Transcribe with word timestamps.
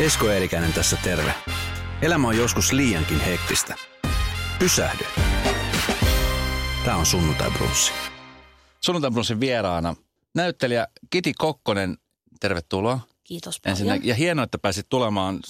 Esko 0.00 0.30
Eerikäinen 0.30 0.72
tässä 0.72 0.96
terve. 0.96 1.34
Elämä 2.02 2.28
on 2.28 2.36
joskus 2.36 2.72
liiankin 2.72 3.20
hektistä. 3.20 3.74
Pysähdy. 4.58 5.04
Tämä 6.84 6.96
on 6.96 7.06
Sunnuntai 7.06 7.50
Brunssi. 7.50 7.92
Sunnuntai 8.80 9.10
Brunssin 9.10 9.40
vieraana 9.40 9.96
näyttelijä 10.34 10.88
Kiti 11.10 11.32
Kokkonen. 11.38 11.98
Tervetuloa. 12.40 13.00
Kiitos 13.24 13.60
paljon. 13.60 13.72
Ensinnä, 13.72 13.98
ja 14.02 14.14
hienoa, 14.14 14.44
että 14.44 14.58
pääsit 14.58 14.86
tulemaan. 14.88 15.40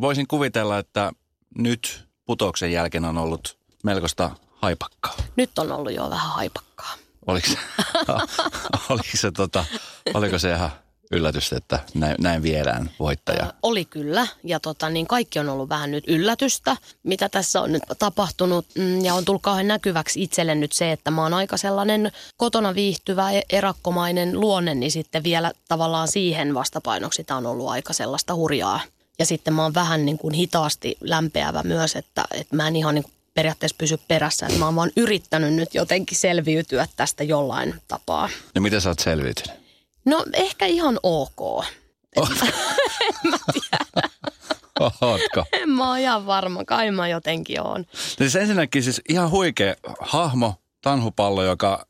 Voisin 0.00 0.26
kuvitella, 0.26 0.78
että 0.78 1.12
nyt 1.58 2.08
putouksen 2.24 2.72
jälkeen 2.72 3.04
on 3.04 3.18
ollut 3.18 3.58
melkoista 3.84 4.30
haipakkaa. 4.56 5.14
Nyt 5.36 5.58
on 5.58 5.72
ollut 5.72 5.92
jo 5.92 6.10
vähän 6.10 6.30
haipakkaa. 6.30 6.94
Oliko 7.26 7.46
se, 7.46 7.58
oliko 8.90 9.08
se, 9.14 9.30
tota, 9.30 9.64
oliko 10.14 10.38
se 10.38 10.52
ihan 10.52 10.70
yllätys, 11.10 11.52
että 11.52 11.78
näin, 11.94 12.14
näin 12.18 12.42
viedään 12.42 12.90
voittaja? 13.00 13.46
Ö, 13.46 13.52
oli 13.62 13.84
kyllä, 13.84 14.26
ja 14.44 14.60
tota, 14.60 14.90
niin 14.90 15.06
kaikki 15.06 15.38
on 15.38 15.48
ollut 15.48 15.68
vähän 15.68 15.90
nyt 15.90 16.04
yllätystä, 16.06 16.76
mitä 17.02 17.28
tässä 17.28 17.60
on 17.60 17.72
nyt 17.72 17.82
tapahtunut, 17.98 18.66
mm, 18.78 19.04
ja 19.04 19.14
on 19.14 19.24
tullut 19.24 19.42
kauhean 19.42 19.68
näkyväksi 19.68 20.22
itselle 20.22 20.54
nyt 20.54 20.72
se, 20.72 20.92
että 20.92 21.10
mä 21.10 21.22
oon 21.22 21.34
aika 21.34 21.56
sellainen 21.56 22.12
kotona 22.36 22.74
viihtyvä, 22.74 23.32
e- 23.32 23.42
erakkomainen 23.50 24.40
luonne, 24.40 24.74
niin 24.74 24.90
sitten 24.90 25.24
vielä 25.24 25.52
tavallaan 25.68 26.08
siihen 26.08 26.54
vastapainoksi 26.54 27.24
tämä 27.24 27.38
on 27.38 27.46
ollut 27.46 27.68
aika 27.68 27.92
sellaista 27.92 28.34
hurjaa. 28.34 28.80
Ja 29.18 29.26
sitten 29.26 29.54
mä 29.54 29.62
oon 29.62 29.74
vähän 29.74 30.06
niin 30.06 30.18
kuin 30.18 30.34
hitaasti 30.34 30.96
lämpeävä 31.00 31.62
myös, 31.62 31.96
että, 31.96 32.24
että 32.30 32.56
mä 32.56 32.68
en 32.68 32.76
ihan 32.76 32.94
niin 32.94 33.02
kuin 33.02 33.12
periaatteessa 33.34 33.76
pysy 33.78 33.98
perässä. 34.08 34.46
Että 34.46 34.58
mä 34.58 34.64
oon 34.64 34.76
vaan 34.76 34.90
yrittänyt 34.96 35.54
nyt 35.54 35.74
jotenkin 35.74 36.18
selviytyä 36.18 36.88
tästä 36.96 37.24
jollain 37.24 37.74
tapaa. 37.88 38.28
No 38.54 38.60
miten 38.60 38.80
sä 38.80 38.88
oot 38.88 38.98
selviytynyt? 38.98 39.65
No 40.06 40.24
ehkä 40.32 40.66
ihan 40.66 40.98
ok. 41.02 41.64
en 42.16 43.30
mä 43.30 43.38
tiedä. 43.52 44.08
Ootko? 44.80 45.44
En 45.52 45.68
mä 45.70 45.88
oon 45.88 45.98
ihan 45.98 46.26
varma. 46.26 46.64
Kai 46.64 46.90
mä 46.90 47.08
jotenkin 47.08 47.60
oon. 47.60 47.84
Siis 48.18 48.36
ensinnäkin 48.36 48.82
siis 48.82 49.02
ihan 49.08 49.30
huikea 49.30 49.74
hahmo, 50.00 50.54
tanhupallo, 50.80 51.42
joka 51.42 51.86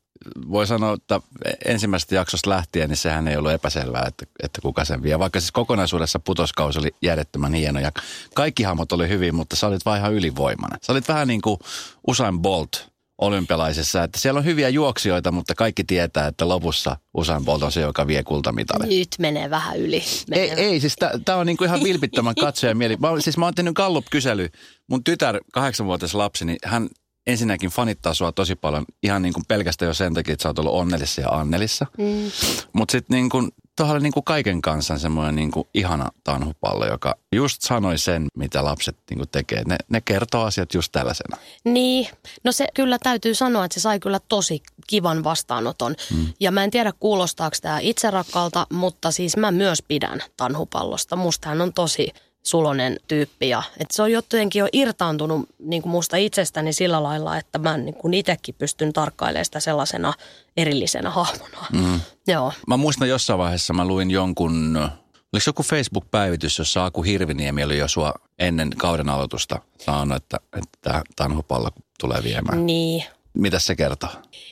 voi 0.51 0.67
sanoa, 0.67 0.93
että 0.93 1.21
ensimmäisestä 1.65 2.15
jaksosta 2.15 2.49
lähtien, 2.49 2.89
niin 2.89 2.97
sehän 2.97 3.27
ei 3.27 3.37
ollut 3.37 3.51
epäselvää, 3.51 4.05
että, 4.07 4.25
että 4.43 4.61
kuka 4.61 4.85
sen 4.85 5.03
vie. 5.03 5.19
Vaikka 5.19 5.39
siis 5.39 5.51
kokonaisuudessa 5.51 6.19
putoskausi 6.19 6.79
oli 6.79 6.91
järjettömän 7.01 7.53
hieno 7.53 7.79
ja 7.79 7.91
kaikki 8.33 8.63
hahmot 8.63 8.91
oli 8.91 9.09
hyvin, 9.09 9.35
mutta 9.35 9.55
sä 9.55 9.67
olit 9.67 9.85
vaan 9.85 9.99
ihan 9.99 10.13
ylivoimainen. 10.13 10.79
Sä 10.81 10.91
olit 10.91 11.07
vähän 11.07 11.27
niin 11.27 11.41
kuin 11.41 11.59
Usain 12.07 12.39
Bolt 12.39 12.87
olympialaisessa, 13.17 14.03
että 14.03 14.19
siellä 14.19 14.37
on 14.37 14.45
hyviä 14.45 14.69
juoksijoita, 14.69 15.31
mutta 15.31 15.55
kaikki 15.55 15.83
tietää, 15.83 16.27
että 16.27 16.47
lopussa 16.47 16.97
Usain 17.13 17.45
Bolt 17.45 17.63
on 17.63 17.71
se, 17.71 17.81
joka 17.81 18.07
vie 18.07 18.23
kultamitalin. 18.23 18.89
Nyt 18.89 19.15
menee 19.19 19.49
vähän 19.49 19.79
yli. 19.79 20.03
Menee 20.29 20.45
Ei, 20.45 20.51
ei 20.51 20.79
siis 20.79 20.95
tämä 21.25 21.37
on 21.37 21.45
niinku 21.45 21.63
ihan 21.63 21.83
vilpittömän 21.83 22.35
katsojan 22.45 22.77
mieli. 22.77 22.97
Mä, 22.97 23.07
siis 23.19 23.37
mä 23.37 23.45
oon 23.45 23.55
tehnyt 23.55 23.75
Gallup-kysely. 23.75 24.49
Mun 24.89 25.03
tytär, 25.03 25.39
kahdeksanvuotias 25.53 26.15
lapsi, 26.15 26.45
niin 26.45 26.57
hän 26.65 26.89
ensinnäkin 27.27 27.69
fanittaa 27.69 28.13
sua 28.13 28.31
tosi 28.31 28.55
paljon 28.55 28.85
ihan 29.03 29.21
niin 29.21 29.33
kuin 29.33 29.43
pelkästään 29.47 29.87
jo 29.87 29.93
sen 29.93 30.13
takia, 30.13 30.33
että 30.33 30.43
sä 30.43 30.49
oot 30.49 30.59
ollut 30.59 30.73
onnelissa 30.73 31.21
ja 31.21 31.29
Annelissa. 31.29 31.85
Mm. 31.97 32.31
Mutta 32.73 32.91
sitten 32.91 33.15
niin 33.15 33.29
kuin, 33.29 33.51
tuohon 33.77 33.95
oli 33.95 34.03
niin 34.03 34.13
kuin 34.13 34.23
kaiken 34.23 34.61
kanssa 34.61 34.97
semmoinen 34.97 35.35
niin 35.35 35.51
kuin 35.51 35.67
ihana 35.73 36.11
tanhupallo, 36.23 36.87
joka 36.87 37.15
just 37.35 37.61
sanoi 37.61 37.97
sen, 37.97 38.27
mitä 38.37 38.63
lapset 38.63 38.97
niin 39.09 39.17
kuin 39.17 39.29
tekee. 39.29 39.63
Ne, 39.67 39.77
ne 39.89 40.01
kertoo 40.01 40.43
asiat 40.43 40.73
just 40.73 40.91
tällaisena. 40.91 41.37
Niin, 41.65 42.07
no 42.43 42.51
se 42.51 42.67
kyllä 42.73 42.97
täytyy 43.03 43.35
sanoa, 43.35 43.65
että 43.65 43.73
se 43.73 43.79
sai 43.79 43.99
kyllä 43.99 44.19
tosi 44.29 44.61
kivan 44.87 45.23
vastaanoton. 45.23 45.95
Mm. 46.13 46.27
Ja 46.39 46.51
mä 46.51 46.63
en 46.63 46.71
tiedä 46.71 46.93
kuulostaako 46.99 47.55
tämä 47.61 47.79
itserakkaalta, 47.79 48.67
mutta 48.73 49.11
siis 49.11 49.37
mä 49.37 49.51
myös 49.51 49.83
pidän 49.87 50.19
tanhupallosta. 50.37 51.15
Musta 51.15 51.49
hän 51.49 51.61
on 51.61 51.73
tosi 51.73 52.13
sulonen 52.47 52.99
tyyppi 53.07 53.49
ja 53.49 53.63
että 53.79 53.95
se 53.95 54.01
on 54.01 54.11
jotenkin 54.11 54.59
jo 54.59 54.67
irtaantunut 54.73 55.49
niin 55.59 55.81
kuin 55.81 55.91
musta 55.91 56.17
itsestäni 56.17 56.73
sillä 56.73 57.03
lailla, 57.03 57.37
että 57.37 57.59
mä 57.59 57.77
niin 57.77 57.93
kuin 57.95 58.13
itsekin 58.13 58.55
pystyn 58.57 58.93
tarkkailemaan 58.93 59.45
sitä 59.45 59.59
sellaisena 59.59 60.13
erillisenä 60.57 61.09
hahmona. 61.09 61.65
Mm. 61.73 61.99
Joo. 62.27 62.53
Mä 62.67 62.77
muistan 62.77 63.09
jossain 63.09 63.39
vaiheessa 63.39 63.73
mä 63.73 63.85
luin 63.85 64.11
jonkun, 64.11 64.77
oliko 64.77 65.39
se 65.39 65.49
joku 65.49 65.63
Facebook-päivitys, 65.63 66.59
jossa 66.59 66.85
Aku 66.85 67.01
Hirviniemi 67.01 67.63
oli 67.63 67.77
jo 67.77 67.87
sua 67.87 68.13
ennen 68.39 68.69
kauden 68.77 69.09
aloitusta 69.09 69.61
saanut, 69.77 70.17
että, 70.17 70.37
että 70.57 71.01
tanhupallo 71.15 71.69
tulee 71.99 72.23
viemään. 72.23 72.65
Niin, 72.65 73.03
Mitä 73.33 73.59
se 73.59 73.75
kertoo? 73.75 74.09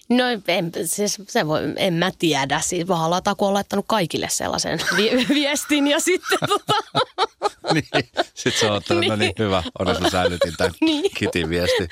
No 0.10 0.24
en, 0.48 0.72
siis 0.86 1.18
se 1.28 1.48
voi, 1.48 1.62
en 1.76 1.94
mä 1.94 2.12
tiedä. 2.20 2.60
Siis 2.60 2.88
Vahalla 2.88 3.22
Taku 3.22 3.46
on 3.46 3.54
laittanut 3.54 3.86
kaikille 3.88 4.28
sellaisen 4.32 4.80
vi- 4.96 5.26
viestin 5.36 5.88
ja 5.88 6.00
sitten 6.00 6.38
tota, 6.48 6.74
niin, 7.74 7.84
sit 8.34 8.56
sä 8.56 8.66
oot 8.68 8.76
ottanut, 8.84 9.06
no 9.08 9.16
niin 9.16 9.34
hyvä, 9.40 9.64
onneksi 9.80 10.02
mä 10.02 10.10
säilytin 10.10 10.54
tämän 10.58 10.74
Niin. 10.82 11.12
Kitin 11.18 11.50
viesti. 11.50 11.88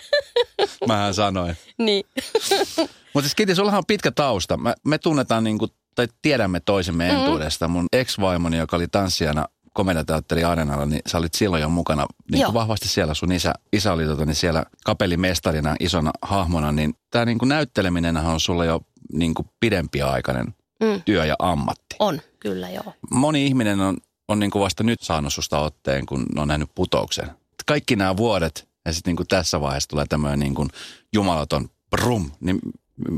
Mähän 0.88 1.14
sanoin. 1.14 1.58
niin. 1.78 2.04
Mutta 3.14 3.22
siis 3.28 3.36
Kiti, 3.36 3.56
sullahan 3.56 3.78
on 3.78 3.84
pitkä 3.88 4.12
tausta. 4.12 4.58
Me, 4.58 4.74
me 4.86 4.98
tunnetaan 4.98 5.44
niinku, 5.44 5.68
tai 5.96 6.08
tiedämme 6.22 6.60
toisemme 6.60 7.12
Mm. 7.12 7.18
entuudesta. 7.18 7.68
Mun 7.68 7.86
ex-vaimoni, 7.94 8.58
joka 8.58 8.76
oli 8.78 8.88
tanssijana 8.88 9.46
komediateatteri 9.74 10.44
Areenalla, 10.44 10.86
niin 10.86 11.02
sä 11.08 11.18
olit 11.18 11.34
silloin 11.34 11.62
jo 11.62 11.70
mukana 11.70 12.06
niin 12.32 12.42
Joo. 12.42 12.54
vahvasti 12.54 12.88
siellä. 12.88 13.14
Sun 13.14 13.32
isä, 13.32 13.54
isä 13.74 13.94
oli 13.94 14.06
tota, 14.06 14.26
niin 14.26 14.36
siellä 14.36 14.64
kapellimestarina, 14.86 15.76
isona 15.80 16.12
hahmona. 16.22 16.72
Niin 16.72 16.94
tämä 17.12 17.26
niinku 17.26 17.46
näytteleminenhän 17.46 18.26
on 18.34 18.40
sulle 18.40 18.66
jo 18.66 18.82
niinku 19.14 19.46
pidempiaikainen 19.60 20.54
Mm. 20.80 21.02
työ 21.06 21.26
ja 21.26 21.36
ammatti. 21.40 21.96
On, 22.00 22.22
kyllä 22.40 22.70
joo. 22.70 22.94
Moni 23.12 23.46
ihminen 23.46 23.82
on, 23.82 23.98
on 24.28 24.40
niinku 24.40 24.60
vasta 24.60 24.84
nyt 24.84 25.02
saanut 25.02 25.34
susta 25.34 25.60
otteen, 25.60 26.06
kun 26.06 26.26
on 26.38 26.48
nähnyt 26.48 26.70
putouksen. 26.76 27.32
Kaikki 27.66 27.96
nämä 27.96 28.18
vuodet 28.18 28.70
ja 28.86 28.94
sitten 28.94 29.12
niinku 29.12 29.26
tässä 29.26 29.62
vaiheessa 29.62 29.90
tulee 29.90 30.06
tämmöinen 30.10 30.40
niinku 30.40 30.68
jumalaton 31.14 31.70
brum, 31.90 32.32
niin 32.40 32.60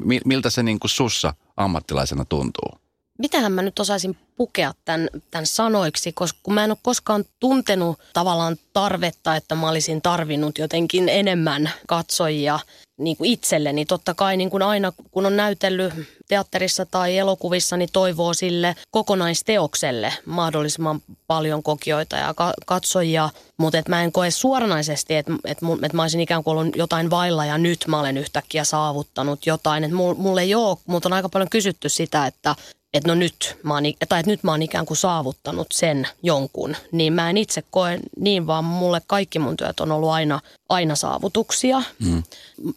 mi- 0.03 0.21
miltä 0.25 0.49
se 0.49 0.63
niinku 0.63 0.87
sussa 0.87 1.33
ammattilaisena 1.57 2.25
tuntuu? 2.25 2.84
Mitähän 3.17 3.51
mä 3.51 3.61
nyt 3.61 3.79
osaisin 3.79 4.17
pukea 4.35 4.73
tämän, 4.85 5.09
tämän 5.31 5.45
sanoiksi, 5.45 6.11
koska 6.11 6.39
kun 6.43 6.53
mä 6.53 6.63
en 6.63 6.71
ole 6.71 6.77
koskaan 6.81 7.25
tuntenut 7.39 7.99
tavallaan 8.13 8.57
tarvetta, 8.73 9.35
että 9.35 9.55
mä 9.55 9.69
olisin 9.69 10.01
tarvinnut 10.01 10.57
jotenkin 10.57 11.09
enemmän 11.09 11.71
katsojia 11.87 12.59
niin 12.97 13.17
kuin 13.17 13.31
itselleni. 13.31 13.85
Totta 13.85 14.13
kai 14.13 14.37
niin 14.37 14.49
kuin 14.49 14.63
aina, 14.63 14.93
kun 15.11 15.25
on 15.25 15.37
näytellyt 15.37 15.93
teatterissa 16.27 16.85
tai 16.85 17.17
elokuvissa, 17.17 17.77
niin 17.77 17.89
toivoo 17.93 18.33
sille 18.33 18.75
kokonaisteokselle 18.91 20.13
mahdollisimman 20.25 21.01
paljon 21.27 21.63
kokijoita 21.63 22.15
ja 22.15 22.33
ka- 22.33 22.53
katsojia. 22.65 23.29
Mutta 23.57 23.83
mä 23.87 24.03
en 24.03 24.11
koe 24.11 24.31
suoranaisesti, 24.31 25.15
että 25.15 25.33
et, 25.45 25.57
et 25.83 25.93
mä 25.93 26.01
olisin 26.01 26.21
ikään 26.21 26.43
kuin 26.43 26.57
ollut 26.57 26.75
jotain 26.75 27.09
vailla 27.09 27.45
ja 27.45 27.57
nyt 27.57 27.85
mä 27.87 27.99
olen 27.99 28.17
yhtäkkiä 28.17 28.63
saavuttanut 28.63 29.45
jotain. 29.45 29.95
Mul, 29.95 30.13
mulle 30.13 30.41
ei 30.41 30.55
ole, 30.55 30.77
mutta 30.87 31.09
on 31.09 31.13
aika 31.13 31.29
paljon 31.29 31.49
kysytty 31.49 31.89
sitä, 31.89 32.27
että 32.27 32.55
että 32.97 33.09
no 33.09 33.15
nyt 33.15 33.57
mä, 33.63 33.73
oon, 33.73 33.83
tai 34.09 34.19
että 34.19 34.31
nyt 34.31 34.43
mä 34.43 34.51
oon 34.51 34.61
ikään 34.61 34.85
kuin 34.85 34.97
saavuttanut 34.97 35.67
sen 35.73 36.07
jonkun, 36.23 36.75
niin 36.91 37.13
mä 37.13 37.29
en 37.29 37.37
itse 37.37 37.63
koe 37.71 37.99
niin, 38.19 38.47
vaan 38.47 38.65
mulle 38.65 39.01
kaikki 39.07 39.39
mun 39.39 39.57
työt 39.57 39.79
on 39.79 39.91
ollut 39.91 40.09
aina, 40.09 40.39
aina 40.69 40.95
saavutuksia. 40.95 41.83
Mm. 41.99 42.23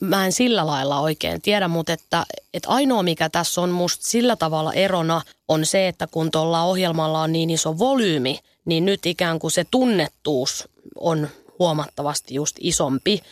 Mä 0.01 0.27
en 0.27 0.33
sillä 0.33 0.67
lailla 0.67 1.01
oikein 1.01 1.43
tiedä, 1.43 1.69
mutta 1.69 1.93
että, 1.93 2.27
että 2.55 2.69
ainoa 2.69 3.03
mikä 3.03 3.29
tässä 3.29 3.61
on 3.61 3.71
musta 3.71 4.07
sillä 4.07 4.37
tavalla 4.37 4.73
erona 4.73 5.23
on 5.49 5.67
se, 5.67 5.89
että 5.89 6.07
kun 6.07 6.31
tuolla 6.31 6.63
ohjelmalla 6.63 7.23
on 7.23 7.33
niin 7.33 7.51
iso 7.51 7.79
volyymi, 7.79 8.39
niin 8.65 8.85
nyt 8.85 9.07
ikään 9.07 9.39
kuin 9.39 9.51
se 9.51 9.65
tunnettuus 9.71 10.69
on 11.01 11.29
huomattavasti 11.59 12.35
just 12.35 12.57
isompi. 12.61 13.23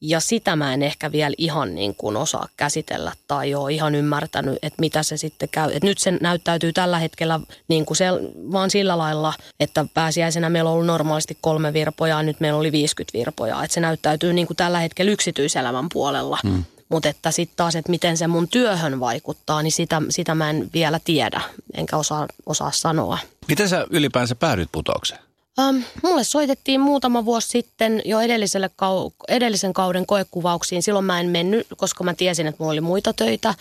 Ja 0.00 0.20
sitä 0.20 0.56
mä 0.56 0.74
en 0.74 0.82
ehkä 0.82 1.12
vielä 1.12 1.34
ihan 1.38 1.74
niin 1.74 1.94
kuin 1.94 2.16
osaa 2.16 2.48
käsitellä 2.56 3.12
tai 3.28 3.54
ole 3.54 3.72
ihan 3.72 3.94
ymmärtänyt, 3.94 4.58
että 4.62 4.80
mitä 4.80 5.02
se 5.02 5.16
sitten 5.16 5.48
käy. 5.48 5.70
Et 5.72 5.84
nyt 5.84 5.98
se 5.98 6.10
näyttäytyy 6.10 6.72
tällä 6.72 6.98
hetkellä 6.98 7.40
niin 7.68 7.86
kuin 7.86 7.96
se, 7.96 8.04
vaan 8.52 8.70
sillä 8.70 8.98
lailla, 8.98 9.34
että 9.60 9.86
pääsiäisenä 9.94 10.50
meillä 10.50 10.70
on 10.70 10.74
ollut 10.74 10.86
normaalisti 10.86 11.38
kolme 11.40 11.72
virpoja 11.72 12.16
ja 12.16 12.22
nyt 12.22 12.40
meillä 12.40 12.58
oli 12.58 12.72
50 12.72 13.18
virpoja. 13.18 13.62
Että 13.62 13.74
se 13.74 13.80
näyttäytyy 13.80 14.32
niin 14.32 14.46
kuin 14.46 14.56
tällä 14.56 14.78
hetkellä 14.78 15.12
yksityiselämän 15.12 15.88
puolella. 15.92 16.38
Hmm. 16.42 16.64
Mutta 16.88 17.08
että 17.08 17.30
sitten 17.30 17.56
taas, 17.56 17.76
että 17.76 17.90
miten 17.90 18.16
se 18.16 18.26
mun 18.26 18.48
työhön 18.48 19.00
vaikuttaa, 19.00 19.62
niin 19.62 19.72
sitä, 19.72 20.02
sitä 20.10 20.34
mä 20.34 20.50
en 20.50 20.70
vielä 20.74 21.00
tiedä, 21.04 21.40
enkä 21.74 21.96
osaa, 21.96 22.26
osaa 22.46 22.70
sanoa. 22.70 23.18
Miten 23.48 23.68
sä 23.68 23.86
ylipäänsä 23.90 24.34
päädyit 24.34 24.68
putoukseen? 24.72 25.20
Ähm, 25.58 25.76
mulle 26.02 26.24
soitettiin 26.24 26.80
muutama 26.80 27.24
vuosi 27.24 27.48
sitten 27.48 28.02
jo 28.04 28.20
edelliselle 28.20 28.70
kau- 28.82 29.12
edellisen 29.28 29.72
kauden 29.72 30.06
koekuvauksiin. 30.06 30.82
Silloin 30.82 31.04
mä 31.04 31.20
en 31.20 31.26
mennyt, 31.28 31.66
koska 31.76 32.04
mä 32.04 32.14
tiesin, 32.14 32.46
että 32.46 32.62
mulla 32.62 32.72
oli 32.72 32.80
muita 32.80 33.12
töitä. 33.12 33.54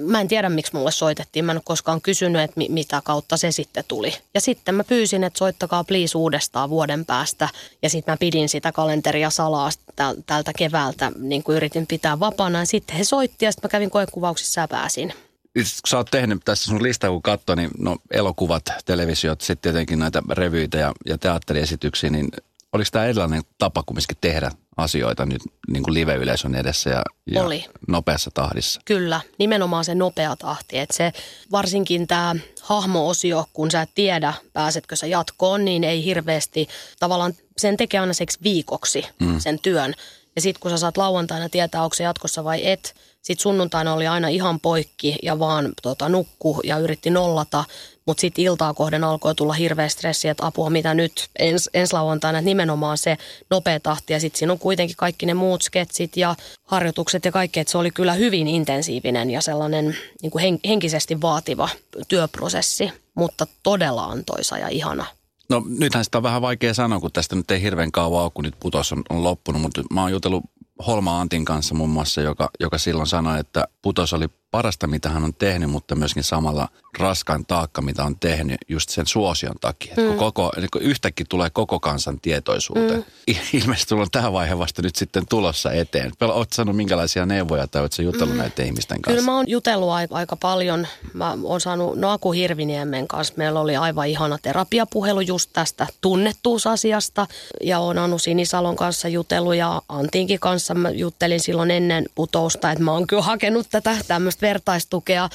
Mä 0.00 0.20
en 0.20 0.28
tiedä, 0.28 0.48
miksi 0.48 0.76
mulle 0.76 0.90
soitettiin. 0.92 1.44
Mä 1.44 1.52
en 1.52 1.56
ole 1.56 1.62
koskaan 1.64 2.00
kysynyt, 2.00 2.42
että 2.42 2.58
mi- 2.58 2.68
mitä 2.68 3.00
kautta 3.04 3.36
se 3.36 3.52
sitten 3.52 3.84
tuli. 3.88 4.14
Ja 4.34 4.40
sitten 4.40 4.74
mä 4.74 4.84
pyysin, 4.84 5.24
että 5.24 5.38
soittakaa 5.38 5.84
please 5.84 6.18
uudestaan 6.18 6.70
vuoden 6.70 7.06
päästä. 7.06 7.48
Ja 7.82 7.90
sitten 7.90 8.12
mä 8.12 8.16
pidin 8.16 8.48
sitä 8.48 8.72
kalenteria 8.72 9.30
salaa 9.30 9.70
täl- 9.70 10.22
tältä 10.26 10.52
keväältä, 10.58 11.12
niin 11.18 11.42
kuin 11.42 11.56
yritin 11.56 11.86
pitää 11.86 12.20
vapaana. 12.20 12.58
Ja 12.58 12.66
sitten 12.66 12.96
he 12.96 13.04
soitti 13.04 13.44
ja 13.44 13.52
sitten 13.52 13.68
mä 13.68 13.72
kävin 13.72 13.90
koekuvauksissa 13.90 14.60
ja 14.60 14.68
pääsin. 14.68 15.12
Kun 15.54 15.64
sä 15.88 15.96
oot 15.96 16.10
tehnyt 16.10 16.40
tässä 16.44 16.64
sun 16.64 16.82
lista, 16.82 17.08
kun 17.08 17.22
katsoo, 17.22 17.54
niin 17.54 17.70
no 17.78 17.96
elokuvat, 18.10 18.62
televisiot, 18.84 19.40
sitten 19.40 19.72
tietenkin 19.72 19.98
näitä 19.98 20.22
revyitä 20.30 20.78
ja, 20.78 20.92
ja 21.06 21.18
teatteriesityksiä, 21.18 22.10
niin 22.10 22.28
oliko 22.72 22.88
tämä 22.92 23.04
erilainen 23.04 23.42
tapa 23.58 23.82
kumminkin 23.82 24.16
tehdä 24.20 24.50
asioita 24.76 25.26
nyt 25.26 25.42
niin 25.68 25.82
kuin 25.82 25.94
live-yleisön 25.94 26.54
edessä 26.54 26.90
ja, 26.90 27.02
ja 27.26 27.42
Oli. 27.42 27.64
nopeassa 27.88 28.30
tahdissa? 28.34 28.80
Kyllä, 28.84 29.20
nimenomaan 29.38 29.84
se 29.84 29.94
nopea 29.94 30.36
tahti. 30.36 30.78
Että 30.78 30.96
se 30.96 31.12
varsinkin 31.50 32.06
tämä 32.06 32.36
hahmo-osio, 32.62 33.44
kun 33.52 33.70
sä 33.70 33.82
et 33.82 33.90
tiedä, 33.94 34.34
pääsetkö 34.52 34.96
sä 34.96 35.06
jatkoon, 35.06 35.64
niin 35.64 35.84
ei 35.84 36.04
hirveästi 36.04 36.68
tavallaan 36.98 37.34
sen 37.56 37.76
tekee 37.76 38.00
aina 38.00 38.12
seksi 38.12 38.38
viikoksi 38.42 39.04
mm. 39.20 39.40
sen 39.40 39.58
työn. 39.62 39.94
Ja 40.36 40.42
sitten 40.42 40.60
kun 40.60 40.70
sä 40.70 40.76
saat 40.78 40.96
lauantaina 40.96 41.48
tietää, 41.48 41.82
onko 41.82 41.94
se 41.94 42.04
jatkossa 42.04 42.44
vai 42.44 42.68
et, 42.68 42.94
sitten 43.22 43.42
sunnuntaina 43.42 43.94
oli 43.94 44.06
aina 44.06 44.28
ihan 44.28 44.60
poikki 44.60 45.16
ja 45.22 45.38
vaan 45.38 45.72
tota, 45.82 46.08
nukku 46.08 46.60
ja 46.64 46.78
yritti 46.78 47.10
nollata. 47.10 47.64
Mutta 48.06 48.20
sitten 48.20 48.44
iltaa 48.44 48.74
kohden 48.74 49.04
alkoi 49.04 49.34
tulla 49.34 49.52
hirveä 49.52 49.88
stressi, 49.88 50.28
että 50.28 50.46
apua 50.46 50.70
mitä 50.70 50.94
nyt 50.94 51.28
ens, 51.38 51.70
ensi 51.74 51.92
lauantaina. 51.92 52.38
Että 52.38 52.46
nimenomaan 52.46 52.98
se 52.98 53.16
nopea 53.50 53.80
tahti 53.80 54.12
ja 54.12 54.20
sitten 54.20 54.38
siinä 54.38 54.52
on 54.52 54.58
kuitenkin 54.58 54.96
kaikki 54.96 55.26
ne 55.26 55.34
muut 55.34 55.62
sketsit 55.62 56.16
ja 56.16 56.36
harjoitukset 56.64 57.24
ja 57.24 57.32
kaikki. 57.32 57.60
Että 57.60 57.70
se 57.70 57.78
oli 57.78 57.90
kyllä 57.90 58.14
hyvin 58.14 58.48
intensiivinen 58.48 59.30
ja 59.30 59.40
sellainen 59.40 59.96
niin 60.22 60.30
kuin 60.30 60.42
hen, 60.42 60.60
henkisesti 60.66 61.20
vaativa 61.20 61.68
työprosessi, 62.08 62.92
mutta 63.14 63.46
todella 63.62 64.04
antoisa 64.04 64.58
ja 64.58 64.68
ihana. 64.68 65.06
No 65.48 65.62
nythän 65.78 66.04
sitä 66.04 66.18
on 66.18 66.22
vähän 66.22 66.42
vaikea 66.42 66.74
sanoa, 66.74 67.00
kun 67.00 67.12
tästä 67.12 67.36
nyt 67.36 67.50
ei 67.50 67.62
hirveän 67.62 67.92
kauan 67.92 68.22
ole, 68.22 68.30
kun 68.34 68.44
nyt 68.44 68.54
putos 68.60 68.92
on, 68.92 69.02
on 69.10 69.24
loppunut, 69.24 69.62
mutta 69.62 69.82
mä 69.90 70.02
oon 70.02 70.12
jutellut 70.12 70.44
Holma 70.86 71.20
Antin 71.20 71.44
kanssa 71.44 71.74
muun 71.74 71.90
muassa, 71.90 72.20
joka, 72.20 72.50
joka 72.60 72.78
silloin 72.78 73.06
sanoi, 73.06 73.40
että 73.40 73.68
putos 73.82 74.12
oli 74.12 74.28
parasta, 74.50 74.86
mitä 74.86 75.08
hän 75.08 75.24
on 75.24 75.34
tehnyt, 75.34 75.70
mutta 75.70 75.94
myöskin 75.94 76.24
samalla 76.24 76.68
raskain 76.98 77.46
taakka, 77.46 77.82
mitä 77.82 78.04
on 78.04 78.16
tehnyt 78.18 78.58
just 78.68 78.88
sen 78.90 79.06
suosion 79.06 79.56
takia. 79.60 79.94
Mm. 79.96 80.06
Kun 80.06 80.16
koko, 80.16 80.52
niin 80.56 80.68
kun 80.72 80.82
yhtäkkiä 80.82 81.26
tulee 81.28 81.50
koko 81.50 81.80
kansan 81.80 82.20
tietoisuuteen. 82.20 83.04
Mm. 83.28 83.34
Ilmeisesti 83.52 83.94
on 83.94 84.06
tähän 84.12 84.32
vaihe 84.32 84.58
vasta 84.58 84.82
nyt 84.82 84.96
sitten 84.96 85.26
tulossa 85.28 85.72
eteen. 85.72 86.12
Oletko 86.20 86.54
sanonut 86.54 86.76
minkälaisia 86.76 87.26
neuvoja 87.26 87.66
tai 87.66 87.82
oletko 87.82 88.02
jutellut 88.02 88.34
mm. 88.34 88.38
näiden 88.38 88.66
ihmisten 88.66 89.02
kanssa? 89.02 89.16
Kyllä 89.16 89.30
mä 89.32 89.36
oon 89.36 89.48
jutellut 89.48 89.90
aika, 89.90 90.14
aika 90.14 90.36
paljon. 90.36 90.86
Mä 91.12 91.36
oon 91.42 91.60
saanut, 91.60 91.96
no 91.96 92.10
Aku 92.10 92.32
Hirviniemen 92.32 93.08
kanssa, 93.08 93.34
meillä 93.36 93.60
oli 93.60 93.76
aivan 93.76 94.08
ihana 94.08 94.38
terapiapuhelu 94.42 95.20
just 95.20 95.50
tästä 95.52 95.86
tunnettuusasiasta. 96.00 97.26
Ja 97.60 97.78
oon 97.78 97.98
Anu 97.98 98.18
Sinisalon 98.18 98.76
kanssa 98.76 99.08
jutellut 99.08 99.54
ja 99.54 99.82
Antinkin 99.88 100.40
kanssa 100.40 100.74
mä 100.74 100.90
juttelin 100.90 101.40
silloin 101.40 101.70
ennen 101.70 102.06
putousta, 102.14 102.70
että 102.70 102.84
mä 102.84 102.92
oon 102.92 103.06
kyllä 103.06 103.22
hakenut 103.22 103.66
tätä 103.70 103.96
tämmöistä 104.08 104.39
vertaistukea 104.42 105.28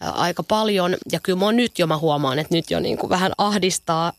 aika 0.00 0.42
paljon. 0.42 0.96
Ja 1.12 1.20
kyllä 1.20 1.38
mä 1.38 1.52
nyt 1.52 1.78
jo 1.78 1.86
mä 1.86 1.98
huomaan, 1.98 2.38
että 2.38 2.54
nyt 2.54 2.70
jo 2.70 2.80
niin 2.80 2.98
kuin 2.98 3.10
vähän 3.10 3.32
ahdistaa 3.38 4.12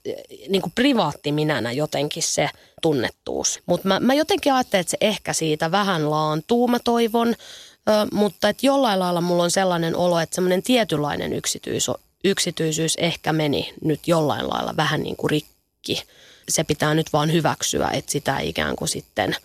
niin 0.50 0.62
kuin 0.62 0.74
privaattiminänä 0.76 1.72
jotenkin 1.72 2.24
se 2.24 2.50
tunnettuus. 2.82 3.60
Mutta 3.66 3.88
mä, 3.88 4.00
mä 4.00 4.14
jotenkin 4.14 4.54
ajattelen, 4.54 4.82
että 4.82 4.92
se 4.92 4.98
ehkä 5.02 5.34
siitä 5.34 5.72
vähän 5.72 6.10
laantuu, 6.10 6.68
mä 6.68 6.80
toivon. 6.84 7.28
Ö, 7.90 7.92
mutta 8.14 8.50
että 8.50 8.66
jollain 8.66 9.00
lailla 9.00 9.22
mulla 9.22 9.44
on 9.44 9.52
sellainen 9.52 9.96
olo, 9.96 10.20
että 10.20 10.36
semmoinen 10.36 10.64
tietynlainen 10.64 11.34
yksityis, 11.34 11.92
yksityisyys 12.24 12.96
ehkä 12.96 13.34
meni 13.34 13.74
nyt 13.84 14.08
jollain 14.08 14.50
lailla 14.50 14.74
vähän 14.78 15.04
niin 15.04 15.16
kuin 15.16 15.30
rikki. 15.30 16.04
Se 16.50 16.64
pitää 16.64 16.94
nyt 16.94 17.14
vaan 17.14 17.32
hyväksyä, 17.32 17.90
että 17.94 18.12
sitä 18.12 18.40
ikään 18.40 18.76
kuin 18.76 18.90
sitten 18.90 19.36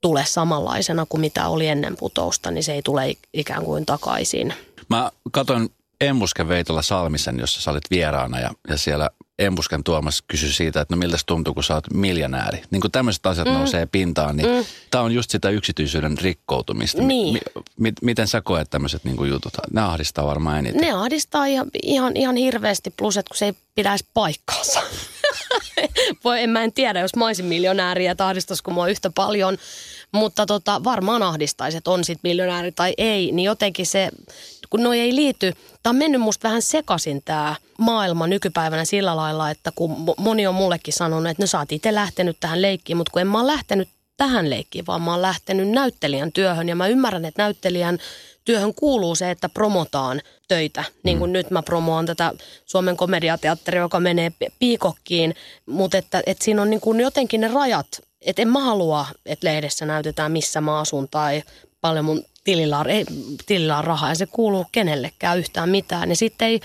tule 0.00 0.24
samanlaisena 0.26 1.06
kuin 1.08 1.20
mitä 1.20 1.48
oli 1.48 1.66
ennen 1.66 1.96
putousta, 1.96 2.50
niin 2.50 2.64
se 2.64 2.72
ei 2.72 2.82
tule 2.82 3.16
ikään 3.32 3.64
kuin 3.64 3.86
takaisin. 3.86 4.54
Mä 4.88 5.10
katson 5.32 5.68
Embusken 6.00 6.48
Veitola 6.48 6.82
Salmisen, 6.82 7.38
jossa 7.38 7.62
sä 7.62 7.70
olit 7.70 7.90
vieraana 7.90 8.40
ja, 8.40 8.50
ja 8.68 8.78
siellä 8.78 9.10
Embusken 9.40 9.84
Tuomas 9.84 10.22
kysyi 10.28 10.52
siitä, 10.52 10.80
että 10.80 10.94
no 10.94 10.98
miltä 10.98 11.16
tuntuu, 11.26 11.54
kun 11.54 11.64
sä 11.64 11.74
oot 11.74 11.94
miljonääri. 11.94 12.62
Niin 12.70 12.80
kuin 12.80 12.92
tämmöiset 12.92 13.26
asiat 13.26 13.48
mm. 13.48 13.54
nousee 13.54 13.86
pintaan, 13.86 14.36
niin 14.36 14.48
mm. 14.48 14.64
tämä 14.90 15.04
on 15.04 15.12
just 15.12 15.30
sitä 15.30 15.50
yksityisyyden 15.50 16.18
rikkoutumista. 16.18 17.02
Niin. 17.02 17.34
Mi, 17.34 17.62
mi, 17.78 17.92
miten 18.02 18.28
sä 18.28 18.40
koet 18.40 18.70
tämmöiset 18.70 19.04
niin 19.04 19.28
jutut? 19.28 19.54
Ne 19.72 19.80
ahdistaa 19.80 20.26
varmaan 20.26 20.58
eniten. 20.58 20.80
Ne 20.80 20.92
ahdistaa 20.92 21.46
ihan, 21.46 21.70
ihan, 21.82 22.16
ihan 22.16 22.36
hirveästi, 22.36 22.90
plus 22.90 23.16
että 23.16 23.28
kun 23.28 23.36
se 23.36 23.44
ei 23.44 23.54
pidäisi 23.74 24.06
paikkaansa. 24.14 24.80
Voi, 26.24 26.42
en 26.42 26.50
mä 26.50 26.64
en 26.64 26.72
tiedä, 26.72 27.00
jos 27.00 27.16
mä 27.16 27.26
olisin 27.26 27.46
miljonääri 27.46 28.04
ja 28.04 28.14
ahdistaisiko 28.18 28.70
mua 28.70 28.88
yhtä 28.88 29.10
paljon. 29.14 29.58
Mutta 30.12 30.46
tota, 30.46 30.84
varmaan 30.84 31.22
ahdistaisi, 31.22 31.76
että 31.76 31.90
on 31.90 32.04
sitten 32.04 32.28
miljonääri 32.30 32.72
tai 32.72 32.94
ei, 32.98 33.32
niin 33.32 33.44
jotenkin 33.44 33.86
se, 33.86 34.10
kun 34.70 34.82
noi 34.82 35.00
ei 35.00 35.14
liity, 35.14 35.52
tämä 35.82 35.90
on 35.90 35.96
mennyt 35.96 36.20
musta 36.20 36.48
vähän 36.48 36.62
sekaisin 36.62 37.22
tämä 37.24 37.56
maailma 37.78 38.26
nykypäivänä 38.26 38.84
sillä 38.84 39.16
lailla, 39.16 39.50
että 39.50 39.72
kun 39.74 40.14
moni 40.18 40.46
on 40.46 40.54
mullekin 40.54 40.94
sanonut, 40.94 41.30
että 41.30 41.42
no 41.42 41.46
sä 41.46 41.58
oot 41.58 41.72
itse 41.72 41.94
lähtenyt 41.94 42.36
tähän 42.40 42.62
leikkiin, 42.62 42.96
mutta 42.96 43.12
kun 43.12 43.20
en 43.20 43.26
mä 43.26 43.40
ole 43.40 43.46
lähtenyt 43.52 43.88
tähän 44.16 44.50
leikkiin, 44.50 44.86
vaan 44.86 45.02
mä 45.02 45.10
oon 45.10 45.22
lähtenyt 45.22 45.68
näyttelijän 45.68 46.32
työhön 46.32 46.68
ja 46.68 46.76
mä 46.76 46.86
ymmärrän, 46.86 47.24
että 47.24 47.42
näyttelijän 47.42 47.98
työhön 48.44 48.74
kuuluu 48.74 49.14
se, 49.14 49.30
että 49.30 49.48
promotaan 49.48 50.20
töitä. 50.48 50.84
Niin 51.02 51.18
kuin 51.18 51.30
mm. 51.30 51.32
nyt 51.32 51.50
mä 51.50 51.62
promoan 51.62 52.06
tätä 52.06 52.32
Suomen 52.66 52.96
komediateatteria, 52.96 53.80
joka 53.80 54.00
menee 54.00 54.32
piikokkiin, 54.58 55.34
mutta 55.66 55.98
että, 55.98 56.22
että 56.26 56.44
siinä 56.44 56.62
on 56.62 56.70
niin 56.70 56.80
kuin 56.80 57.00
jotenkin 57.00 57.40
ne 57.40 57.48
rajat 57.48 57.86
että 58.20 58.42
en 58.42 58.48
mä 58.48 58.60
halua, 58.60 59.06
että 59.26 59.46
lehdessä 59.46 59.86
näytetään 59.86 60.32
missä 60.32 60.60
mä 60.60 60.78
asun 60.78 61.08
tai 61.08 61.42
paljon 61.80 62.04
mun 62.04 62.24
tilillä 62.44 62.78
on, 62.78 62.90
ei, 62.90 63.04
tilillä 63.46 63.78
on 63.78 63.84
rahaa 63.84 64.08
ja 64.08 64.14
se 64.14 64.26
kuuluu 64.26 64.66
kenellekään 64.72 65.38
yhtään 65.38 65.68
mitään. 65.68 66.08
Ja 66.08 66.16
sitten 66.16 66.48
ei 66.48 66.60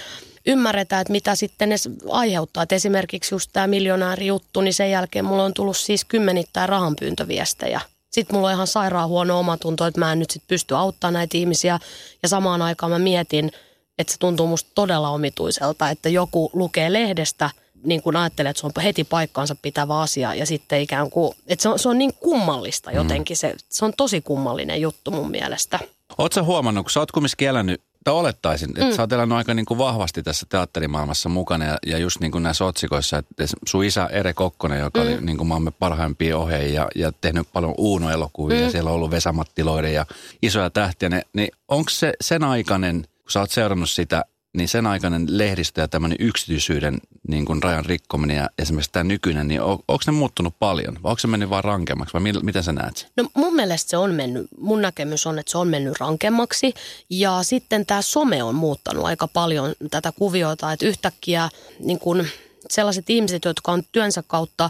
ymmärretä, 0.45 0.99
että 0.99 1.11
mitä 1.11 1.35
sitten 1.35 1.69
ne 1.69 1.75
aiheuttaa. 2.09 2.63
Et 2.63 2.71
esimerkiksi 2.71 3.35
just 3.35 3.49
tämä 3.53 3.67
miljonäärijuttu, 3.67 4.61
niin 4.61 4.73
sen 4.73 4.91
jälkeen 4.91 5.25
mulla 5.25 5.43
on 5.43 5.53
tullut 5.53 5.77
siis 5.77 6.05
kymmenittäin 6.05 6.69
rahanpyyntöviestejä. 6.69 7.81
Sitten 8.11 8.35
mulla 8.35 8.47
on 8.47 8.53
ihan 8.53 8.67
sairaan 8.67 9.09
huono 9.09 9.39
omatunto, 9.39 9.85
että 9.85 9.99
mä 9.99 10.11
en 10.11 10.19
nyt 10.19 10.31
sit 10.31 10.43
pysty 10.47 10.75
auttamaan 10.75 11.13
näitä 11.13 11.37
ihmisiä. 11.37 11.79
Ja 12.23 12.29
samaan 12.29 12.61
aikaan 12.61 12.91
mä 12.91 12.99
mietin, 12.99 13.51
että 13.97 14.13
se 14.13 14.19
tuntuu 14.19 14.47
musta 14.47 14.71
todella 14.75 15.09
omituiselta, 15.09 15.89
että 15.89 16.09
joku 16.09 16.49
lukee 16.53 16.93
lehdestä– 16.93 17.49
niin 17.85 18.01
kuin 18.01 18.15
ajattelee, 18.15 18.49
että 18.49 18.59
se 18.59 18.65
on 18.65 18.83
heti 18.83 19.03
paikkaansa 19.03 19.55
pitävä 19.61 19.99
asia 19.99 20.35
ja 20.35 20.45
sitten 20.45 20.81
ikään 20.81 21.09
kuin, 21.09 21.35
että 21.47 21.63
se 21.63 21.69
on, 21.69 21.79
se 21.79 21.89
on 21.89 21.97
niin 21.97 22.13
kummallista 22.19 22.89
mm. 22.89 22.95
jotenkin, 22.95 23.37
se, 23.37 23.55
se 23.69 23.85
on 23.85 23.93
tosi 23.97 24.21
kummallinen 24.21 24.81
juttu 24.81 25.11
mun 25.11 25.31
mielestä. 25.31 25.79
Oletko 26.17 26.43
huomannut, 26.43 26.85
kun 26.85 26.91
sä 26.91 26.99
oot 26.99 27.11
kumminkin 27.11 27.47
elänyt 27.47 27.81
tai 28.03 28.13
olettaisin, 28.13 28.69
että 28.69 28.85
mm. 28.85 28.91
sä 28.91 29.01
oot 29.01 29.11
elänyt 29.11 29.37
aika 29.37 29.53
niin 29.53 29.65
kuin 29.65 29.77
vahvasti 29.77 30.23
tässä 30.23 30.45
teatterimaailmassa 30.49 31.29
mukana 31.29 31.65
ja, 31.65 31.77
ja 31.85 31.97
just 31.97 32.19
niin 32.19 32.31
kuin 32.31 32.43
näissä 32.43 32.65
otsikoissa, 32.65 33.17
että 33.17 33.45
sun 33.65 33.83
isä 33.83 34.05
Ere 34.05 34.33
Kokkonen, 34.33 34.79
joka 34.79 34.99
mm. 34.99 35.07
oli 35.07 35.21
niin 35.21 35.37
kuin 35.37 35.47
maamme 35.47 35.71
parhaimpia 35.71 36.37
ohjeja 36.37 36.73
ja, 36.73 36.87
ja 36.95 37.11
tehnyt 37.11 37.47
paljon 37.53 37.73
Uuno-elokuvia 37.77 38.57
mm. 38.57 38.63
ja 38.63 38.71
siellä 38.71 38.89
on 38.89 38.95
ollut 38.95 39.11
Vesamattiloiden 39.11 39.93
ja 39.93 40.05
isoja 40.41 40.69
tähtiä, 40.69 41.09
ne, 41.09 41.21
niin 41.33 41.49
onko 41.67 41.89
se 41.89 42.13
sen 42.21 42.43
aikainen, 42.43 43.01
kun 43.01 43.31
sä 43.31 43.39
oot 43.39 43.51
seurannut 43.51 43.89
sitä 43.89 44.25
niin 44.57 44.67
sen 44.67 44.87
aikainen 44.87 45.25
lehdistö 45.27 45.81
ja 45.81 45.87
tämmöinen 45.87 46.17
yksityisyyden 46.19 46.97
niin 47.27 47.45
kuin 47.45 47.63
rajan 47.63 47.85
rikkominen 47.85 48.37
ja 48.37 48.49
esimerkiksi 48.59 48.91
tämä 48.91 49.03
nykyinen, 49.03 49.47
niin 49.47 49.61
on, 49.61 49.79
onko 49.87 50.03
ne 50.07 50.11
muuttunut 50.11 50.55
paljon? 50.59 51.03
Vai 51.03 51.09
onko 51.09 51.19
se 51.19 51.27
mennyt 51.27 51.49
vaan 51.49 51.63
rankemmaksi? 51.63 52.13
Vai 52.13 52.21
mil, 52.21 52.39
miten 52.43 52.63
sä 52.63 52.71
näet 52.71 52.97
sen? 52.97 53.09
No 53.17 53.29
mun 53.33 53.55
mielestä 53.55 53.89
se 53.89 53.97
on 53.97 54.13
mennyt, 54.13 54.47
mun 54.59 54.81
näkemys 54.81 55.27
on, 55.27 55.39
että 55.39 55.51
se 55.51 55.57
on 55.57 55.67
mennyt 55.67 55.99
rankemmaksi. 55.99 56.73
Ja 57.09 57.43
sitten 57.43 57.85
tämä 57.85 58.01
some 58.01 58.43
on 58.43 58.55
muuttanut 58.55 59.05
aika 59.05 59.27
paljon 59.27 59.73
tätä 59.91 60.11
kuviota, 60.11 60.71
että 60.71 60.85
yhtäkkiä 60.85 61.49
niin 61.79 61.99
kuin 61.99 62.27
sellaiset 62.69 63.09
ihmiset, 63.09 63.45
jotka 63.45 63.71
on 63.71 63.83
työnsä 63.91 64.23
kautta 64.27 64.69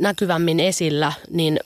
näkyvämmin 0.00 0.60
esillä, 0.60 1.12
niin 1.30 1.60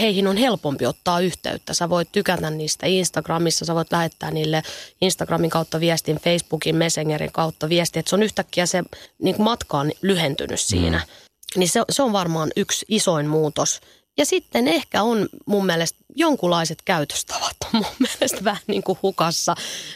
heihin 0.00 0.26
on 0.26 0.36
helpompi 0.36 0.86
ottaa 0.86 1.20
yhteyttä. 1.20 1.74
Sä 1.74 1.88
voit 1.88 2.12
tykätä 2.12 2.50
niistä 2.50 2.86
Instagramissa, 2.86 3.64
sä 3.64 3.74
voit 3.74 3.92
lähettää 3.92 4.30
niille 4.30 4.62
Instagramin 5.00 5.50
kautta 5.50 5.80
viestin, 5.80 6.16
Facebookin, 6.16 6.76
Messengerin 6.76 7.32
kautta 7.32 7.68
viesti, 7.68 7.98
että 7.98 8.10
se 8.10 8.16
on 8.16 8.22
yhtäkkiä 8.22 8.66
se 8.66 8.82
niin 9.22 9.36
matka 9.38 9.78
on 9.78 9.92
lyhentynyt 10.02 10.60
siinä. 10.60 10.98
Mm. 10.98 11.60
Niin 11.60 11.68
se, 11.68 11.82
se 11.90 12.02
on 12.02 12.12
varmaan 12.12 12.50
yksi 12.56 12.86
isoin 12.88 13.26
muutos. 13.26 13.80
Ja 14.18 14.26
sitten 14.26 14.68
ehkä 14.68 15.02
on 15.02 15.28
mun 15.46 15.66
mielestä 15.66 15.98
jonkunlaiset 16.16 16.82
käytöstavat 16.84 17.56
on 17.64 17.70
mun 17.72 17.86
mielestä 18.18 18.44
vähän 18.44 18.62
niin 18.66 18.82
kuin 18.82 18.98
hukassa 19.02 19.54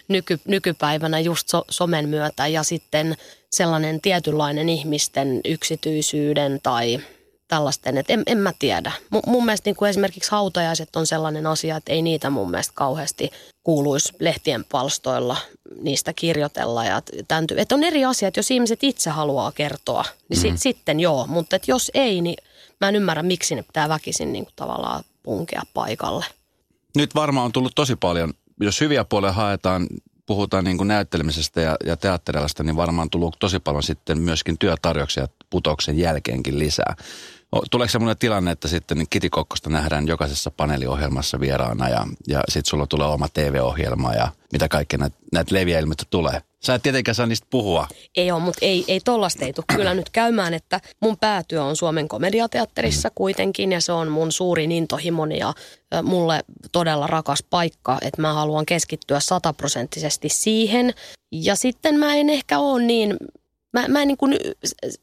nyky, 0.09 0.41
nykypäivänä 0.45 1.21
just 1.21 1.49
so, 1.49 1.65
somen 1.71 2.09
myötä 2.09 2.47
ja 2.47 2.63
sitten 2.63 3.17
sellainen 3.51 4.01
tietynlainen 4.01 4.69
ihmisten 4.69 5.41
yksityisyyden 5.45 6.61
tai– 6.63 6.99
tällaisten, 7.53 7.99
että 7.99 8.13
en, 8.13 8.23
en 8.27 8.39
mä 8.39 8.53
tiedä. 8.59 8.93
M- 9.11 9.31
mun 9.31 9.45
mielestä 9.45 9.69
niin 9.69 9.77
kuin 9.77 9.89
esimerkiksi 9.89 10.31
hautajaiset 10.31 10.97
on 10.97 11.07
sellainen 11.07 11.47
asia, 11.47 11.77
että 11.77 11.93
ei 11.93 12.03
niitä 12.03 12.31
mun 12.31 12.51
mielestä 12.51 12.73
kauheasti 12.77 13.31
kuuluisi 13.65 14.13
lehtien 14.19 14.65
palstoilla 14.65 15.37
niistä 15.83 16.13
kirjoitella. 16.13 16.85
Ja 16.85 17.03
tämän, 17.29 17.45
että 17.57 17.75
on 17.75 17.85
eri 17.85 18.05
asiat, 18.05 18.37
jos 18.37 18.51
ihmiset 18.51 18.79
itse 18.83 19.11
haluaa 19.11 19.53
kertoa, 19.53 20.05
niin 20.29 20.39
mm. 20.39 20.41
sit, 20.41 20.59
sitten 20.59 21.01
joo. 21.01 21.27
Mutta 21.27 21.57
että 21.57 21.71
jos 21.71 21.91
ei, 21.95 22.21
niin 22.21 22.37
mä 22.81 22.89
en 22.89 22.97
ymmärrä, 22.97 23.23
miksi 23.23 23.55
ne 23.55 23.63
pitää 23.63 23.89
väkisin 23.89 24.33
niin 24.33 24.45
kuin 24.45 24.55
tavallaan 24.57 25.05
punkea 25.23 25.63
paikalle. 25.75 26.25
Nyt 26.97 27.15
varmaan 27.15 27.45
on 27.45 27.53
tullut 27.53 27.73
tosi 27.75 27.97
paljon, 27.97 28.33
jos 28.61 28.81
hyviä 28.81 29.05
puolia 29.05 29.33
haetaan, 29.33 29.87
puhutaan 30.27 30.65
niin 30.65 30.77
kuin 30.77 30.89
näyttelemisestä 30.89 31.61
ja, 31.61 31.77
ja 31.87 31.97
teatterialasta, 31.97 32.63
niin 32.63 32.77
varmaan 32.77 33.11
tullut 33.11 33.37
tosi 33.39 33.61
paljon 33.61 33.83
sitten 33.83 34.21
myöskin 34.21 34.59
työtarjouksia 34.59 35.29
putoksen 35.51 35.99
jälkeenkin 35.99 36.59
lisää. 36.59 36.97
Tuleeko 37.71 37.91
semmoinen 37.91 38.19
tilanne, 38.19 38.51
että 38.51 38.69
sitten 38.69 39.07
Kiti 39.11 39.31
Kokkosta 39.31 39.71
nähdään 39.71 40.09
jokaisessa 40.09 40.51
paneeliohjelmassa 40.51 41.41
vieraana 41.41 41.89
ja, 41.89 42.07
ja 42.29 42.41
sitten 42.49 42.71
sulla 42.71 42.87
tulee 42.87 43.07
oma 43.07 43.29
TV-ohjelma 43.35 44.15
ja 44.15 44.29
mitä 44.53 44.69
kaikkea 44.69 44.99
näitä 44.99 45.17
näit 45.33 45.51
leviäilmiöitä 45.51 46.05
tulee? 46.11 46.43
Sä 46.65 46.75
et 46.75 46.83
tietenkään 46.83 47.15
saa 47.15 47.27
niistä 47.27 47.47
puhua. 47.51 47.87
Ei 48.17 48.31
ole, 48.31 48.43
mutta 48.43 48.59
ei, 48.63 48.85
ei 48.89 49.01
tollasta 49.01 49.45
ei 49.45 49.53
tule 49.53 49.65
kyllä 49.77 49.95
nyt 49.95 50.11
käymään, 50.11 50.55
että 50.55 50.81
mun 51.01 51.17
päätyö 51.19 51.65
on 51.65 51.77
Suomen 51.77 52.09
komediateatterissa 52.09 53.09
mm. 53.09 53.13
kuitenkin 53.15 53.73
ja 53.73 53.81
se 53.81 53.93
on 53.93 54.09
mun 54.09 54.33
suurin 54.33 54.73
intohimoni 54.73 55.39
ja 55.39 55.55
mulle 56.03 56.41
todella 56.73 57.07
rakas 57.07 57.45
paikka, 57.51 57.99
että 58.03 58.23
mä 58.23 58.35
haluan 58.35 58.67
keskittyä 58.67 59.21
sataprosenttisesti 59.21 60.29
siihen. 60.29 60.95
Ja 61.33 61.57
sitten 61.57 61.99
mä 61.99 62.15
en 62.15 62.31
ehkä 62.31 62.59
ole 62.59 62.83
niin 62.83 63.17
mä, 63.73 63.89
mä 63.89 64.03
en 64.03 64.09
niin 64.09 64.19
kuin 64.19 64.37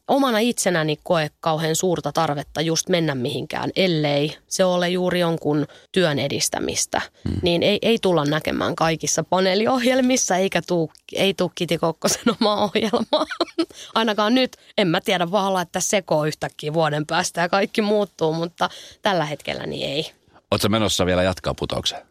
omana 0.08 0.38
itsenäni 0.38 0.98
koe 1.02 1.30
kauhean 1.40 1.76
suurta 1.76 2.12
tarvetta 2.12 2.60
just 2.60 2.88
mennä 2.88 3.14
mihinkään, 3.14 3.70
ellei 3.76 4.36
se 4.48 4.64
ole 4.64 4.88
juuri 4.88 5.20
jonkun 5.20 5.66
työn 5.92 6.18
edistämistä. 6.18 7.02
Hmm. 7.28 7.38
Niin 7.42 7.62
ei, 7.62 7.78
ei 7.82 7.98
tulla 8.02 8.24
näkemään 8.24 8.76
kaikissa 8.76 9.24
paneeliohjelmissa, 9.24 10.36
eikä 10.36 10.62
tuu, 10.62 10.92
ei 11.12 11.34
tuu 11.34 11.52
Kiti 11.54 11.78
Kokkosen 11.78 12.22
omaa 12.40 12.64
ohjelmaa. 12.64 13.26
Ainakaan 13.94 14.34
nyt, 14.34 14.56
en 14.78 14.88
mä 14.88 15.00
tiedä, 15.00 15.30
vahalla, 15.30 15.62
että 15.62 15.80
sekoo 15.80 16.24
yhtäkkiä 16.24 16.74
vuoden 16.74 17.06
päästä 17.06 17.40
ja 17.40 17.48
kaikki 17.48 17.82
muuttuu, 17.82 18.32
mutta 18.32 18.68
tällä 19.02 19.24
hetkellä 19.24 19.66
niin 19.66 19.90
ei. 19.90 20.12
Oletko 20.50 20.68
menossa 20.68 21.06
vielä 21.06 21.22
jatkaa 21.22 21.54
putoukseen? 21.54 22.02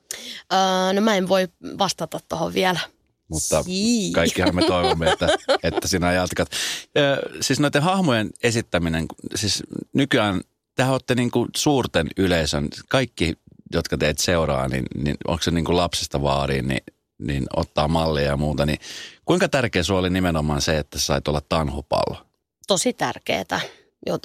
Öö, 0.53 0.93
no 0.93 1.01
mä 1.01 1.15
en 1.15 1.29
voi 1.29 1.47
vastata 1.77 2.19
tuohon 2.29 2.53
vielä. 2.53 2.79
Mutta 3.29 3.63
Sii. 3.63 4.11
kaikkihan 4.11 4.55
me 4.55 4.65
toivomme, 4.65 5.11
että, 5.11 5.27
että 5.63 5.87
sinä 5.87 6.11
jatkat. 6.11 6.49
Ö, 6.97 7.29
siis 7.41 7.59
noiden 7.59 7.83
hahmojen 7.83 8.29
esittäminen, 8.43 9.05
siis 9.35 9.63
nykyään 9.93 10.41
tähän 10.75 10.93
olette 10.93 11.15
niin 11.15 11.31
kuin 11.31 11.49
suurten 11.57 12.07
yleisön, 12.17 12.67
kaikki, 12.89 13.33
jotka 13.73 13.97
teet 13.97 14.19
seuraa, 14.19 14.67
niin, 14.67 14.85
niin 14.95 15.17
onko 15.27 15.43
se 15.43 15.51
niin 15.51 15.65
kuin 15.65 15.77
lapsesta 15.77 16.21
vaariin, 16.21 16.67
niin, 16.67 16.83
niin 17.19 17.45
ottaa 17.55 17.87
mallia 17.87 18.23
ja 18.23 18.37
muuta. 18.37 18.65
Niin 18.65 18.79
kuinka 19.25 19.49
tärkeä 19.49 19.83
sulla 19.83 19.99
oli 19.99 20.09
nimenomaan 20.09 20.61
se, 20.61 20.77
että 20.77 20.99
sait 20.99 21.27
olla 21.27 21.41
tanhupallo? 21.49 22.25
Tosi 22.67 22.93
tärkeää 22.93 23.61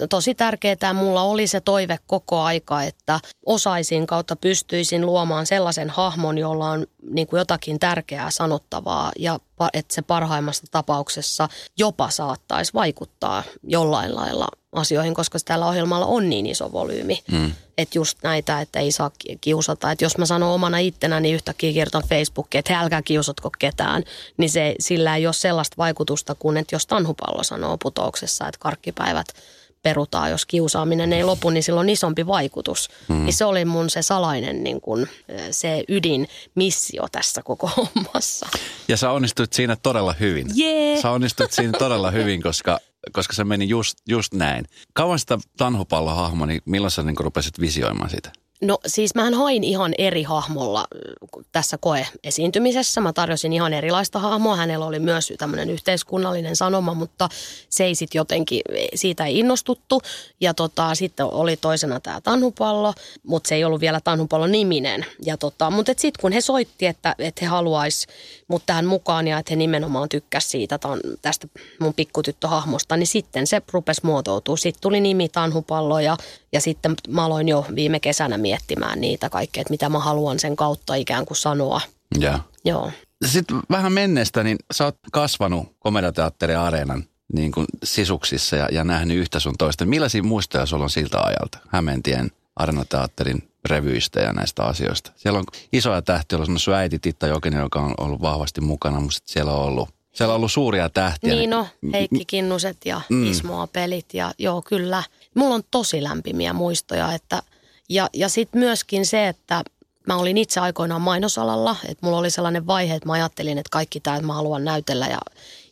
tosi 0.09 0.35
tärkeää. 0.35 0.93
Mulla 0.95 1.23
oli 1.23 1.47
se 1.47 1.61
toive 1.61 1.99
koko 2.07 2.41
aika, 2.41 2.83
että 2.83 3.21
osaisin 3.47 4.07
kautta 4.07 4.37
pystyisin 4.37 5.07
luomaan 5.07 5.47
sellaisen 5.47 5.91
hahmon, 5.91 6.39
jolla 6.39 6.71
on 6.71 6.87
niin 7.11 7.27
kuin 7.27 7.39
jotakin 7.39 7.79
tärkeää 7.79 8.31
sanottavaa 8.31 9.13
ja 9.19 9.39
että 9.73 9.95
se 9.95 10.03
parhaimmassa 10.03 10.65
tapauksessa 10.71 11.49
jopa 11.79 12.11
saattaisi 12.11 12.75
vaikuttaa 12.75 13.43
jollain 13.63 14.15
lailla 14.15 14.49
asioihin, 14.73 15.15
koska 15.15 15.39
tällä 15.45 15.67
ohjelmalla 15.67 16.07
on 16.07 16.31
niin 16.31 16.47
iso 16.47 16.73
volyymi. 16.73 17.23
Mm. 17.31 17.53
Että 17.79 17.99
just 17.99 18.19
näitä, 18.23 18.61
että 18.61 18.81
ei 18.81 18.93
saa 18.93 19.11
kiusata. 19.41 19.91
Että 19.91 20.05
jos 20.05 20.19
mä 20.19 20.27
sanon 20.27 20.53
omana 20.53 20.79
ittenä, 20.79 21.21
niin 21.21 21.35
yhtäkkiä 21.35 21.73
kirjoitan 21.73 22.09
Facebookiin, 22.09 22.59
että 22.59 22.81
älkää 22.81 23.03
kiusatko 23.03 23.51
ketään, 23.59 24.05
niin 24.37 24.51
se, 24.51 24.75
sillä 24.81 25.17
ei 25.17 25.27
ole 25.27 25.33
sellaista 25.33 25.75
vaikutusta 25.79 26.35
kuin, 26.35 26.57
että 26.57 26.75
jos 26.75 26.87
Tanhupallo 26.87 27.43
sanoo 27.43 27.79
putouksessa, 27.79 28.49
että 28.49 28.59
karkkipäivät– 28.59 29.27
perutaan, 29.85 30.31
jos 30.31 30.47
kiusaaminen 30.47 31.13
ei 31.13 31.25
lopu, 31.25 31.51
niin 31.51 31.63
sillä 31.63 31.81
on 31.81 31.89
isompi 31.89 32.27
vaikutus. 32.27 32.89
Mm. 33.09 33.25
Niin 33.25 33.33
se 33.33 33.45
oli 33.45 33.65
mun 33.65 33.91
se 33.91 34.03
salainen 34.03 34.65
niin 34.65 34.81
kun, 34.81 35.07
se 35.51 35.85
ydin 35.89 36.29
missio 36.55 37.07
tässä 37.13 37.43
koko 37.43 37.71
hommassa. 37.77 38.47
Ja 38.89 38.97
sä 38.97 39.11
onnistuit 39.11 39.53
siinä 39.53 39.77
todella 39.77 40.15
hyvin. 40.21 40.47
Yeah. 40.59 41.03
Sä 41.03 41.11
onnistuit 41.11 41.53
siinä 41.53 41.79
todella 41.79 42.11
hyvin, 42.11 42.43
koska, 42.43 42.79
koska 43.13 43.33
se 43.33 43.45
meni 43.45 43.69
just, 43.69 43.99
just 44.09 44.35
näin. 44.35 44.65
Kauan 44.93 45.19
sitä 45.19 45.39
tanhupallohahmo, 45.57 46.47
niin 46.47 46.61
milloin 46.65 46.91
sä 46.91 47.03
niin 47.03 47.17
rupesit 47.19 47.61
visioimaan 47.61 48.11
sitä? 48.11 48.33
No 48.63 48.79
siis 48.87 49.15
mähän 49.15 49.35
hain 49.35 49.65
ihan 49.65 49.95
eri 49.99 50.23
hahmolla 50.23 50.81
äh, 50.81 51.45
tässä 51.53 51.79
koeesiintymisessä. 51.79 53.01
Mä 53.01 53.13
tarjosin 53.13 53.53
ihan 53.53 53.73
erilaista 53.73 54.19
hahmoa. 54.19 54.57
Hänellä 54.57 54.87
oli 54.87 54.99
myös 54.99 55.33
tämmöinen 55.39 55.71
yhteiskunnallinen 55.71 56.57
sanoma, 56.57 56.95
mutta 56.95 57.29
se 57.69 57.85
ei 57.85 57.95
sitten 57.95 58.19
jotenkin, 58.19 58.61
siitä 58.95 59.27
ei 59.27 59.39
innostuttu. 59.39 60.03
Ja 60.41 60.55
tota, 60.55 60.95
sitten 60.95 61.27
oli 61.27 61.57
toisena 61.57 62.01
tämä 62.01 62.21
Tanhupallo, 62.21 62.95
mutta 63.23 63.49
se 63.49 63.55
ei 63.55 63.65
ollut 63.65 63.81
vielä 63.81 64.01
Tanhupallo 64.01 64.47
niminen. 64.47 65.07
Ja 65.25 65.37
tota, 65.37 65.71
mutta 65.71 65.93
sitten 65.97 66.21
kun 66.21 66.33
he 66.33 66.41
soitti, 66.41 66.87
että, 66.87 67.15
että 67.19 67.45
he 67.45 67.47
haluaisi 67.47 68.07
mut 68.49 68.63
tähän 68.67 68.87
mukaan 68.87 69.29
ja 69.29 69.39
että 69.39 69.53
he 69.53 69.57
nimenomaan 69.57 70.09
tykkäsivät 70.09 70.51
siitä 70.51 70.79
tan, 70.79 71.01
tästä 71.23 71.49
mun 71.79 71.95
pikkutyttöhahmosta, 71.95 72.97
niin 72.97 73.07
sitten 73.07 73.47
se 73.47 73.63
rupesi 73.73 74.01
muotoutua. 74.05 74.57
Sitten 74.57 74.81
tuli 74.81 75.01
nimi 75.01 75.29
Tanhupallo 75.29 76.01
ja, 76.01 76.17
ja 76.53 76.61
sitten 76.61 76.95
mä 77.09 77.25
aloin 77.25 77.49
jo 77.49 77.67
viime 77.75 78.01
kesänä 78.01 78.39
miettimään 78.39 79.01
niitä 79.01 79.31
kaikkea, 79.31 79.61
että 79.61 79.71
mitä 79.71 79.89
mä 79.89 79.99
haluan 79.99 80.39
sen 80.39 80.57
kautta 80.57 80.95
ikään 80.95 81.27
kuin 81.27 81.37
sanoa. 81.37 81.81
Ja. 82.19 82.39
Joo. 82.65 82.91
Sitten 83.27 83.61
vähän 83.71 83.93
menneestä, 83.93 84.43
niin 84.45 84.57
sä 84.73 84.85
oot 84.85 84.97
kasvanut 85.13 85.69
Komediateatterin 85.79 86.59
areenan 86.59 87.05
niin 87.33 87.53
kuin 87.53 87.67
sisuksissa 87.85 88.57
ja, 88.57 88.69
ja 88.73 88.85
nähnyt 88.85 89.17
yhtä 89.17 89.41
sun 89.41 89.55
toista. 89.59 89.87
Millaisia 89.87 90.23
muistoja 90.23 90.67
sulla 90.67 90.85
on 90.85 90.91
siltä 90.91 91.21
ajalta 91.21 91.59
Hämeentien 91.69 92.31
Arenateatterin 92.57 93.49
revyistä 93.65 94.21
ja 94.21 94.33
näistä 94.33 94.63
asioista? 94.63 95.13
Siellä 95.17 95.39
on 95.39 95.45
isoja 95.73 96.03
tähtiä, 96.03 96.39
on 96.39 96.59
sun 96.59 96.75
äiti 96.75 96.99
Titta 96.99 97.27
Jokinen, 97.27 97.61
joka 97.61 97.81
on 97.81 97.95
ollut 97.99 98.21
vahvasti 98.21 98.61
mukana, 98.61 99.01
mutta 99.01 99.19
siellä 99.25 99.53
on 99.53 99.65
ollut 99.65 99.89
siellä 100.13 100.33
on 100.33 100.37
ollut 100.37 100.53
suuria 100.53 100.89
tähtiä. 100.89 101.35
Niin 101.35 101.51
no, 101.51 101.67
Heikki 101.93 102.25
Kinnuset 102.25 102.77
ja 102.85 103.01
mm. 103.09 103.27
Ismoa 103.27 103.67
pelit 103.67 104.15
ja 104.15 104.33
joo 104.39 104.63
kyllä. 104.63 105.03
Mulla 105.35 105.55
on 105.55 105.63
tosi 105.71 106.03
lämpimiä 106.03 106.53
muistoja, 106.53 107.13
että– 107.13 107.43
ja, 107.89 108.09
ja 108.13 108.29
sitten 108.29 108.59
myöskin 108.59 109.07
se, 109.07 109.29
että 109.29 109.63
mä 110.07 110.17
olin 110.17 110.39
itse 110.39 110.61
aikoinaan 110.61 111.01
mainosalalla, 111.01 111.77
että 111.89 112.07
mulla 112.07 112.19
oli 112.19 112.31
sellainen 112.31 112.67
vaihe, 112.67 112.95
että 112.95 113.07
mä 113.07 113.13
ajattelin, 113.13 113.59
että 113.59 113.71
kaikki 113.71 114.01
tämä, 114.01 114.17
että 114.17 114.27
mä 114.27 114.33
haluan 114.33 114.65
näytellä 114.65 115.07
ja 115.07 115.19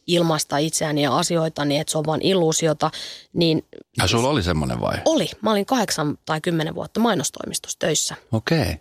ilmaista 0.07 0.59
itseäni 0.59 1.03
ja 1.03 1.17
asioita, 1.17 1.65
niin 1.65 1.81
että 1.81 1.91
se 1.91 1.99
on 1.99 2.07
vain 2.07 2.23
illuusiota. 2.23 2.91
Niin 3.33 3.65
ja 3.99 4.07
sulla 4.07 4.29
oli 4.29 4.43
semmoinen 4.43 4.81
vaihe? 4.81 5.03
Oli. 5.05 5.31
Mä 5.41 5.51
olin 5.51 5.67
kahdeksan 5.67 6.19
tai 6.27 6.41
kymmenen 6.41 6.75
vuotta 6.75 7.01
mainostoimistossa 7.01 7.79
töissä. 7.79 8.15
Okei. 8.33 8.61
Okay. 8.61 8.75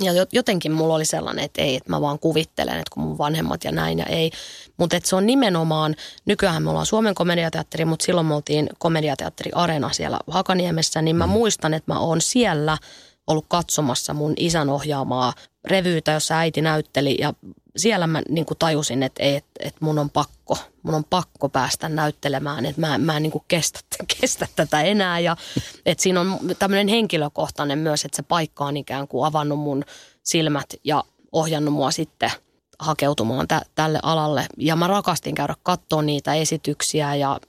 Ja 0.00 0.26
jotenkin 0.32 0.72
mulla 0.72 0.94
oli 0.94 1.04
sellainen, 1.04 1.44
että 1.44 1.62
ei, 1.62 1.76
että 1.76 1.90
mä 1.90 2.00
vaan 2.00 2.18
kuvittelen, 2.18 2.74
että 2.74 2.90
kun 2.90 3.02
mun 3.02 3.18
vanhemmat 3.18 3.64
ja 3.64 3.72
näin 3.72 3.98
ja 3.98 4.06
ei. 4.06 4.30
Mutta 4.76 4.96
se 5.04 5.16
on 5.16 5.26
nimenomaan, 5.26 5.96
nykyään 6.24 6.62
me 6.62 6.70
ollaan 6.70 6.86
Suomen 6.86 7.14
komediateatteri, 7.14 7.84
mutta 7.84 8.04
silloin 8.04 8.26
me 8.26 8.34
oltiin 8.34 8.68
komediateatteri 8.78 9.50
Arena 9.54 9.92
siellä 9.92 10.18
Hakaniemessä, 10.26 11.02
niin 11.02 11.16
mä 11.16 11.26
mm. 11.26 11.32
muistan, 11.32 11.74
että 11.74 11.92
mä 11.92 12.00
oon 12.00 12.20
siellä 12.20 12.78
ollut 13.26 13.44
katsomassa 13.48 14.14
mun 14.14 14.34
isän 14.36 14.70
ohjaamaa 14.70 15.32
revyytä, 15.64 16.12
jossa 16.12 16.38
äiti 16.38 16.62
näytteli 16.62 17.16
ja 17.20 17.34
siellä 17.76 18.06
mä 18.06 18.22
niin 18.28 18.46
kuin 18.46 18.58
tajusin, 18.58 19.02
että, 19.02 19.22
että, 19.22 19.50
että 19.60 19.78
mun 19.80 19.98
on 19.98 20.10
pakko, 20.10 20.58
mun 20.82 20.94
on 20.94 21.04
pakko 21.04 21.48
päästä 21.48 21.88
näyttelemään, 21.88 22.66
että 22.66 22.80
mä, 22.80 22.98
mä 22.98 23.16
en 23.16 23.22
niin 23.22 23.30
kuin 23.30 23.44
kestä, 23.48 23.80
kestä 24.20 24.46
tätä 24.56 24.82
enää 24.82 25.18
ja 25.18 25.36
että 25.86 26.02
siinä 26.02 26.20
on 26.20 26.38
tämmöinen 26.58 26.88
henkilökohtainen 26.88 27.78
myös, 27.78 28.04
että 28.04 28.16
se 28.16 28.22
paikka 28.22 28.64
on 28.64 28.76
ikään 28.76 29.08
kuin 29.08 29.26
avannut 29.26 29.58
mun 29.58 29.84
silmät 30.22 30.74
ja 30.84 31.04
ohjannut 31.32 31.74
mua 31.74 31.90
sitten 31.90 32.30
hakeutumaan 32.78 33.48
tä, 33.48 33.62
tälle 33.74 33.98
alalle 34.02 34.46
ja 34.58 34.76
mä 34.76 34.86
rakastin 34.86 35.34
käydä 35.34 35.54
katsoa 35.62 36.02
niitä 36.02 36.34
esityksiä 36.34 37.14
ja 37.14 37.40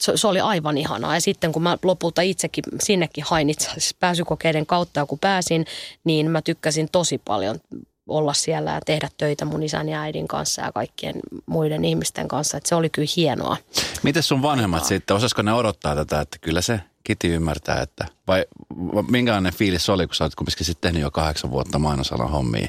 se, 0.00 0.12
se 0.16 0.26
oli 0.26 0.40
aivan 0.40 0.78
ihanaa. 0.78 1.14
Ja 1.14 1.20
sitten 1.20 1.52
kun 1.52 1.62
mä 1.62 1.78
lopulta 1.82 2.22
itsekin 2.22 2.64
sinnekin 2.82 3.24
hain 3.26 3.50
itse 3.50 3.70
pääsykokeiden 4.00 4.66
kautta, 4.66 5.00
ja 5.00 5.06
kun 5.06 5.18
pääsin, 5.18 5.66
niin 6.04 6.30
mä 6.30 6.42
tykkäsin 6.42 6.88
tosi 6.92 7.18
paljon 7.18 7.60
olla 8.10 8.32
siellä 8.32 8.70
ja 8.70 8.80
tehdä 8.86 9.08
töitä 9.16 9.44
mun 9.44 9.62
isän 9.62 9.88
ja 9.88 10.00
äidin 10.00 10.28
kanssa 10.28 10.62
ja 10.62 10.72
kaikkien 10.72 11.14
muiden 11.46 11.84
ihmisten 11.84 12.28
kanssa. 12.28 12.56
Että 12.56 12.68
se 12.68 12.74
oli 12.74 12.90
kyllä 12.90 13.08
hienoa. 13.16 13.56
Miten 14.02 14.22
sun 14.22 14.42
vanhemmat 14.42 14.84
sitten, 14.84 15.16
osasko 15.16 15.42
ne 15.42 15.52
odottaa 15.52 15.94
tätä, 15.94 16.20
että 16.20 16.38
kyllä 16.40 16.60
se 16.60 16.80
Kiti 17.04 17.28
ymmärtää, 17.28 17.82
että 17.82 18.06
vai 18.26 18.46
minkälainen 19.08 19.54
fiilis 19.54 19.88
oli, 19.88 20.06
kun 20.06 20.14
sä 20.14 20.24
olet 20.24 20.34
kumminkin 20.34 20.66
sitten 20.66 20.88
tehnyt 20.88 21.02
jo 21.02 21.10
kahdeksan 21.10 21.50
vuotta 21.50 21.78
mainosalan 21.78 22.30
hommia? 22.30 22.68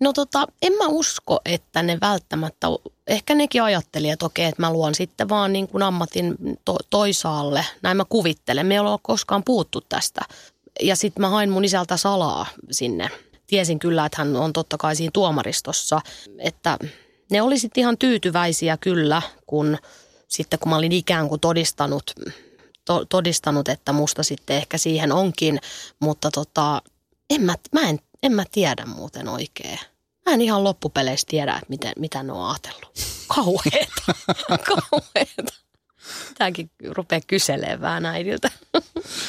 No 0.00 0.12
tota, 0.12 0.46
en 0.62 0.72
mä 0.72 0.86
usko, 0.86 1.40
että 1.44 1.82
ne 1.82 1.98
välttämättä, 2.00 2.66
ehkä 3.06 3.34
nekin 3.34 3.62
ajatteli, 3.62 4.10
että 4.10 4.26
okei, 4.26 4.44
että 4.44 4.62
mä 4.62 4.72
luon 4.72 4.94
sitten 4.94 5.28
vaan 5.28 5.52
niin 5.52 5.68
kuin 5.68 5.82
ammatin 5.82 6.36
to, 6.64 6.76
toisaalle. 6.90 7.64
Näin 7.82 7.96
mä 7.96 8.04
kuvittelen, 8.08 8.66
me 8.66 8.74
ei 8.74 8.78
ole 8.78 8.98
koskaan 9.02 9.42
puuttu 9.44 9.80
tästä. 9.80 10.20
Ja 10.82 10.96
sitten 10.96 11.20
mä 11.20 11.28
hain 11.28 11.50
mun 11.50 11.64
isältä 11.64 11.96
salaa 11.96 12.46
sinne 12.70 13.10
tiesin 13.46 13.78
kyllä, 13.78 14.06
että 14.06 14.18
hän 14.18 14.36
on 14.36 14.52
totta 14.52 14.78
kai 14.78 14.96
siinä 14.96 15.10
tuomaristossa, 15.14 16.00
että 16.38 16.78
ne 17.30 17.42
olisit 17.42 17.78
ihan 17.78 17.98
tyytyväisiä 17.98 18.76
kyllä, 18.76 19.22
kun 19.46 19.78
sitten 20.28 20.58
kun 20.58 20.70
mä 20.70 20.76
olin 20.76 20.92
ikään 20.92 21.28
kuin 21.28 21.40
todistanut, 21.40 22.10
to, 22.84 23.04
todistanut 23.04 23.68
että 23.68 23.92
musta 23.92 24.22
sitten 24.22 24.56
ehkä 24.56 24.78
siihen 24.78 25.12
onkin, 25.12 25.58
mutta 26.00 26.30
tota, 26.30 26.82
en 27.30 27.42
mä, 27.42 27.54
mä 27.72 27.88
en, 27.88 27.98
en 28.22 28.32
mä 28.32 28.44
tiedä 28.52 28.86
muuten 28.86 29.28
oikein. 29.28 29.78
Mä 30.26 30.32
en 30.32 30.40
ihan 30.40 30.64
loppupeleissä 30.64 31.26
tiedä, 31.30 31.52
että 31.52 31.66
miten, 31.68 31.92
mitä 31.98 32.22
ne 32.22 32.32
on 32.32 32.50
ajatellut. 32.50 32.92
Kauheeta. 33.34 34.02
Kauheeta. 34.70 35.54
Tämäkin 36.38 36.70
rupeaa 36.88 37.20
kyselemään 37.26 38.06
äidiltä. 38.06 38.50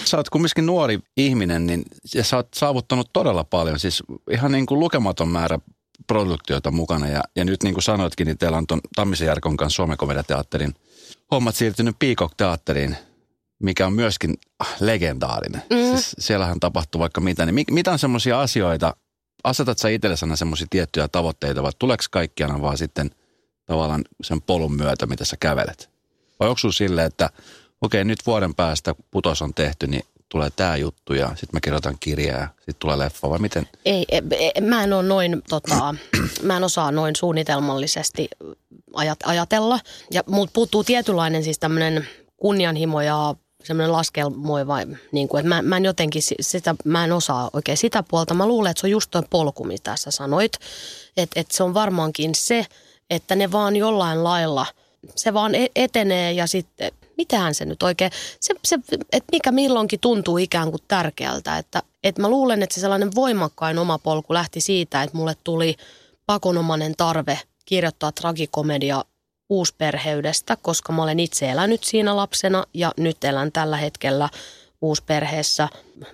Sä 0.05 0.17
oot 0.17 0.29
kumminkin 0.29 0.65
nuori 0.65 0.99
ihminen 1.17 1.65
niin, 1.65 1.83
ja 2.15 2.23
sä 2.23 2.37
oot 2.37 2.47
saavuttanut 2.55 3.09
todella 3.13 3.43
paljon. 3.43 3.79
Siis 3.79 4.03
ihan 4.31 4.51
niin 4.51 4.65
kuin 4.65 4.79
lukematon 4.79 5.27
määrä 5.27 5.59
produktioita 6.07 6.71
mukana. 6.71 7.07
Ja, 7.07 7.23
ja 7.35 7.45
nyt 7.45 7.63
niin 7.63 7.73
kuin 7.73 7.83
sanoitkin, 7.83 8.27
niin 8.27 8.37
teillä 8.37 8.57
on 8.57 8.67
tuon 8.67 8.81
Tammisen 8.95 9.27
Jarkon 9.27 9.57
kanssa 9.57 9.75
Suomen 9.75 9.97
Komediateatterin 9.97 10.73
hommat 11.31 11.55
siirtynyt 11.55 11.99
Peacock-teatteriin, 11.99 12.95
mikä 13.59 13.87
on 13.87 13.93
myöskin 13.93 14.33
legendaarinen. 14.79 15.63
Mm. 15.69 15.77
Siis 15.77 16.15
siellähän 16.19 16.59
tapahtuu 16.59 16.99
vaikka 16.99 17.21
mitä. 17.21 17.45
Niin 17.45 17.65
mitä 17.71 17.91
on 17.91 17.99
semmoisia 17.99 18.41
asioita, 18.41 18.95
asetat 19.43 19.77
sä 19.77 19.89
itsellesi 19.89 20.25
aina 20.25 20.35
semmoisia 20.35 20.67
tiettyjä 20.69 21.07
tavoitteita, 21.07 21.63
vai 21.63 21.71
tuleeko 21.79 22.03
kaikki 22.11 22.43
aina 22.43 22.61
vaan 22.61 22.77
sitten 22.77 23.11
tavallaan 23.65 24.05
sen 24.23 24.41
polun 24.41 24.73
myötä, 24.73 25.05
mitä 25.05 25.25
sä 25.25 25.37
kävelet? 25.39 25.89
Vai 26.39 26.49
onko 26.49 26.71
silleen, 26.71 27.07
että 27.07 27.29
okei, 27.81 28.05
nyt 28.05 28.19
vuoden 28.25 28.55
päästä 28.55 28.95
putos 29.11 29.41
on 29.41 29.53
tehty, 29.53 29.87
niin 29.87 30.03
tulee 30.29 30.49
tämä 30.55 30.75
juttu 30.75 31.13
ja 31.13 31.27
sitten 31.27 31.49
mä 31.53 31.59
kirjoitan 31.59 31.97
kirjaa, 31.99 32.47
sitten 32.57 32.75
tulee 32.79 32.97
leffa 32.97 33.29
vai 33.29 33.39
miten? 33.39 33.67
Ei, 33.85 34.05
ei 34.09 34.21
e, 34.55 34.61
mä 34.61 34.83
en 34.83 34.93
ole 34.93 35.03
noin, 35.03 35.41
tota, 35.49 35.95
mä 36.43 36.57
en 36.57 36.63
osaa 36.63 36.91
noin 36.91 37.15
suunnitelmallisesti 37.15 38.29
ajat, 38.93 39.19
ajatella. 39.25 39.79
Ja 40.11 40.23
multa 40.27 40.51
puuttuu 40.53 40.83
tietynlainen 40.83 41.43
siis 41.43 41.59
tämmöinen 41.59 42.07
kunnianhimo 42.37 43.01
ja 43.01 43.35
semmoinen 43.63 43.91
laskelmoiva, 43.91 44.77
niin 45.11 45.27
kuin, 45.27 45.39
että 45.39 45.49
mä, 45.49 45.61
mä 45.61 45.77
en 45.77 45.85
jotenkin 45.85 46.21
sitä, 46.41 46.75
mä 46.85 47.03
en 47.03 47.11
osaa 47.11 47.49
oikein 47.53 47.77
sitä 47.77 48.03
puolta. 48.03 48.33
Mä 48.33 48.47
luulen, 48.47 48.71
että 48.71 48.81
se 48.81 48.87
on 48.87 48.91
just 48.91 49.11
toi 49.11 49.23
polku, 49.29 49.63
mitä 49.63 49.95
sä 49.95 50.11
sanoit. 50.11 50.53
Että 51.17 51.39
et 51.39 51.51
se 51.51 51.63
on 51.63 51.73
varmaankin 51.73 52.35
se, 52.35 52.65
että 53.09 53.35
ne 53.35 53.51
vaan 53.51 53.75
jollain 53.75 54.23
lailla, 54.23 54.65
se 55.15 55.33
vaan 55.33 55.55
e-, 55.55 55.71
etenee 55.75 56.31
ja 56.31 56.47
sitten 56.47 56.91
mitähän 57.17 57.55
se 57.55 57.65
nyt 57.65 57.83
oikein, 57.83 58.11
se, 58.39 58.53
se, 58.65 58.79
että 58.89 59.31
mikä 59.31 59.51
milloinkin 59.51 59.99
tuntuu 59.99 60.37
ikään 60.37 60.71
kuin 60.71 60.81
tärkeältä. 60.87 61.57
Että, 61.57 61.83
että 62.03 62.21
mä 62.21 62.29
luulen, 62.29 62.63
että 62.63 62.75
se 62.75 62.81
sellainen 62.81 63.15
voimakkain 63.15 63.79
oma 63.79 63.97
polku 63.97 64.33
lähti 64.33 64.61
siitä, 64.61 65.03
että 65.03 65.17
mulle 65.17 65.35
tuli 65.43 65.75
pakonomainen 66.25 66.93
tarve 66.97 67.39
kirjoittaa 67.65 68.11
tragikomedia 68.11 69.05
uusperheydestä, 69.49 70.57
koska 70.61 70.93
mä 70.93 71.03
olen 71.03 71.19
itse 71.19 71.49
elänyt 71.49 71.83
siinä 71.83 72.15
lapsena 72.15 72.63
ja 72.73 72.91
nyt 72.97 73.23
elän 73.23 73.51
tällä 73.51 73.77
hetkellä 73.77 74.29
uusperheessä 74.81 75.69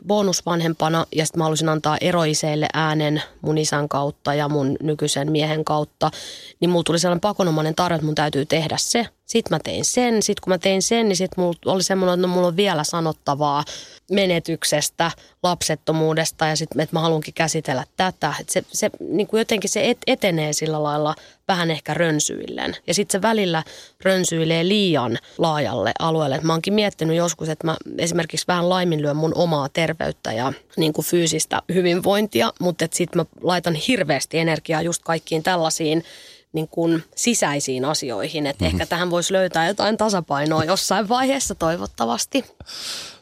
bonusvanhempana 0.07 1.05
ja 1.15 1.25
sitten 1.25 1.39
mä 1.39 1.43
halusin 1.43 1.69
antaa 1.69 1.97
eroiseille 2.01 2.67
äänen 2.73 3.23
mun 3.41 3.57
isän 3.57 3.89
kautta 3.89 4.33
ja 4.33 4.49
mun 4.49 4.77
nykyisen 4.81 5.31
miehen 5.31 5.65
kautta, 5.65 6.11
niin 6.59 6.69
mulla 6.69 6.83
tuli 6.83 6.99
sellainen 6.99 7.21
pakonomainen 7.21 7.75
tarve, 7.75 7.95
että 7.95 8.05
mun 8.05 8.15
täytyy 8.15 8.45
tehdä 8.45 8.75
se. 8.79 9.07
Sitten 9.25 9.55
mä 9.55 9.59
tein 9.63 9.85
sen, 9.85 10.23
sitten 10.23 10.41
kun 10.43 10.53
mä 10.53 10.57
tein 10.57 10.81
sen, 10.81 11.09
niin 11.09 11.17
sitten 11.17 11.43
mulla 11.43 11.57
oli 11.65 11.83
semmoinen, 11.83 12.13
että 12.13 12.27
no, 12.27 12.33
mulla 12.33 12.47
on 12.47 12.55
vielä 12.55 12.83
sanottavaa 12.83 13.63
menetyksestä, 14.11 15.11
lapsettomuudesta 15.43 16.47
ja 16.47 16.55
sitten, 16.55 16.81
että 16.81 16.95
mä 16.95 16.99
haluankin 16.99 17.33
käsitellä 17.33 17.83
tätä. 17.97 18.33
Että 18.39 18.53
se, 18.53 18.63
se 18.71 18.89
niin 18.99 19.27
kuin 19.27 19.39
jotenkin 19.39 19.69
se 19.69 19.89
et, 19.89 19.97
etenee 20.07 20.53
sillä 20.53 20.83
lailla 20.83 21.15
vähän 21.47 21.71
ehkä 21.71 21.93
rönsyillen. 21.93 22.75
Ja 22.87 22.93
sitten 22.93 23.11
se 23.11 23.21
välillä 23.21 23.63
rönsyilee 24.03 24.67
liian 24.67 25.17
laajalle 25.37 25.91
alueelle. 25.99 26.35
Et 26.35 26.43
mä 26.43 26.53
oonkin 26.53 26.73
miettinyt 26.73 27.17
joskus, 27.17 27.49
että 27.49 27.67
mä 27.67 27.77
esimerkiksi 27.97 28.47
vähän 28.47 28.69
laiminlyön 28.69 29.15
mun 29.15 29.31
omaa 29.35 29.69
terveyttä 29.69 30.33
ja 30.33 30.53
niin 30.77 30.93
kuin 30.93 31.05
fyysistä 31.05 31.61
hyvinvointia, 31.73 32.53
mutta 32.59 32.87
sitten 32.91 33.19
mä 33.21 33.25
laitan 33.41 33.75
hirveästi 33.75 34.39
energiaa 34.39 34.81
just 34.81 35.01
kaikkiin 35.03 35.43
tällaisiin 35.43 36.03
niin 36.53 36.67
kuin 36.67 37.03
sisäisiin 37.15 37.85
asioihin. 37.85 38.47
Että 38.47 38.65
mm-hmm. 38.65 38.75
ehkä 38.75 38.85
tähän 38.89 39.11
voisi 39.11 39.33
löytää 39.33 39.67
jotain 39.67 39.97
tasapainoa 39.97 40.63
jossain 40.63 41.09
vaiheessa 41.09 41.55
toivottavasti. 41.55 42.45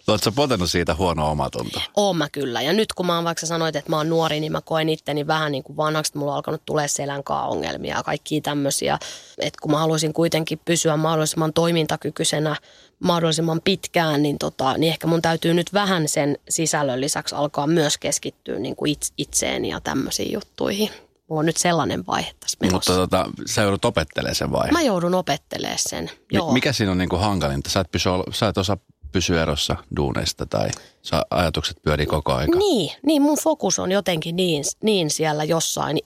Oletko 0.07 0.31
potenut 0.31 0.71
siitä 0.71 0.95
huonoa 0.95 1.29
omatuntoa? 1.29 1.81
Oon 1.97 2.17
mä 2.17 2.29
kyllä. 2.29 2.61
Ja 2.61 2.73
nyt 2.73 2.93
kun 2.93 3.05
mä 3.05 3.15
oon 3.15 3.23
vaikka 3.23 3.45
sanoit, 3.45 3.75
että 3.75 3.89
mä 3.89 3.97
oon 3.97 4.09
nuori, 4.09 4.39
niin 4.39 4.51
mä 4.51 4.61
koen 4.61 4.89
itteni 4.89 5.27
vähän 5.27 5.51
niin 5.51 5.63
kuin 5.63 5.77
vanhaksi. 5.77 6.09
Että 6.09 6.19
mulla 6.19 6.31
on 6.31 6.35
alkanut 6.35 6.61
tulee 6.65 6.87
selänkaa 6.87 7.47
ongelmia 7.47 7.95
ja 7.95 8.03
kaikkia 8.03 8.41
tämmöisiä. 8.41 8.99
Että 9.37 9.59
kun 9.61 9.71
mä 9.71 9.79
haluaisin 9.79 10.13
kuitenkin 10.13 10.59
pysyä 10.65 10.97
mahdollisimman 10.97 11.53
toimintakykyisenä 11.53 12.55
mahdollisimman 12.99 13.61
pitkään, 13.63 14.23
niin, 14.23 14.37
tota, 14.37 14.77
niin 14.77 14.93
ehkä 14.93 15.07
mun 15.07 15.21
täytyy 15.21 15.53
nyt 15.53 15.73
vähän 15.73 16.07
sen 16.07 16.37
sisällön 16.49 17.01
lisäksi 17.01 17.35
alkaa 17.35 17.67
myös 17.67 17.97
keskittyä 17.97 18.59
niin 18.59 18.75
kuin 18.75 18.95
itseeni 19.17 19.69
ja 19.69 19.81
tämmöisiin 19.81 20.33
juttuihin. 20.33 20.89
Mulla 21.31 21.39
on 21.39 21.45
nyt 21.45 21.57
sellainen 21.57 22.05
vaihe 22.07 22.33
tässä 22.39 22.57
menossa. 22.61 22.91
Mutta 22.91 23.07
tota, 23.07 23.29
sä 23.45 23.61
joudut 23.61 23.85
opettelemaan 23.85 24.35
sen 24.35 24.51
vai? 24.51 24.71
Mä 24.71 24.81
joudun 24.81 25.15
opettelemaan 25.15 25.79
sen, 25.79 26.11
joo. 26.31 26.51
Mikä 26.51 26.73
siinä 26.73 26.91
on 26.91 26.97
niin 26.97 27.09
kuin 27.09 27.21
hankalinta? 27.21 27.69
Sä 27.69 27.79
et, 27.79 27.91
pysy, 27.91 28.09
sä 28.31 28.47
et 28.47 28.57
osaa 28.57 28.77
pysyä 29.11 29.41
erossa 29.41 29.75
duuneista 29.95 30.45
tai 30.45 30.69
sä 31.01 31.21
ajatukset 31.29 31.77
pyörii 31.81 32.05
koko 32.05 32.33
ajan? 32.33 32.49
Niin, 32.49 32.91
niin, 33.05 33.21
mun 33.21 33.37
fokus 33.37 33.79
on 33.79 33.91
jotenkin 33.91 34.35
niin, 34.35 34.63
niin 34.83 35.09
siellä 35.09 35.43
jossain 35.43 35.97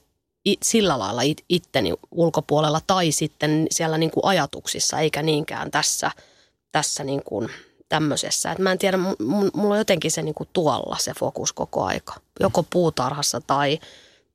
it, 0.45 0.63
sillä 0.63 0.99
lailla 0.99 1.21
it, 1.21 1.43
itteni 1.49 1.93
ulkopuolella 2.11 2.81
tai 2.87 3.11
sitten 3.11 3.67
siellä 3.71 3.97
niin 3.97 4.11
kuin 4.11 4.25
ajatuksissa 4.25 4.99
eikä 4.99 5.21
niinkään 5.21 5.71
tässä, 5.71 6.11
tässä 6.71 7.03
niin 7.03 7.21
kuin 7.23 7.49
tämmöisessä. 7.89 8.51
Et 8.51 8.59
mä 8.59 8.71
en 8.71 8.77
tiedä, 8.77 8.97
mulla 9.53 9.73
on 9.73 9.77
jotenkin 9.77 10.11
se 10.11 10.21
niin 10.21 10.35
kuin 10.35 10.49
tuolla 10.53 10.97
se 10.99 11.13
fokus 11.19 11.53
koko 11.53 11.83
aika. 11.83 12.13
Joko 12.39 12.63
puutarhassa 12.63 13.41
tai 13.47 13.79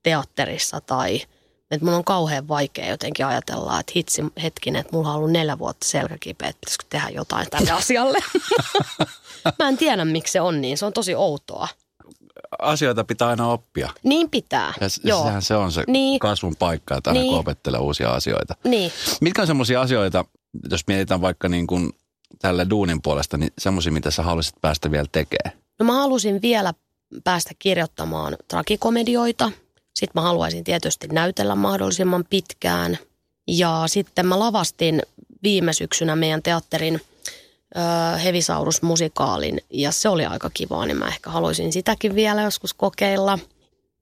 teatterissa 0.03 0.81
tai 0.81 1.21
että 1.71 1.85
mun 1.85 1.93
on 1.93 2.03
kauhean 2.03 2.47
vaikea 2.47 2.89
jotenkin 2.89 3.25
ajatella, 3.25 3.79
että 3.79 3.91
hitsi 3.95 4.21
hetkinen, 4.43 4.79
että 4.79 4.95
mulla 4.95 5.09
on 5.09 5.15
ollut 5.15 5.31
neljä 5.31 5.59
vuotta 5.59 5.87
selkäkipeä, 5.87 6.49
että 6.49 6.59
pitäisikö 6.59 6.85
tehdä 6.89 7.09
jotain 7.09 7.47
tälle 7.49 7.71
asialle. 7.71 8.19
Mä 9.59 9.69
en 9.69 9.77
tiedä, 9.77 10.05
miksi 10.05 10.31
se 10.31 10.41
on 10.41 10.61
niin. 10.61 10.77
Se 10.77 10.85
on 10.85 10.93
tosi 10.93 11.15
outoa. 11.15 11.67
Asioita 12.59 13.03
pitää 13.03 13.27
aina 13.27 13.47
oppia. 13.47 13.89
Niin 14.03 14.29
pitää, 14.29 14.73
ja 14.81 14.87
joo. 15.03 15.23
Sehän 15.23 15.41
se 15.41 15.55
on 15.55 15.71
se 15.71 15.83
niin. 15.87 16.19
kasvun 16.19 16.55
paikka, 16.55 16.97
että 16.97 17.09
aina 17.09 17.21
niin. 17.21 17.33
opettelee 17.33 17.79
uusia 17.79 18.11
asioita. 18.11 18.55
Niin. 18.63 18.91
Mitkä 19.21 19.41
on 19.41 19.47
semmoisia 19.47 19.81
asioita, 19.81 20.25
jos 20.71 20.87
mietitään 20.87 21.21
vaikka 21.21 21.49
niin 21.49 21.67
kuin 21.67 21.89
tälle 22.39 22.69
duunin 22.69 23.01
puolesta, 23.01 23.37
niin 23.37 23.53
semmoisia, 23.57 23.91
mitä 23.91 24.11
sä 24.11 24.23
haluaisit 24.23 24.55
päästä 24.61 24.91
vielä 24.91 25.07
tekemään? 25.11 25.59
No 25.79 25.85
mä 25.85 25.93
halusin 25.93 26.41
vielä 26.41 26.73
päästä 27.23 27.51
kirjoittamaan 27.59 28.37
tragikomedioita– 28.47 29.51
sitten 30.01 30.21
mä 30.21 30.21
haluaisin 30.21 30.63
tietysti 30.63 31.07
näytellä 31.07 31.55
mahdollisimman 31.55 32.25
pitkään. 32.29 32.97
Ja 33.47 33.83
sitten 33.87 34.25
mä 34.25 34.39
lavastin 34.39 35.01
viime 35.43 35.73
syksynä 35.73 36.15
meidän 36.15 36.43
teatterin 36.43 37.01
Hevisaurus-musikaalin 38.23 39.61
ja 39.69 39.91
se 39.91 40.09
oli 40.09 40.25
aika 40.25 40.49
kiva, 40.53 40.85
niin 40.85 40.97
mä 40.97 41.07
ehkä 41.07 41.29
haluaisin 41.29 41.73
sitäkin 41.73 42.15
vielä 42.15 42.41
joskus 42.41 42.73
kokeilla. 42.73 43.39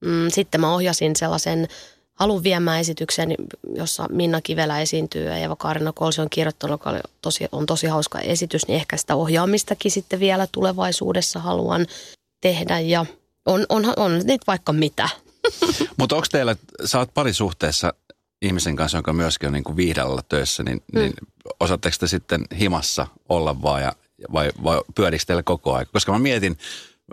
Mm, 0.05 0.29
sitten 0.29 0.61
mä 0.61 0.73
ohjasin 0.73 1.15
sellaisen 1.15 1.67
halun 2.13 2.43
viemään 2.43 2.79
esityksen, 2.79 3.35
jossa 3.75 4.07
Minna 4.11 4.41
Kivelä 4.41 4.81
esiintyy 4.81 5.25
ja 5.25 5.37
Eva 5.37 5.55
Kaarina 5.55 5.93
Kolsi 5.93 6.21
on 6.21 6.29
kirjoittanut, 6.29 6.73
joka 6.73 6.89
oli 6.89 6.99
tosi, 7.21 7.47
on 7.51 7.65
tosi 7.65 7.87
hauska 7.87 8.19
esitys, 8.19 8.67
niin 8.67 8.75
ehkä 8.75 8.97
sitä 8.97 9.15
ohjaamistakin 9.15 9.91
sitten 9.91 10.19
vielä 10.19 10.47
tulevaisuudessa 10.51 11.39
haluan 11.39 11.87
tehdä 12.41 12.79
ja 12.79 13.05
on, 13.45 13.65
on, 13.69 13.93
on 13.97 14.21
nyt 14.23 14.41
vaikka 14.47 14.73
mitä. 14.73 15.09
Mutta 15.97 16.15
onko 16.15 16.27
teillä, 16.31 16.55
sä 16.85 16.99
oot 16.99 17.13
parisuhteessa 17.13 17.93
ihmisen 18.41 18.75
kanssa, 18.75 18.97
jonka 18.97 19.13
myöskin 19.13 19.47
on 19.47 19.53
niin 19.53 19.63
kuin 19.63 19.77
viihdellä 19.77 20.21
töissä, 20.29 20.63
niin, 20.63 20.83
mm. 20.93 20.99
niin 20.99 21.13
osaatteko 21.59 21.95
te 21.99 22.07
sitten 22.07 22.45
himassa 22.59 23.07
olla 23.29 23.61
vaan 23.61 23.81
ja, 23.81 23.93
vai, 24.33 24.51
vai 24.63 24.81
pyörikö 24.95 25.23
teille 25.27 25.43
koko 25.43 25.73
ajan? 25.73 25.87
Koska 25.93 26.11
mä 26.11 26.19
mietin, 26.19 26.57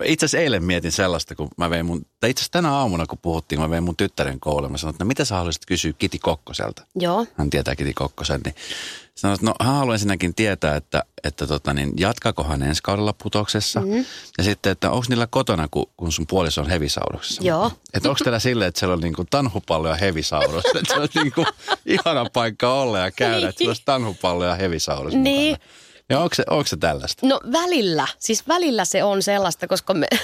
itse 0.05 0.27
asiassa 0.27 0.43
eilen 0.43 0.65
mietin 0.65 0.93
sellaista, 0.93 1.35
kun 1.35 1.49
mä 1.57 1.71
vein 1.71 1.87
mun, 1.87 2.07
tai 2.21 2.31
itse 2.31 2.41
asiassa 2.41 2.53
tänä 2.53 2.73
aamuna 2.73 3.07
kun 3.07 3.19
puhuttiin, 3.19 3.61
mä 3.61 3.71
vein 3.71 3.85
mun 3.85 3.97
tyttären 3.97 4.41
kouluun, 4.41 4.73
mä 4.73 4.79
sanoin, 4.79 4.95
että 4.95 5.05
no 5.05 5.09
mitä 5.09 5.25
sä 5.25 5.35
haluaisit 5.35 5.67
kysyä 5.67 5.93
Kiti 5.99 6.19
Kokkoselta? 6.19 6.87
Joo. 6.95 7.27
Hän 7.35 7.51
tietää 7.51 7.77
Kiti 7.77 7.95
Kokkosen, 7.95 8.41
niin 8.45 8.55
sanoin, 9.17 9.35
että 9.35 9.47
no 9.47 9.55
hän 9.61 9.75
haluaa 9.75 9.95
ensinnäkin 9.95 10.35
tietää, 10.35 10.77
että, 10.77 11.05
että 11.25 11.47
tota, 11.47 11.75
niin, 11.75 11.93
jatkaako 11.97 12.45
hän 12.45 12.63
ensi 12.63 12.83
kaudella 12.83 13.13
putoksessa. 13.23 13.81
Mm-hmm. 13.81 14.05
Ja 14.39 14.45
sitten, 14.45 14.73
että 14.73 14.91
onko 14.91 15.07
niillä 15.09 15.27
kotona, 15.27 15.69
kun, 15.71 15.87
kun 15.97 16.13
sun 16.13 16.27
puoliso 16.27 16.61
on 16.61 16.69
hevisauruksessa. 16.71 17.43
Joo. 17.43 17.73
Että 17.95 18.09
onko 18.09 18.21
teillä 18.25 18.39
silleen, 18.39 18.69
että 18.69 18.79
siellä 18.79 18.93
on 18.93 19.01
niinku 19.01 19.25
tanhupallo 19.31 19.89
ja 19.89 19.95
että 19.95 20.95
se 20.95 21.01
on 21.01 21.09
niinku 21.15 21.47
ihana 21.87 22.31
paikka 22.33 22.73
olla 22.75 22.99
ja 22.99 23.11
käydä, 23.11 23.49
että 23.49 23.59
siellä 23.59 23.71
olisi 23.71 23.83
tanhupallo 23.85 24.45
ja 24.45 24.55
hevisaurus 24.55 25.15
Niin. 25.15 25.51
Mukana. 25.53 25.71
Ja 26.09 26.21
onko 26.21 26.35
se, 26.35 26.45
onko 26.51 26.67
se 26.67 26.77
tällaista? 26.77 27.27
No 27.27 27.41
välillä, 27.53 28.07
siis 28.19 28.49
välillä 28.49 28.85
se 28.85 29.05
on 29.05 29.23
sellaista, 29.23 29.67
koska 29.67 29.95
me... 29.95 30.07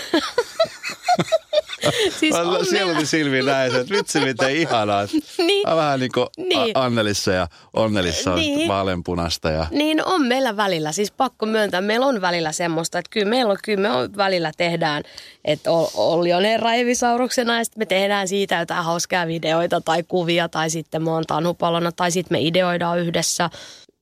siis 2.20 2.34
Mä 2.34 2.40
on 2.40 2.66
siellä 2.66 2.92
meillä- 2.92 3.06
silmiin 3.06 3.46
näin, 3.46 3.76
että 3.76 3.94
vitsi 3.94 4.20
miten 4.20 4.56
ihanaa. 4.56 5.02
Niin. 5.38 5.66
Vähän 5.76 6.00
niin 6.00 6.12
kuin 6.14 6.26
Niin. 6.38 6.76
Annelissa 6.78 7.32
ja 7.32 7.48
Onnelissa 7.72 8.30
on 8.32 8.38
Niin. 8.38 8.68
vaaleanpunasta. 8.68 9.50
Ja... 9.50 9.66
Niin 9.70 10.04
on 10.04 10.26
meillä 10.26 10.56
välillä, 10.56 10.92
siis 10.92 11.10
pakko 11.12 11.46
myöntää, 11.46 11.80
meillä 11.80 12.06
on 12.06 12.20
välillä 12.20 12.52
semmoista, 12.52 12.98
että 12.98 13.10
kyllä 13.10 13.26
meillä 13.30 13.50
on, 13.52 13.58
kyllä 13.64 13.80
me 13.88 13.90
on 13.96 14.16
välillä 14.16 14.52
tehdään, 14.56 15.02
että 15.44 15.70
ol- 15.70 15.86
Olli 15.94 16.32
on 16.32 16.42
Eivisauruksena 16.74 17.58
ja 17.58 17.64
sitten 17.64 17.80
me 17.80 17.86
tehdään 17.86 18.28
siitä 18.28 18.58
jotain 18.58 18.84
hauskaa 18.84 19.26
videoita 19.26 19.80
tai 19.80 20.02
kuvia 20.02 20.48
tai 20.48 20.70
sitten 20.70 21.02
mä 21.02 21.10
oon 21.10 21.24
tanhupallona 21.26 21.92
tai 21.92 22.10
sitten 22.10 22.34
me 22.38 22.40
ideoidaan 22.40 22.98
yhdessä 22.98 23.50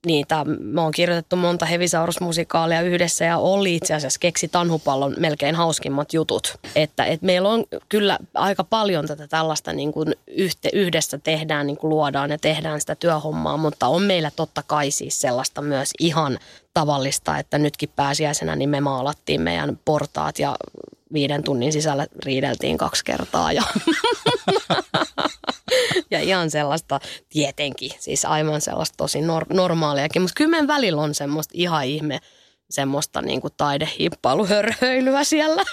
niitä. 0.05 0.45
Me 0.59 0.81
on 0.81 0.91
kirjoitettu 0.91 1.35
monta 1.35 1.65
hevisaurusmusikaalia 1.65 2.81
yhdessä 2.81 3.25
ja 3.25 3.37
Olli 3.37 3.75
itse 3.75 3.93
asiassa 3.93 4.19
keksi 4.19 4.47
tanhupallon 4.47 5.15
melkein 5.17 5.55
hauskimmat 5.55 6.13
jutut. 6.13 6.57
Että, 6.75 7.05
että 7.05 7.25
meillä 7.25 7.49
on 7.49 7.63
kyllä 7.89 8.19
aika 8.33 8.63
paljon 8.63 9.07
tätä 9.07 9.27
tällaista 9.27 9.73
niin 9.73 9.91
kuin 9.93 10.15
yhte, 10.27 10.69
yhdessä 10.73 11.17
tehdään, 11.17 11.67
niin 11.67 11.77
kuin 11.77 11.89
luodaan 11.89 12.29
ja 12.29 12.37
tehdään 12.37 12.81
sitä 12.81 12.95
työhommaa, 12.95 13.57
mutta 13.57 13.87
on 13.87 14.03
meillä 14.03 14.31
totta 14.35 14.63
kai 14.67 14.91
siis 14.91 15.21
sellaista 15.21 15.61
myös 15.61 15.91
ihan 15.99 16.39
tavallista, 16.73 17.37
että 17.37 17.57
nytkin 17.57 17.89
pääsiäisenä 17.95 18.55
niin 18.55 18.69
me 18.69 18.81
maalattiin 18.81 19.41
meidän 19.41 19.79
portaat 19.85 20.39
ja 20.39 20.55
viiden 21.13 21.43
tunnin 21.43 21.73
sisällä 21.73 22.07
riideltiin 22.25 22.77
kaksi 22.77 23.05
kertaa 23.05 23.53
ja, 23.53 23.63
ja 26.11 26.19
ihan 26.19 26.51
sellaista 26.51 26.99
tietenkin, 27.29 27.91
siis 27.99 28.25
aivan 28.25 28.61
sellaista 28.61 28.97
tosi 28.97 29.19
nor- 29.19 29.53
normaaliakin, 29.53 30.21
mutta 30.21 30.33
kyllä 30.37 30.51
meidän 30.51 30.67
välillä 30.67 31.01
on 31.01 31.15
semmoista 31.15 31.51
ihan 31.57 31.85
ihme 31.85 32.19
semmoista 32.69 33.21
niin 33.21 33.41
kuin 33.41 33.53
taidehimppailuhörhöilyä 33.57 35.23
siellä. 35.23 35.63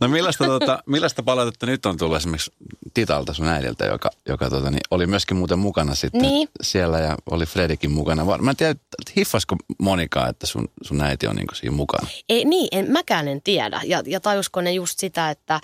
No 0.00 0.08
millaista, 0.08 0.44
tuota, 0.44 0.82
millaista 0.86 1.22
palautetta 1.22 1.66
nyt 1.66 1.86
on 1.86 1.96
tullut 1.96 2.16
esimerkiksi 2.16 2.50
Titalta 2.94 3.34
sun 3.34 3.46
äidiltä, 3.48 3.84
joka, 3.84 4.10
joka 4.28 4.50
tuota, 4.50 4.70
niin 4.70 4.80
oli 4.90 5.06
myöskin 5.06 5.36
muuten 5.36 5.58
mukana 5.58 5.94
sitten 5.94 6.22
Niin. 6.22 6.48
siellä 6.62 6.98
ja 6.98 7.16
oli 7.30 7.46
Fredikin 7.46 7.90
mukana. 7.90 8.24
Mä 8.38 8.50
en 8.50 8.56
tiedä, 8.56 8.74
hiffasko 9.16 9.56
Monika, 9.78 10.28
että 10.28 10.46
sun, 10.46 10.68
sun 10.82 11.00
äiti 11.00 11.26
on 11.26 11.36
niin 11.36 11.46
siinä 11.54 11.76
mukana. 11.76 12.06
Ei, 12.28 12.44
niin, 12.44 12.68
en, 12.72 12.90
mäkään 12.90 13.28
en 13.28 13.42
tiedä. 13.42 13.80
Ja, 13.84 14.02
ja 14.06 14.20
tajusko 14.20 14.60
ne 14.60 14.72
just 14.72 14.98
sitä, 14.98 15.30
että, 15.30 15.60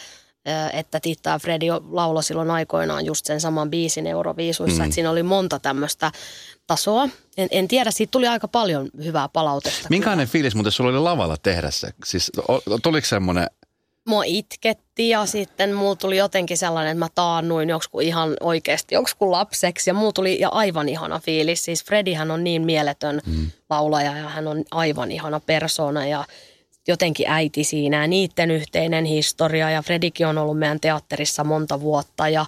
että 0.73 1.01
Titta 1.01 1.31
ja 1.31 1.39
Fredi 1.39 1.67
jo 1.67 1.81
lauloi 1.91 2.23
silloin 2.23 2.51
aikoinaan 2.51 3.07
just 3.07 3.27
sen 3.27 3.41
saman 3.41 3.71
biisin 3.71 4.07
Euroviisuissa, 4.07 4.79
mm. 4.79 4.85
että 4.85 4.95
siinä 4.95 5.11
oli 5.11 5.23
monta 5.23 5.59
tämmöistä 5.59 6.13
tasoa. 6.67 7.09
En, 7.37 7.49
en 7.51 7.69
tiedä, 7.69 7.91
siitä 7.91 8.11
tuli 8.11 8.29
aika 8.29 8.49
paljon 8.49 8.89
hyvää 9.05 9.29
palautetta. 9.29 9.89
Minkälainen 9.91 10.29
fiilis 10.29 10.55
muuten 10.55 10.73
sulla 10.73 10.91
oli 10.91 10.99
lavalla 10.99 11.37
tehdä 11.43 11.71
se? 11.71 11.89
Siis 12.05 12.33
tuliko 12.83 13.07
semmoinen, 13.07 13.47
Mua 14.09 14.25
itketti 14.25 15.09
ja 15.09 15.27
sitten 15.27 15.75
mulla 15.75 15.97
tuli 15.97 16.17
jotenkin 16.17 16.59
sellainen, 16.59 16.91
että 16.91 17.05
mä 17.05 17.09
taannuin 17.15 17.69
joksikin 17.69 18.01
ihan 18.01 18.37
oikeasti 18.41 18.95
joksikin 18.95 19.31
lapseksi. 19.31 19.91
Ja 19.91 19.95
mulla 19.95 20.13
tuli 20.13 20.41
ja 20.41 20.49
aivan 20.49 20.89
ihana 20.89 21.21
fiilis. 21.21 21.65
Siis 21.65 21.85
Fredihän 21.85 22.31
on 22.31 22.45
niin 22.45 22.63
mieletön 22.63 23.21
mm. 23.27 23.51
laulaja 23.71 24.17
ja 24.17 24.29
hän 24.29 24.49
on 24.49 24.65
aivan 24.71 25.11
ihana 25.13 25.41
persona 25.41 26.07
ja 26.07 26.25
jotenkin 26.89 27.29
äiti 27.29 27.65
siinä 27.65 28.01
ja 28.01 28.07
niiden 28.07 28.51
yhteinen 28.51 29.05
historia. 29.05 29.71
Ja 29.71 29.83
Fredikin 29.83 30.27
on 30.27 30.39
ollut 30.39 30.59
meidän 30.59 30.81
teatterissa 30.81 31.45
monta 31.45 31.81
vuotta 31.81 32.29
ja 32.29 32.47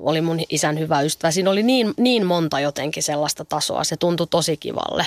oli 0.00 0.20
mun 0.20 0.40
isän 0.48 0.78
hyvä 0.78 1.00
ystävä. 1.00 1.30
Siinä 1.30 1.50
oli 1.50 1.62
niin, 1.62 1.94
niin 1.96 2.26
monta 2.26 2.60
jotenkin 2.60 3.02
sellaista 3.02 3.44
tasoa. 3.44 3.84
Se 3.84 3.96
tuntui 3.96 4.26
tosi 4.26 4.56
kivalle. 4.56 5.06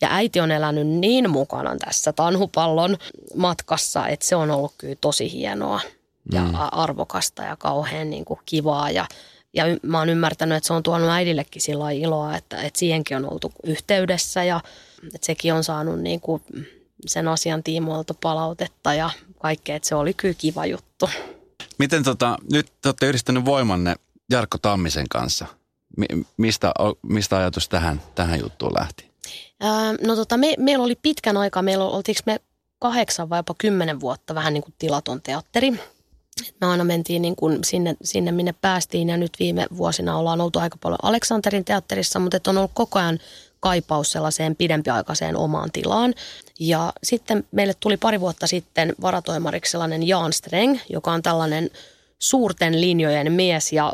Ja 0.00 0.08
äiti 0.10 0.40
on 0.40 0.50
elänyt 0.50 0.86
niin 0.86 1.30
mukana 1.30 1.76
tässä 1.76 2.12
tanhupallon 2.12 2.96
matkassa, 3.34 4.08
että 4.08 4.26
se 4.26 4.36
on 4.36 4.50
ollut 4.50 4.72
kyllä 4.78 4.96
tosi 5.00 5.32
hienoa 5.32 5.80
ja 6.32 6.42
mm. 6.42 6.54
arvokasta 6.72 7.42
ja 7.42 7.56
kauhean 7.56 8.10
niin 8.10 8.24
kuin 8.24 8.40
kivaa. 8.46 8.90
Ja, 8.90 9.06
ja 9.54 9.64
mä 9.82 9.98
oon 9.98 10.08
ymmärtänyt, 10.08 10.56
että 10.56 10.66
se 10.66 10.72
on 10.72 10.82
tuonut 10.82 11.10
äidillekin 11.10 11.62
sillä 11.62 11.90
iloa, 11.90 12.36
että, 12.36 12.62
että 12.62 12.78
siihenkin 12.78 13.16
on 13.16 13.32
oltu 13.32 13.52
yhteydessä 13.64 14.44
ja 14.44 14.60
että 15.14 15.26
sekin 15.26 15.54
on 15.54 15.64
saanut 15.64 16.00
niin 16.00 16.20
kuin 16.20 16.42
sen 17.06 17.28
asian 17.28 17.62
tiimoilta 17.62 18.14
palautetta 18.14 18.94
ja 18.94 19.10
kaikkea, 19.42 19.76
että 19.76 19.88
se 19.88 19.94
oli 19.94 20.14
kyllä 20.14 20.34
kiva 20.38 20.66
juttu. 20.66 21.10
miten 21.78 22.02
tota, 22.02 22.38
nyt 22.52 22.66
te 22.82 22.88
olette 22.88 23.06
yhdistänyt 23.06 23.44
voimanne 23.44 23.94
Jarkko 24.30 24.58
Tammisen 24.58 25.08
kanssa. 25.10 25.46
Mi- 25.96 26.26
mistä, 26.36 26.72
mistä 27.02 27.36
ajatus 27.36 27.68
tähän, 27.68 28.02
tähän 28.14 28.40
juttuun 28.40 28.74
lähti? 28.78 29.10
Ää, 29.60 29.94
no 30.06 30.16
tota, 30.16 30.36
me, 30.36 30.54
meillä 30.58 30.84
oli 30.84 30.94
pitkän 31.02 31.36
aikaa, 31.36 31.62
meillä 31.62 31.84
oli- 31.84 31.94
oltiinko 31.96 32.20
me 32.26 32.40
kahdeksan 32.78 33.28
vai 33.28 33.38
jopa 33.38 33.54
kymmenen 33.58 34.00
vuotta 34.00 34.34
vähän 34.34 34.54
niin 34.54 34.62
kuin 34.62 34.74
tilaton 34.78 35.22
teatteri. 35.22 35.70
Me 36.60 36.66
aina 36.66 36.84
mentiin 36.84 37.22
niin 37.22 37.36
kuin 37.36 37.64
sinne, 37.64 37.96
sinne, 38.04 38.32
minne 38.32 38.54
päästiin 38.60 39.08
ja 39.08 39.16
nyt 39.16 39.32
viime 39.38 39.66
vuosina 39.76 40.18
ollaan 40.18 40.40
oltu 40.40 40.58
aika 40.58 40.76
paljon 40.82 40.98
Aleksanterin 41.02 41.64
teatterissa, 41.64 42.18
mutta 42.18 42.40
on 42.46 42.58
ollut 42.58 42.70
koko 42.74 42.98
ajan 42.98 43.18
kaipaus 43.60 44.12
sellaiseen 44.12 44.56
pidempiaikaiseen 44.56 45.36
omaan 45.36 45.72
tilaan. 45.72 46.14
Ja 46.60 46.92
sitten 47.02 47.44
meille 47.52 47.74
tuli 47.80 47.96
pari 47.96 48.20
vuotta 48.20 48.46
sitten 48.46 48.94
varatoimariksi 49.00 49.70
sellainen 49.70 50.08
Jan 50.08 50.32
Streng, 50.32 50.78
joka 50.88 51.12
on 51.12 51.22
tällainen 51.22 51.70
suurten 52.18 52.80
linjojen 52.80 53.32
mies 53.32 53.72
ja 53.72 53.92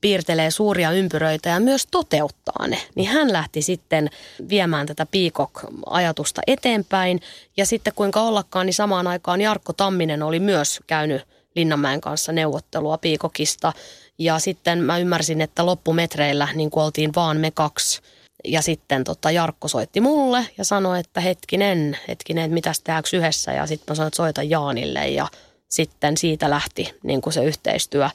piirtelee 0.00 0.50
suuria 0.50 0.90
ympyröitä 0.90 1.48
ja 1.48 1.60
myös 1.60 1.86
toteuttaa 1.90 2.66
ne, 2.66 2.78
niin 2.94 3.08
hän 3.08 3.32
lähti 3.32 3.62
sitten 3.62 4.10
viemään 4.48 4.86
tätä 4.86 5.06
Peacock-ajatusta 5.06 6.40
eteenpäin. 6.46 7.20
Ja 7.56 7.66
sitten 7.66 7.92
kuinka 7.96 8.20
ollakaan, 8.20 8.66
niin 8.66 8.74
samaan 8.74 9.06
aikaan 9.06 9.40
Jarkko 9.40 9.72
Tamminen 9.72 10.22
oli 10.22 10.40
myös 10.40 10.80
käynyt 10.86 11.22
Linnanmäen 11.56 12.00
kanssa 12.00 12.32
neuvottelua 12.32 12.98
Peacockista. 12.98 13.72
Ja 14.18 14.38
sitten 14.38 14.78
mä 14.78 14.98
ymmärsin, 14.98 15.40
että 15.40 15.66
loppumetreillä 15.66 16.48
niin 16.54 16.70
oltiin 16.76 17.14
vaan 17.14 17.36
me 17.36 17.50
kaksi. 17.50 18.00
Ja 18.44 18.62
sitten 18.62 19.04
tota 19.04 19.30
Jarkko 19.30 19.68
soitti 19.68 20.00
mulle 20.00 20.46
ja 20.58 20.64
sanoi, 20.64 21.00
että 21.00 21.20
hetkinen, 21.20 21.98
hetkinen, 22.08 22.44
että 22.44 22.54
mitäs 22.54 22.80
tehdäänkö 22.80 23.16
yhdessä. 23.16 23.52
Ja 23.52 23.66
sitten 23.66 23.84
mä 23.92 23.94
sanoin, 23.94 24.08
että 24.08 24.16
soita 24.16 24.42
Jaanille 24.42 25.08
ja 25.08 25.28
sitten 25.68 26.16
siitä 26.16 26.50
lähti 26.50 26.94
niin 27.02 27.20
kuin 27.20 27.32
se 27.32 27.44
yhteistyö. 27.44 28.08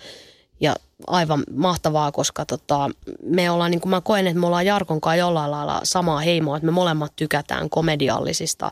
Ja 0.59 0.75
aivan 1.07 1.43
mahtavaa, 1.55 2.11
koska 2.11 2.45
tota, 2.45 2.89
me 3.23 3.51
ollaan, 3.51 3.71
niin 3.71 3.81
kuin 3.81 3.89
mä 3.89 4.01
koen, 4.01 4.27
että 4.27 4.39
me 4.39 4.45
ollaan 4.45 4.65
Jarkon 4.65 5.01
kanssa 5.01 5.15
jollain 5.15 5.51
lailla 5.51 5.81
samaa 5.83 6.19
heimoa, 6.19 6.57
että 6.57 6.65
me 6.65 6.71
molemmat 6.71 7.13
tykätään 7.15 7.69
komediallisista 7.69 8.71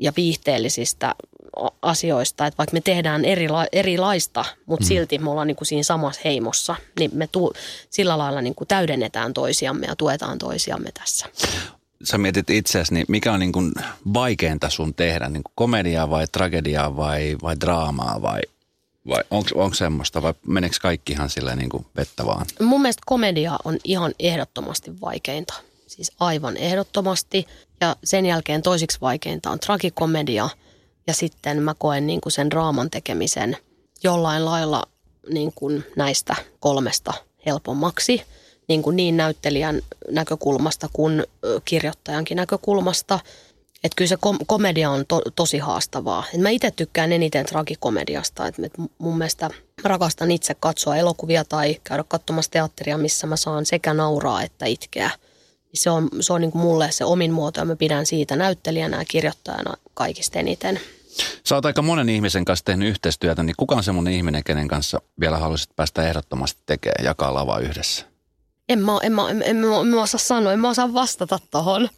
ja 0.00 0.12
viihteellisistä 0.16 1.14
asioista, 1.82 2.46
että 2.46 2.58
vaikka 2.58 2.74
me 2.74 2.80
tehdään 2.80 3.24
erila- 3.24 3.68
erilaista, 3.72 4.44
mutta 4.66 4.84
mm. 4.84 4.88
silti 4.88 5.18
me 5.18 5.30
ollaan 5.30 5.46
niin 5.46 5.56
kuin 5.56 5.66
siinä 5.66 5.82
samassa 5.82 6.20
heimossa, 6.24 6.76
niin 6.98 7.10
me 7.14 7.26
tu- 7.26 7.52
sillä 7.90 8.18
lailla 8.18 8.40
niin 8.40 8.54
kuin 8.54 8.68
täydennetään 8.68 9.34
toisiamme 9.34 9.86
ja 9.86 9.96
tuetaan 9.96 10.38
toisiamme 10.38 10.92
tässä. 10.92 11.26
Sä 12.04 12.18
mietit 12.18 12.50
itseäsi, 12.50 12.94
niin 12.94 13.06
mikä 13.08 13.32
on 13.32 13.40
niin 13.40 13.52
kuin 13.52 13.72
vaikeinta 14.14 14.70
sun 14.70 14.94
tehdä? 14.94 15.28
Niin 15.28 15.42
kuin 15.42 15.52
komediaa 15.54 16.10
vai 16.10 16.26
tragediaa 16.32 16.96
vai, 16.96 17.36
vai 17.42 17.56
draamaa 17.60 18.22
vai, 18.22 18.40
vai 19.08 19.22
onko 19.54 19.74
semmoista 19.74 20.22
vai 20.22 20.34
meneekö 20.46 20.76
kaikki 20.82 21.12
ihan 21.12 21.30
silleen 21.30 21.58
niin 21.58 21.70
kuin 21.70 21.86
vettä 21.96 22.26
vaan? 22.26 22.46
Mun 22.60 22.82
mielestä 22.82 23.02
komedia 23.06 23.56
on 23.64 23.78
ihan 23.84 24.14
ehdottomasti 24.18 25.00
vaikeinta. 25.00 25.54
Siis 25.86 26.12
aivan 26.20 26.56
ehdottomasti. 26.56 27.46
Ja 27.80 27.96
sen 28.04 28.26
jälkeen 28.26 28.62
toisiksi 28.62 29.00
vaikeinta 29.00 29.50
on 29.50 29.60
tragikomedia. 29.60 30.48
Ja 31.06 31.14
sitten 31.14 31.62
mä 31.62 31.74
koen 31.78 32.06
niin 32.06 32.20
kuin 32.20 32.32
sen 32.32 32.50
draaman 32.50 32.90
tekemisen 32.90 33.56
jollain 34.02 34.44
lailla 34.44 34.82
niin 35.32 35.52
kuin 35.54 35.84
näistä 35.96 36.36
kolmesta 36.60 37.14
helpommaksi. 37.46 38.22
Niin, 38.68 38.82
kuin 38.82 38.96
niin 38.96 39.16
näyttelijän 39.16 39.80
näkökulmasta 40.10 40.88
kuin 40.92 41.24
kirjoittajankin 41.64 42.36
näkökulmasta. 42.36 43.18
Että 43.84 43.96
kyllä 43.96 44.08
se 44.08 44.16
kom- 44.20 44.38
komedia 44.46 44.90
on 44.90 45.04
to- 45.08 45.22
tosi 45.36 45.58
haastavaa. 45.58 46.24
Et 46.34 46.40
mä 46.40 46.50
itse 46.50 46.70
tykkään 46.70 47.12
eniten 47.12 47.46
tragikomediasta. 47.46 48.46
Et 48.46 48.54
mun 48.98 49.18
mielestä 49.18 49.48
mä 49.82 49.88
rakastan 49.88 50.30
itse 50.30 50.54
katsoa 50.54 50.96
elokuvia 50.96 51.44
tai 51.44 51.76
käydä 51.84 52.04
katsomassa 52.08 52.50
teatteria, 52.50 52.98
missä 52.98 53.26
mä 53.26 53.36
saan 53.36 53.66
sekä 53.66 53.94
nauraa 53.94 54.42
että 54.42 54.66
itkeä. 54.66 55.10
Se 55.74 55.90
on, 55.90 56.08
se 56.20 56.32
on 56.32 56.40
niin 56.40 56.52
kuin 56.52 56.62
mulle 56.62 56.90
se 56.92 57.04
omin 57.04 57.32
muoto 57.32 57.60
ja 57.60 57.64
mä 57.64 57.76
pidän 57.76 58.06
siitä 58.06 58.36
näyttelijänä 58.36 58.98
ja 58.98 59.04
kirjoittajana 59.04 59.74
kaikista 59.94 60.38
eniten. 60.38 60.80
Sä 61.46 61.54
oot 61.54 61.66
aika 61.66 61.82
monen 61.82 62.08
ihmisen 62.08 62.44
kanssa 62.44 62.64
tehnyt 62.64 62.88
yhteistyötä, 62.88 63.42
niin 63.42 63.54
kuka 63.56 63.74
on 63.74 63.82
semmoinen 63.84 64.14
ihminen, 64.14 64.44
kenen 64.44 64.68
kanssa 64.68 65.00
vielä 65.20 65.38
haluaisit 65.38 65.76
päästä 65.76 66.08
ehdottomasti 66.08 66.62
tekemään, 66.66 67.04
jakaa 67.04 67.34
lava 67.34 67.58
yhdessä? 67.58 68.10
En 68.68 68.78
mä, 68.78 68.98
en, 69.02 69.12
mä, 69.12 69.30
en, 69.30 69.42
en, 69.46 69.56
mä, 69.56 69.80
en 69.80 69.86
mä 69.86 70.02
osaa 70.02 70.18
sanoa, 70.18 70.52
en 70.52 70.60
mä 70.60 70.68
osaa 70.68 70.94
vastata 70.94 71.38
tohon. 71.50 71.88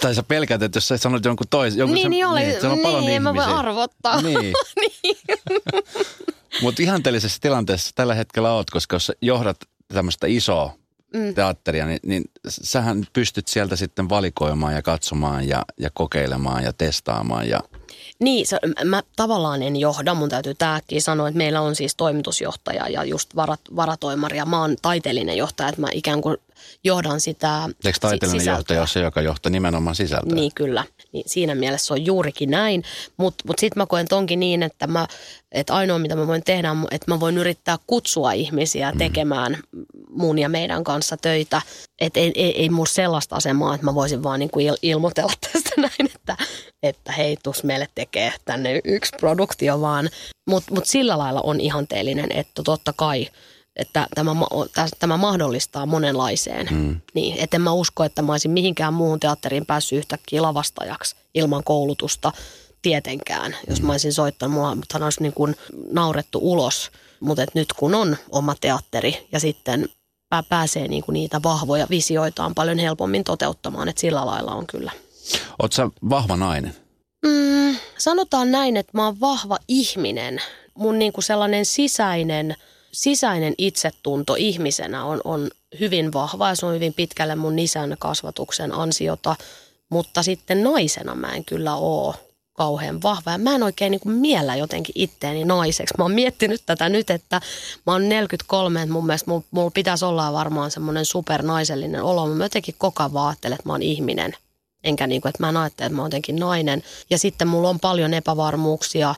Tai 0.00 0.14
sä 0.14 0.22
pelkäät, 0.22 0.62
että 0.62 0.76
jos 0.76 0.88
sä 0.88 0.96
sanot 0.96 1.24
jonkun 1.24 1.46
toisen, 1.50 1.78
jonkun 1.78 1.94
Niin, 1.94 2.04
se, 2.04 2.08
niin, 2.08 2.26
niin, 2.34 2.50
siellä 2.50 2.72
on 2.72 2.78
paljon 2.78 3.00
niin 3.00 3.12
en 3.16 3.22
mä 3.22 3.34
voi 3.34 3.42
ihmisiä. 3.44 3.58
arvottaa. 3.58 4.22
Niin. 4.22 4.54
niin. 4.80 5.16
Mutta 6.62 6.82
ihanteellisessa 6.82 7.38
tilanteessa 7.40 7.90
tällä 7.94 8.14
hetkellä 8.14 8.52
oot, 8.52 8.70
koska 8.70 8.96
jos 8.96 9.12
johdat 9.22 9.56
tämmöistä 9.88 10.26
isoa 10.26 10.74
mm. 11.16 11.34
teatteria, 11.34 11.86
niin, 11.86 12.00
niin 12.06 12.24
sähän 12.48 13.06
pystyt 13.12 13.48
sieltä 13.48 13.76
sitten 13.76 14.08
valikoimaan 14.08 14.74
ja 14.74 14.82
katsomaan 14.82 15.48
ja, 15.48 15.62
ja 15.80 15.90
kokeilemaan 15.94 16.64
ja 16.64 16.72
testaamaan 16.72 17.48
ja 17.48 17.60
niin, 18.18 18.46
se, 18.46 18.58
mä 18.84 19.02
tavallaan 19.16 19.62
en 19.62 19.76
johda, 19.76 20.14
mun 20.14 20.28
täytyy 20.28 20.54
tämäkin 20.54 21.02
sanoa, 21.02 21.28
että 21.28 21.38
meillä 21.38 21.60
on 21.60 21.74
siis 21.74 21.94
toimitusjohtaja 21.96 22.88
ja 22.88 23.04
just 23.04 23.36
varat, 23.36 23.60
varatoimari 23.76 24.36
ja 24.36 24.46
mä 24.46 24.60
oon 24.60 24.76
taiteellinen 24.82 25.36
johtaja, 25.36 25.68
että 25.68 25.80
mä 25.80 25.88
ikään 25.92 26.20
kuin 26.20 26.36
johdan 26.84 27.20
sitä 27.20 27.68
Eikö 27.84 27.98
taiteellinen 28.00 28.40
sisältöä. 28.40 28.58
johtaja 28.58 28.80
ole 28.80 28.86
se, 28.86 29.00
joka 29.00 29.20
johtaa 29.20 29.50
nimenomaan 29.50 29.96
sisältöä? 29.96 30.34
Niin 30.34 30.52
kyllä, 30.54 30.84
niin 31.12 31.24
siinä 31.26 31.54
mielessä 31.54 31.86
se 31.86 31.92
on 31.92 32.06
juurikin 32.06 32.50
näin, 32.50 32.82
mutta 33.16 33.16
mut, 33.16 33.34
mut 33.46 33.58
sitten 33.58 33.80
mä 33.80 33.86
koen 33.86 34.08
tonkin 34.08 34.40
niin, 34.40 34.62
että, 34.62 34.86
mä, 34.86 35.06
että 35.52 35.74
ainoa 35.74 35.98
mitä 35.98 36.16
mä 36.16 36.26
voin 36.26 36.42
tehdä, 36.44 36.76
että 36.90 37.10
mä 37.10 37.20
voin 37.20 37.38
yrittää 37.38 37.76
kutsua 37.86 38.32
ihmisiä 38.32 38.92
mm. 38.92 38.98
Mun 40.16 40.38
ja 40.38 40.48
meidän 40.48 40.84
kanssa 40.84 41.16
töitä. 41.16 41.62
Että 42.00 42.20
ei, 42.20 42.32
ei, 42.34 42.60
ei 42.60 42.68
mulla 42.68 42.90
sellaista 42.90 43.36
asemaa, 43.36 43.74
että 43.74 43.84
mä 43.84 43.94
voisin 43.94 44.22
vaan 44.22 44.40
niin 44.40 44.50
kuin 44.50 44.66
il, 44.66 44.76
ilmoitella 44.82 45.32
tästä 45.52 45.80
näin, 45.80 46.10
että, 46.14 46.36
että 46.82 47.12
hei, 47.12 47.36
tus 47.42 47.64
meille 47.64 47.88
tekee 47.94 48.32
tänne 48.44 48.80
yksi 48.84 49.12
produktio 49.20 49.80
vaan. 49.80 50.08
Mutta 50.48 50.74
mut 50.74 50.86
sillä 50.86 51.18
lailla 51.18 51.40
on 51.40 51.60
ihanteellinen, 51.60 52.32
että 52.32 52.62
totta 52.62 52.92
kai– 52.96 53.26
että 53.76 54.06
tämä, 54.14 54.36
tämä 54.98 55.16
mahdollistaa 55.16 55.86
monenlaiseen. 55.86 56.68
Mm. 56.70 57.00
Niin, 57.14 57.38
että 57.38 57.56
en 57.56 57.60
mä 57.60 57.72
usko, 57.72 58.04
että 58.04 58.22
mä 58.22 58.32
olisin 58.32 58.50
mihinkään 58.50 58.94
muuhun 58.94 59.20
teatteriin 59.20 59.66
päässyt 59.66 59.98
yhtäkkiä 59.98 60.42
lavastajaksi 60.42 61.16
ilman 61.34 61.64
koulutusta 61.64 62.32
tietenkään. 62.82 63.56
Jos 63.68 63.82
mä 63.82 63.92
olisin 63.92 64.12
soittanut, 64.12 64.54
mulla 64.54 65.04
olisi 65.04 65.22
niin 65.22 65.32
kuin 65.32 65.56
naurettu 65.90 66.38
ulos. 66.42 66.90
Mutta 67.20 67.44
nyt 67.54 67.72
kun 67.72 67.94
on 67.94 68.16
oma 68.30 68.54
teatteri 68.60 69.26
ja 69.32 69.40
sitten 69.40 69.88
pääsee 70.48 70.88
niin 70.88 71.02
kuin 71.02 71.14
niitä 71.14 71.42
vahvoja 71.42 71.86
visioitaan 71.90 72.54
paljon 72.54 72.78
helpommin 72.78 73.24
toteuttamaan, 73.24 73.88
että 73.88 74.00
sillä 74.00 74.26
lailla 74.26 74.52
on 74.54 74.66
kyllä. 74.66 74.92
Oletko 75.62 75.90
vahva 76.10 76.36
nainen? 76.36 76.76
Mm, 77.26 77.76
sanotaan 77.98 78.50
näin, 78.50 78.76
että 78.76 78.92
mä 78.94 79.04
oon 79.04 79.20
vahva 79.20 79.58
ihminen. 79.68 80.42
Mun 80.74 80.98
niin 80.98 81.12
kuin 81.12 81.24
sellainen 81.24 81.64
sisäinen– 81.66 82.56
sisäinen 82.96 83.54
itsetunto 83.58 84.34
ihmisenä 84.34 85.04
on, 85.04 85.20
on 85.24 85.50
hyvin 85.80 86.12
vahva 86.12 86.48
ja 86.48 86.54
se 86.54 86.66
on 86.66 86.74
hyvin 86.74 86.94
pitkälle 86.94 87.34
mun 87.34 87.58
isän 87.58 87.96
kasvatuksen 87.98 88.72
ansiota, 88.72 89.36
mutta 89.88 90.22
sitten 90.22 90.62
naisena 90.62 91.14
mä 91.14 91.34
en 91.34 91.44
kyllä 91.44 91.74
ole 91.74 92.14
kauhean 92.56 93.02
vahva. 93.02 93.30
Ja 93.30 93.38
mä 93.38 93.54
en 93.54 93.62
oikein 93.62 93.90
niin 93.90 94.00
kuin 94.00 94.14
miellä 94.14 94.56
jotenkin 94.56 94.92
itteeni 94.98 95.44
naiseksi. 95.44 95.94
Mä 95.98 96.04
oon 96.04 96.12
miettinyt 96.12 96.62
tätä 96.66 96.88
nyt, 96.88 97.10
että 97.10 97.40
mä 97.86 97.92
oon 97.92 98.08
43, 98.08 98.82
että 98.82 98.92
mun 98.92 99.06
mielestä 99.06 99.30
mulla, 99.30 99.44
mulla 99.50 99.70
pitäisi 99.70 100.04
olla 100.04 100.32
varmaan 100.32 100.70
semmoinen 100.70 101.04
supernaisellinen 101.04 102.02
olo. 102.02 102.26
Mä 102.26 102.44
jotenkin 102.44 102.74
koko 102.78 103.02
ajan 103.02 103.16
ajattelen, 103.16 103.54
että 103.54 103.68
mä 103.68 103.72
oon 103.72 103.82
ihminen. 103.82 104.32
Enkä 104.84 105.06
niin 105.06 105.20
kuin, 105.20 105.30
että 105.30 105.42
mä 105.42 105.48
en 105.48 105.56
ajattele, 105.56 105.86
että 105.86 105.96
mä 105.96 106.02
oon 106.02 106.08
jotenkin 106.08 106.36
nainen. 106.36 106.82
Ja 107.10 107.18
sitten 107.18 107.48
mulla 107.48 107.68
on 107.68 107.80
paljon 107.80 108.14
epävarmuuksia 108.14 109.14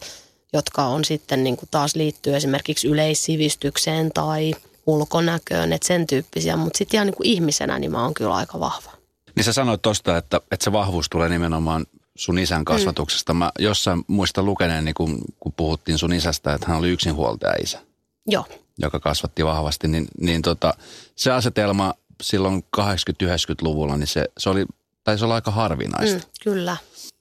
jotka 0.53 0.85
on 0.85 1.05
sitten 1.05 1.45
niin 1.45 1.57
kuin 1.57 1.69
taas 1.71 1.95
liittyy 1.95 2.37
esimerkiksi 2.37 2.89
yleissivistykseen 2.89 4.11
tai 4.15 4.55
ulkonäköön, 4.87 5.73
että 5.73 5.87
sen 5.87 6.07
tyyppisiä. 6.07 6.57
Mutta 6.57 6.79
sitten 6.79 6.97
ihan 6.97 7.07
niin 7.07 7.17
kuin 7.17 7.27
ihmisenä 7.27 7.79
niin 7.79 7.93
mä 7.93 8.03
oon 8.03 8.15
kyllä 8.15 8.35
aika 8.35 8.61
vahva. 8.61 8.91
Niin 9.37 9.45
sä 9.45 9.53
sanoit 9.53 9.83
tuosta, 9.83 10.17
että, 10.17 10.41
että 10.51 10.65
se 10.65 10.73
vahvuus 10.73 11.09
tulee 11.11 11.29
nimenomaan 11.29 11.87
sun 12.19 12.39
isän 12.39 12.65
kasvatuksesta. 12.65 13.35
Mm. 13.35 13.39
Mä 13.39 13.53
jossain 13.59 14.05
muista 14.07 14.43
lukeneen, 14.43 14.85
niin 14.85 14.95
kun, 14.95 15.19
kun 15.41 15.53
puhuttiin 15.53 15.99
sun 15.99 16.13
isästä, 16.13 16.55
että 16.55 16.67
hän 16.69 16.79
oli 16.79 16.91
yksinhuoltaja 16.91 17.55
isä. 17.63 17.81
Joo. 18.27 18.45
Joka 18.79 19.01
kasvatti 19.01 19.45
vahvasti, 19.45 19.89
niin, 19.89 20.07
niin 20.21 20.43
tota, 20.43 20.75
se 21.17 21.33
asetelma 21.33 21.95
silloin 22.23 22.65
80-90-luvulla, 22.77 23.97
niin 23.97 24.07
se, 24.07 24.25
se 24.39 24.51
oli, 24.51 24.67
taisi 25.05 25.25
olla 25.25 25.35
aika 25.35 25.51
harvinaista. 25.51 26.19
Mm, 26.19 26.33
kyllä. 26.45 26.77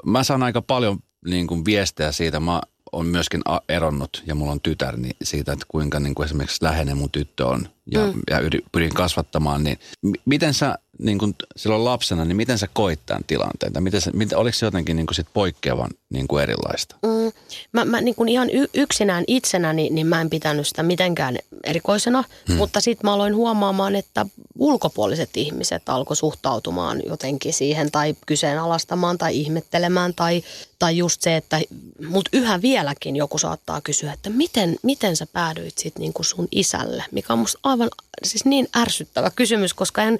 Mä 0.06 0.24
saan 0.24 0.44
aika 0.44 0.62
paljon 0.62 1.00
niin 1.26 1.48
kuin 1.48 1.66
viestejä 1.66 2.12
siitä. 2.12 2.40
Mä 2.40 2.62
on 2.92 3.06
myöskin 3.06 3.42
eronnut 3.70 4.24
ja 4.26 4.36
mulla 4.36 4.52
on 4.52 4.62
tytär, 4.62 4.98
niin 4.98 5.16
siitä, 5.24 5.54
että 5.54 5.66
kuinka 5.68 6.00
niin 6.00 6.16
kuin 6.16 6.26
esimerkiksi 6.26 6.64
läheinen 6.64 6.98
mun 6.98 7.12
tyttö 7.12 7.48
on 7.48 7.70
ja, 7.92 8.08
mm. 8.08 8.22
ja 8.30 8.38
pyrin 8.72 8.94
kasvattamaan, 8.94 9.64
niin 9.64 9.80
miten 10.26 10.54
sä 10.54 10.78
niin 11.00 11.18
kuin 11.18 11.36
silloin 11.56 11.86
lapsena, 11.86 12.26
niin 12.26 12.36
miten 12.36 12.58
sä 12.58 12.68
koit 12.74 13.00
tämän 13.06 13.24
tilanteen? 13.28 13.74
Tai 13.74 13.82
miten, 13.82 14.02
sä, 14.02 14.12
miten, 14.14 14.38
oliko 14.38 14.56
se 14.56 14.66
jotenkin 14.66 14.96
niin 14.96 15.08
sit 15.12 15.28
poikkeavan 15.34 15.90
niin 16.10 16.28
erilaista? 16.42 16.96
Mm, 17.04 17.32
mä, 17.72 17.86
mä 17.86 18.02
niin 18.02 18.16
kuin 18.16 18.30
ihan 18.30 18.50
y- 18.50 18.70
yksinään 18.74 19.24
itsenäni, 19.28 19.90
niin 19.90 20.08
mä 20.08 20.22
en 20.22 20.30
pitänyt 20.30 20.68
sitä 20.68 20.84
mitenkään 20.84 21.38
erikoisena, 21.64 22.24
mm. 22.50 22.56
mutta 22.56 22.82
sitten 22.82 23.08
mä 23.08 23.14
aloin 23.14 23.36
huomaamaan, 23.36 23.96
että 23.96 24.26
ulkopuoliset 24.60 25.30
ihmiset 25.36 25.90
alkoi 25.90 26.16
suhtautumaan 26.16 27.02
jotenkin 27.06 27.54
siihen 27.54 27.92
tai 27.92 28.16
kyseenalaistamaan 28.26 29.18
tai 29.18 29.38
ihmettelemään 29.38 30.14
tai, 30.14 30.44
tai 30.80 30.98
just 30.98 31.22
se, 31.22 31.36
että 31.36 31.62
mut 32.10 32.30
yhä 32.34 32.62
vieläkin 32.62 33.16
joku 33.16 33.38
saattaa 33.38 33.82
kysyä, 33.82 34.14
että 34.14 34.30
miten, 34.30 34.76
miten 34.84 35.16
sä 35.16 35.28
päädyit 35.34 35.78
sitten 35.78 36.02
niin 36.02 36.14
sun 36.22 36.48
isälle, 36.52 37.04
mikä 37.12 37.34
on 37.34 37.40
musta 37.40 37.60
aivan 37.64 37.77
siis 38.24 38.46
niin 38.46 38.68
ärsyttävä 38.78 39.32
kysymys, 39.36 39.74
koska 39.74 40.04
en, 40.04 40.20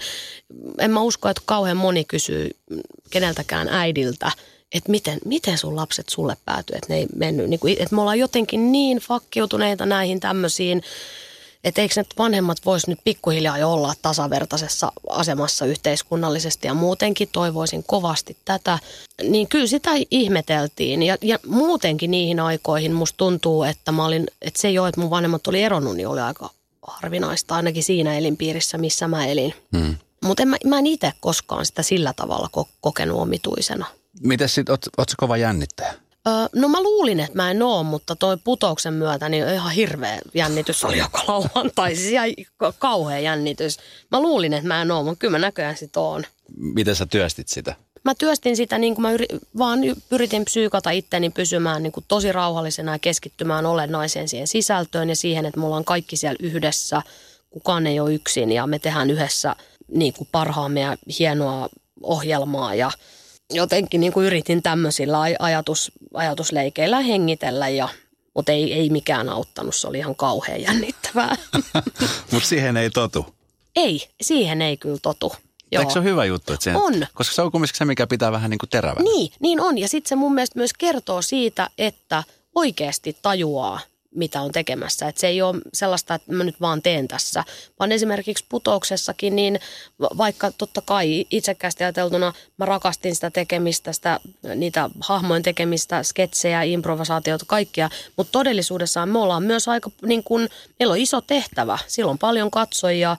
en 0.80 0.92
mä 0.92 1.02
usko, 1.02 1.30
että 1.30 1.44
kauhean 1.46 1.78
moni 1.78 2.04
kysyy 2.04 2.52
keneltäkään 3.10 3.68
äidiltä, 3.68 4.32
että 4.72 4.92
miten, 4.92 5.20
miten 5.26 5.58
sun 5.58 5.76
lapset 5.76 6.10
sulle 6.10 6.38
päätyy, 6.46 6.76
että 6.76 6.94
ne 6.94 7.00
ei 7.00 7.08
mennyt, 7.16 7.50
niin 7.50 7.60
kuin, 7.60 7.76
että 7.80 7.96
me 7.96 8.02
ollaan 8.02 8.20
jotenkin 8.20 8.72
niin 8.72 8.98
fakkiutuneita 8.98 9.86
näihin 9.86 10.20
tämmöisiin, 10.20 10.84
että 11.64 11.82
eikö 11.82 11.94
nyt 11.98 12.08
vanhemmat 12.18 12.58
vois 12.66 12.88
nyt 12.88 13.00
pikkuhiljaa 13.04 13.58
jo 13.58 13.74
olla 13.74 13.94
tasavertaisessa 14.02 14.92
asemassa 15.10 15.66
yhteiskunnallisesti 15.66 16.68
ja 16.68 16.74
muutenkin 16.74 17.30
toivoisin 17.32 17.84
kovasti 17.84 18.38
tätä. 18.46 18.80
Niin 19.24 19.48
kyllä 19.48 19.68
sitä 19.68 19.92
ihmeteltiin 20.12 21.04
ja, 21.04 21.18
ja 21.22 21.40
muutenkin 21.48 22.12
niihin 22.12 22.40
aikoihin 22.40 22.94
musta 22.94 23.18
tuntuu, 23.18 23.64
että 23.64 23.92
mä 23.92 24.06
olin, 24.06 24.28
että 24.42 24.62
se 24.62 24.72
jo, 24.72 24.86
että 24.86 25.02
mun 25.02 25.10
vanhemmat 25.10 25.48
oli 25.48 25.64
eronnut, 25.64 25.96
niin 25.96 26.08
oli 26.08 26.22
aika 26.22 26.50
harvinaista 26.88 27.56
ainakin 27.56 27.84
siinä 27.84 28.18
elinpiirissä, 28.18 28.78
missä 28.78 29.08
mä 29.08 29.26
elin. 29.26 29.54
Hmm. 29.78 29.96
Mutta 30.24 30.44
en, 30.44 30.50
mä, 30.50 30.58
mä 30.66 30.80
en 30.80 30.88
itse 30.88 31.14
koskaan 31.20 31.66
sitä 31.66 31.84
sillä 31.84 32.14
tavalla 32.14 32.50
ko- 32.58 32.70
kokenut 32.82 33.22
omituisena. 33.22 33.86
Miten 34.24 34.50
sitten, 34.50 34.78
oot, 34.98 35.12
kova 35.18 35.38
jännittäjä? 35.38 35.94
Öö, 36.28 36.34
no 36.56 36.68
mä 36.68 36.82
luulin, 36.82 37.20
että 37.20 37.36
mä 37.36 37.52
en 37.52 37.62
oo, 37.64 37.84
mutta 37.84 38.16
toi 38.16 38.38
putouksen 38.44 38.94
myötä 38.94 39.30
niin 39.30 39.48
ihan 39.48 39.72
hirveä 39.72 40.20
jännitys 40.34 40.84
oli 40.84 40.98
joka 40.98 41.24
lauantai. 41.28 41.96
Siis 41.96 42.12
ihan 42.12 42.30
kauhea 42.80 43.20
jännitys. 43.20 43.78
Mä 44.12 44.22
luulin, 44.22 44.54
että 44.54 44.68
mä 44.68 44.82
en 44.82 44.92
oo, 44.92 45.04
mutta 45.04 45.20
kyllä 45.20 45.32
mä 45.32 45.40
näköjään 45.40 45.78
sit 45.78 45.98
oon. 45.98 46.24
Miten 46.58 46.96
sä 46.96 47.06
työstit 47.06 47.48
sitä? 47.48 47.76
Mä 48.08 48.16
työstin 48.16 48.56
sitä 48.56 48.78
niin 48.78 48.96
kuin 48.96 49.02
mä 49.02 49.12
yri, 49.12 49.26
vaan 49.58 49.80
yritin 50.12 50.46
psyykata 50.46 50.90
itteni 50.90 51.30
pysymään 51.30 51.84
niin 51.84 51.92
kuin 51.92 52.06
tosi 52.08 52.32
rauhallisena 52.32 52.92
ja 52.92 53.00
keskittymään 53.00 53.66
olennaiseen 53.66 54.30
siihen 54.30 54.48
sisältöön 54.48 55.10
ja 55.10 55.16
siihen, 55.16 55.46
että 55.46 55.60
mulla 55.60 55.76
on 55.76 55.86
kaikki 55.86 56.18
siellä 56.18 56.38
yhdessä. 56.40 57.02
Kukaan 57.50 57.88
ei 57.88 58.00
ole 58.00 58.14
yksin 58.14 58.52
ja 58.52 58.68
me 58.68 58.80
tehdään 58.80 59.10
yhdessä 59.10 59.56
niin 59.88 60.14
kuin 60.14 60.28
parhaamme 60.32 60.82
ja 60.82 60.98
hienoa 61.20 61.70
ohjelmaa 62.04 62.76
ja 62.76 62.92
jotenkin 63.54 64.00
niin 64.00 64.14
kuin 64.14 64.26
yritin 64.26 64.64
tämmöisillä 64.64 65.20
ajatus, 65.40 65.92
ajatusleikeillä 66.14 67.00
hengitellä 67.00 67.70
ja 67.70 67.90
mutta 68.34 68.52
ei, 68.52 68.74
ei 68.74 68.90
mikään 68.90 69.30
auttanut, 69.30 69.76
se 69.76 69.88
oli 69.88 69.98
ihan 69.98 70.16
kauhean 70.16 70.62
jännittävää. 70.62 71.36
mutta 72.32 72.50
siihen 72.50 72.78
ei 72.78 72.90
totu. 72.90 73.26
Ei, 73.76 74.08
siihen 74.22 74.62
ei 74.62 74.78
kyllä 74.78 75.00
totu. 75.02 75.34
Joo. 75.72 75.82
Eikö 75.82 75.94
se 75.94 76.00
ole 76.00 76.08
hyvä 76.08 76.26
juttu? 76.26 76.54
Että 76.54 76.64
sen, 76.64 76.76
on. 76.76 77.08
Koska 77.14 77.36
se 77.36 77.42
on 77.42 77.52
kumminkin 77.52 77.78
se, 77.78 77.86
mikä 77.86 78.08
pitää 78.08 78.32
vähän 78.32 78.50
niin 78.50 78.58
kuin 78.58 78.70
terävänä. 78.70 79.04
Niin, 79.04 79.32
niin 79.40 79.62
on. 79.62 79.78
Ja 79.78 79.88
sitten 79.88 80.10
se 80.10 80.16
mun 80.16 80.34
mielestä 80.34 80.60
myös 80.60 80.74
kertoo 80.74 81.22
siitä, 81.22 81.70
että 81.78 82.24
oikeasti 82.56 83.18
tajuaa, 83.22 83.80
mitä 84.16 84.42
on 84.42 84.52
tekemässä. 84.52 85.08
Että 85.08 85.22
se 85.22 85.28
ei 85.28 85.42
ole 85.42 85.62
sellaista, 85.74 86.16
että 86.16 86.34
mä 86.34 86.44
nyt 86.44 86.62
vaan 86.62 86.82
teen 86.82 87.08
tässä, 87.08 87.44
vaan 87.80 87.92
esimerkiksi 87.92 88.46
putouksessakin, 88.50 89.36
niin 89.36 89.60
vaikka 90.00 90.52
totta 90.52 90.82
kai 90.82 91.26
itsekkäästi 91.30 91.84
ajateltuna 91.84 92.34
mä 92.58 92.66
rakastin 92.66 93.16
sitä 93.16 93.32
tekemistä, 93.32 93.94
sitä, 93.94 94.20
niitä 94.56 94.90
hahmojen 95.00 95.44
tekemistä, 95.44 96.04
sketsejä, 96.04 96.64
improvisaatiota, 96.64 97.46
kaikkia, 97.48 97.90
mutta 98.18 98.32
todellisuudessaan 98.32 99.10
me 99.10 99.20
ollaan 99.20 99.44
myös 99.44 99.68
aika, 99.68 99.92
niin 100.02 100.24
kuin, 100.24 100.50
meillä 100.80 100.92
on 100.92 101.00
iso 101.00 101.22
tehtävä, 101.22 101.78
silloin 101.88 102.14
on 102.14 102.20
paljon 102.20 102.52
katsojia, 102.52 103.18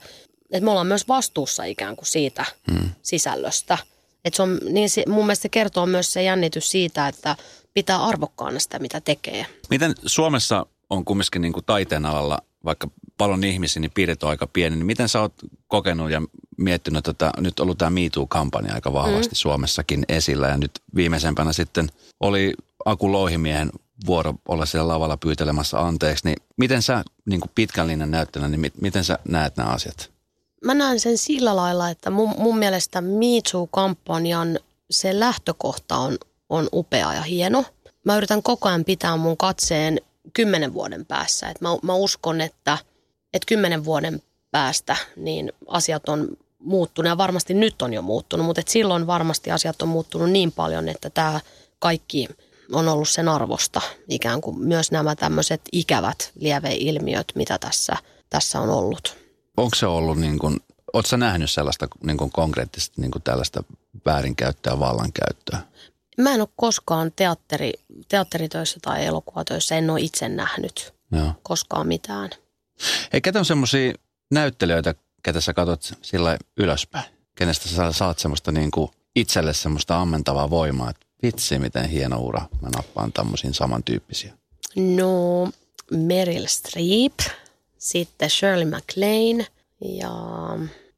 että 0.51 0.65
me 0.65 0.71
ollaan 0.71 0.87
myös 0.87 1.07
vastuussa 1.07 1.63
ikään 1.63 1.95
kuin 1.95 2.07
siitä 2.07 2.45
hmm. 2.71 2.89
sisällöstä. 3.01 3.77
Et 4.25 4.33
se 4.33 4.43
on, 4.43 4.59
niin 4.69 4.89
se, 4.89 5.03
mun 5.07 5.25
mielestä 5.25 5.41
se 5.41 5.49
kertoo 5.49 5.85
myös 5.85 6.13
se 6.13 6.23
jännitys 6.23 6.71
siitä, 6.71 7.07
että 7.07 7.35
pitää 7.73 8.05
arvokkaana 8.05 8.59
sitä, 8.59 8.79
mitä 8.79 9.01
tekee. 9.01 9.45
Miten 9.69 9.95
Suomessa 10.05 10.65
on 10.89 11.05
kumminkin 11.05 11.41
niin 11.41 11.53
kuin 11.53 11.65
taiteen 11.65 12.05
alalla, 12.05 12.39
vaikka 12.65 12.89
paljon 13.17 13.43
ihmisiä, 13.43 13.79
niin 13.79 13.91
piirit 13.93 14.23
on 14.23 14.29
aika 14.29 14.47
pieni, 14.47 14.75
niin 14.75 14.85
miten 14.85 15.09
sä 15.09 15.21
oot 15.21 15.33
kokenut 15.67 16.11
ja 16.11 16.21
miettinyt, 16.57 17.07
että 17.07 17.31
nyt 17.37 17.59
on 17.59 17.63
ollut 17.63 17.77
tämä 17.77 17.89
MeToo-kampanja 17.89 18.73
aika 18.73 18.93
vahvasti 18.93 19.31
hmm. 19.31 19.35
Suomessakin 19.35 20.05
esillä 20.09 20.47
ja 20.47 20.57
nyt 20.57 20.71
viimeisempänä 20.95 21.53
sitten 21.53 21.91
oli 22.19 22.53
Aku 22.85 23.11
Louhimiehen 23.11 23.69
vuoro 24.05 24.33
olla 24.47 24.65
siellä 24.65 24.93
lavalla 24.93 25.17
pyytelemässä 25.17 25.79
anteeksi, 25.79 26.25
niin 26.25 26.37
miten 26.57 26.81
sä 26.81 27.03
niin 27.25 27.39
kuin 27.39 27.51
pitkän 27.55 27.87
linjan 27.87 28.11
näyttänä, 28.11 28.47
niin 28.47 28.71
miten 28.81 29.03
sä 29.03 29.19
näet 29.27 29.57
nämä 29.57 29.69
asiat? 29.69 30.11
Mä 30.65 30.73
näen 30.73 30.99
sen 30.99 31.17
sillä 31.17 31.55
lailla, 31.55 31.89
että 31.89 32.09
mun, 32.09 32.33
mun 32.37 32.57
mielestä 32.57 33.01
Me 33.01 33.41
Too-kampanjan 33.51 34.59
se 34.91 35.19
lähtökohta 35.19 35.97
on, 35.97 36.17
on 36.49 36.69
upea 36.73 37.13
ja 37.13 37.21
hieno. 37.21 37.65
Mä 38.05 38.17
yritän 38.17 38.43
koko 38.43 38.69
ajan 38.69 38.85
pitää 38.85 39.17
mun 39.17 39.37
katseen 39.37 40.01
kymmenen 40.33 40.73
vuoden 40.73 41.05
päässä. 41.05 41.49
Et 41.49 41.61
mä, 41.61 41.69
mä 41.81 41.93
uskon, 41.93 42.41
että, 42.41 42.77
että 43.33 43.45
kymmenen 43.45 43.85
vuoden 43.85 44.21
päästä 44.51 44.95
niin 45.15 45.51
asiat 45.67 46.09
on 46.09 46.27
muuttunut 46.59 47.09
ja 47.09 47.17
varmasti 47.17 47.53
nyt 47.53 47.81
on 47.81 47.93
jo 47.93 48.01
muuttunut, 48.01 48.45
mutta 48.45 48.59
et 48.59 48.67
silloin 48.67 49.07
varmasti 49.07 49.51
asiat 49.51 49.81
on 49.81 49.87
muuttunut 49.87 50.29
niin 50.29 50.51
paljon, 50.51 50.89
että 50.89 51.09
tämä 51.09 51.39
kaikki 51.79 52.27
on 52.71 52.87
ollut 52.87 53.09
sen 53.09 53.29
arvosta. 53.29 53.81
Ikään 54.09 54.41
kuin 54.41 54.59
myös 54.59 54.91
nämä 54.91 55.15
tämmöiset 55.15 55.61
ikävät 55.71 56.31
lieveilmiöt, 56.35 57.27
mitä 57.35 57.57
tässä, 57.57 57.95
tässä 58.29 58.59
on 58.59 58.69
ollut. 58.69 59.28
Onko 59.59 59.75
se 59.75 59.85
ollut 59.85 60.17
niin 60.17 60.39
kuin, 60.39 60.59
ootko 60.93 61.17
nähnyt 61.17 61.51
sellaista 61.51 61.87
niin 62.03 62.17
kuin 62.17 62.31
konkreettisesti 62.31 63.01
niin 63.01 63.11
kuin 63.11 63.23
tällaista 63.23 63.63
väärinkäyttöä, 64.05 64.79
vallankäyttöä? 64.79 65.59
Mä 66.17 66.33
en 66.33 66.41
ole 66.41 66.49
koskaan 66.55 67.11
teatteri, 67.15 67.73
teatteritöissä 68.07 68.79
tai 68.81 69.05
elokuvatöissä, 69.05 69.75
en 69.75 69.89
ole 69.89 70.01
itse 70.01 70.29
nähnyt 70.29 70.93
Joo. 71.11 71.33
koskaan 71.43 71.87
mitään. 71.87 72.29
Hei, 73.13 73.21
ketä 73.21 73.39
on 73.39 73.45
semmoisia 73.45 73.93
näyttelijöitä, 74.31 74.95
ketä 75.23 75.41
sä 75.41 75.53
katsot 75.53 75.97
sillä 76.01 76.37
ylöspäin? 76.57 77.05
Kenestä 77.35 77.69
sä 77.69 77.91
saat 77.91 78.19
semmoista 78.19 78.51
niin 78.51 78.71
kuin 78.71 78.91
itselle 79.15 79.53
semmoista 79.53 80.01
ammentavaa 80.01 80.49
voimaa, 80.49 80.89
että 80.89 81.05
vitsi 81.23 81.59
miten 81.59 81.89
hieno 81.89 82.19
ura, 82.19 82.41
mä 82.61 82.69
nappaan 82.75 83.13
tämmöisiin 83.13 83.53
samantyyppisiä. 83.53 84.33
No, 84.75 85.49
Meryl 85.91 86.45
Streep, 86.47 87.19
sitten 87.79 88.29
Shirley 88.29 88.65
MacLaine 88.65 89.47
ja 89.81 90.11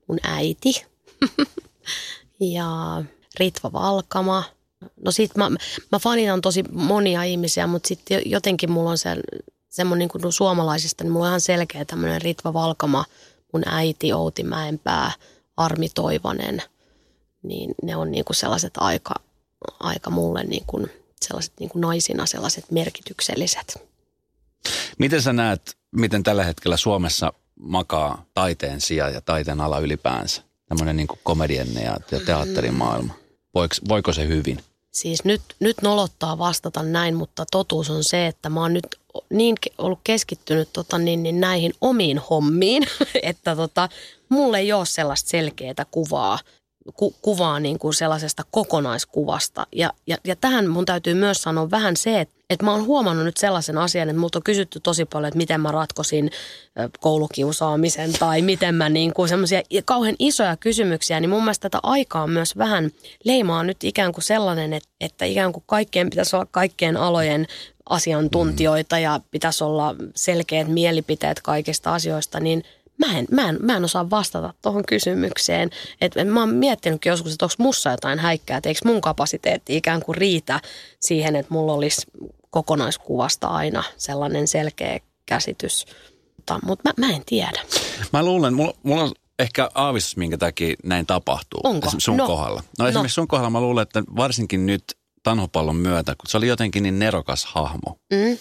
mun 0.07 0.19
äiti 0.23 0.85
ja 2.55 2.67
Ritva 3.39 3.71
Valkama. 3.73 4.43
No 5.05 5.11
sit 5.11 5.35
mä, 5.35 5.49
mä 5.91 5.99
fanitan 5.99 6.41
tosi 6.41 6.63
monia 6.71 7.23
ihmisiä, 7.23 7.67
mutta 7.67 7.87
sitten 7.87 8.21
jotenkin 8.25 8.71
mulla 8.71 8.89
on 8.89 8.97
se, 8.97 9.09
semmoinen 9.69 9.99
niin 9.99 10.21
kuin 10.21 10.33
suomalaisista, 10.33 11.03
niin 11.03 11.11
mulla 11.11 11.25
on 11.25 11.29
ihan 11.29 11.41
selkeä 11.41 11.85
tämmöinen 11.85 12.21
Ritva 12.21 12.53
Valkama, 12.53 13.05
mun 13.53 13.63
äiti 13.65 14.13
Outi 14.13 14.43
Mäenpää, 14.43 15.11
Armi 15.57 15.89
Toivonen, 15.89 16.61
niin 17.43 17.75
ne 17.83 17.95
on 17.95 18.11
niin 18.11 18.25
kuin 18.25 18.35
sellaiset 18.35 18.73
aika, 18.77 19.15
aika 19.79 20.09
mulle 20.09 20.43
niin 20.43 20.63
kuin 20.67 20.91
sellaiset 21.21 21.53
niin 21.59 21.69
kuin 21.69 21.81
naisina 21.81 22.25
sellaiset 22.25 22.71
merkitykselliset. 22.71 23.90
Miten 24.99 25.21
sä 25.21 25.33
näet, 25.33 25.77
miten 25.91 26.23
tällä 26.23 26.43
hetkellä 26.43 26.77
Suomessa 26.77 27.33
makaa 27.59 28.25
taiteen 28.33 28.81
sija 28.81 29.09
ja 29.09 29.21
taiteen 29.21 29.61
ala 29.61 29.79
ylipäänsä? 29.79 30.41
Tämmöinen 30.67 30.95
niin 30.95 31.07
komedienne 31.23 31.83
ja 31.83 31.97
teatterimaailma. 32.25 33.13
Voiko, 33.55 33.75
voiko 33.89 34.13
se 34.13 34.27
hyvin? 34.27 34.63
Siis 34.91 35.23
nyt, 35.23 35.41
nyt 35.59 35.81
nolottaa 35.81 36.37
vastata 36.37 36.83
näin, 36.83 37.15
mutta 37.15 37.45
totuus 37.51 37.89
on 37.89 38.03
se, 38.03 38.27
että 38.27 38.49
mä 38.49 38.59
oon 38.59 38.73
nyt 38.73 38.87
niin 39.29 39.55
ollut 39.77 39.99
keskittynyt 40.03 40.69
tota, 40.73 40.97
niin, 40.97 41.23
niin 41.23 41.39
näihin 41.39 41.73
omiin 41.81 42.21
hommiin, 42.29 42.83
että 43.23 43.55
tota, 43.55 43.89
mulle 44.29 44.59
ei 44.59 44.73
ole 44.73 44.85
sellaista 44.85 45.29
selkeää 45.29 45.85
kuvaa, 45.91 46.39
ku, 46.95 47.15
kuvaa 47.21 47.59
niin 47.59 47.79
kuin 47.79 47.93
sellaisesta 47.93 48.43
kokonaiskuvasta. 48.51 49.67
Ja, 49.75 49.93
ja, 50.07 50.17
ja 50.23 50.35
tähän 50.35 50.69
mun 50.69 50.85
täytyy 50.85 51.13
myös 51.13 51.41
sanoa 51.41 51.71
vähän 51.71 51.97
se, 51.97 52.21
että, 52.21 52.35
että 52.49 52.65
mä 52.65 52.71
oon 52.71 52.85
huomannut 52.85 53.25
nyt 53.25 53.37
sellaisen 53.37 53.77
asian, 53.77 54.09
että 54.09 54.19
multa 54.19 54.39
on 54.39 54.43
kysytty 54.43 54.79
tosi 54.79 55.05
paljon, 55.05 55.27
että 55.27 55.37
miten 55.37 55.61
mä 55.61 55.71
ratkosin 55.71 56.31
koulukiusaamisen 56.99 58.13
tai 58.13 58.41
miten 58.41 58.75
mä 58.75 58.89
niin 58.89 59.13
kuin 59.13 59.29
semmoisia 59.29 59.61
kauhean 59.85 60.15
isoja 60.19 60.57
kysymyksiä, 60.57 61.19
niin 61.19 61.29
mun 61.29 61.43
mielestä 61.43 61.69
tätä 61.69 61.79
aikaa 61.83 62.27
myös 62.27 62.57
vähän 62.57 62.91
leimaa 63.23 63.63
nyt 63.63 63.83
ikään 63.83 64.11
kuin 64.13 64.23
sellainen, 64.23 64.73
että, 64.73 64.89
että 65.01 65.25
ikään 65.25 65.53
kuin 65.53 65.63
kaikkien 65.67 66.09
pitäisi 66.09 66.35
olla 66.35 66.47
kaikkien 66.51 66.97
alojen 66.97 67.47
asiantuntijoita 67.89 68.99
ja 68.99 69.19
pitäisi 69.31 69.63
olla 69.63 69.95
selkeät 70.15 70.67
mielipiteet 70.67 71.41
kaikista 71.41 71.93
asioista, 71.93 72.39
niin 72.39 72.63
mä 73.05 73.17
en, 73.17 73.27
mä 73.31 73.49
en, 73.49 73.57
mä 73.61 73.77
en 73.77 73.85
osaa 73.85 74.09
vastata 74.09 74.53
tuohon 74.61 74.83
kysymykseen. 74.87 75.69
Et 76.01 76.15
mä 76.25 76.39
oon 76.39 76.49
miettinytkin 76.55 77.09
joskus, 77.09 77.31
että 77.33 77.45
onko 77.45 77.55
mussa 77.57 77.91
jotain 77.91 78.19
häikkää, 78.19 78.57
että 78.57 78.69
eikö 78.69 78.79
mun 78.85 79.01
kapasiteetti 79.01 79.77
ikään 79.77 80.01
kuin 80.03 80.15
riitä 80.15 80.59
siihen, 80.99 81.35
että 81.35 81.53
mulla 81.53 81.73
olisi 81.73 82.01
kokonaiskuvasta 82.49 83.47
aina 83.47 83.83
sellainen 83.97 84.47
selkeä 84.47 84.99
käsitys. 85.25 85.85
Mutta, 86.37 86.59
mutta 86.63 86.89
mä, 86.97 87.07
mä 87.07 87.13
en 87.13 87.21
tiedä. 87.25 87.61
Mä 88.13 88.23
luulen, 88.25 88.53
mulla, 88.53 88.73
mulla 88.83 89.03
on 89.03 89.11
ehkä 89.39 89.69
aavistus, 89.75 90.17
minkä 90.17 90.37
takia 90.37 90.75
näin 90.83 91.05
tapahtuu. 91.05 91.59
Onko? 91.63 91.87
Esimerkiksi 91.87 92.05
sun 92.05 92.17
No. 92.17 92.27
kohdalla. 92.27 92.63
No 92.79 92.87
esimerkiksi 92.87 93.15
sun 93.15 93.27
kohdalla 93.27 93.49
mä 93.49 93.61
luulen, 93.61 93.81
että 93.81 94.03
varsinkin 94.15 94.65
nyt 94.65 94.83
tanhopallon 95.23 95.75
myötä, 95.75 96.11
kun 96.11 96.27
se 96.29 96.37
oli 96.37 96.47
jotenkin 96.47 96.83
niin 96.83 96.99
nerokas 96.99 97.45
hahmo. 97.45 97.97
Mm. 98.13 98.37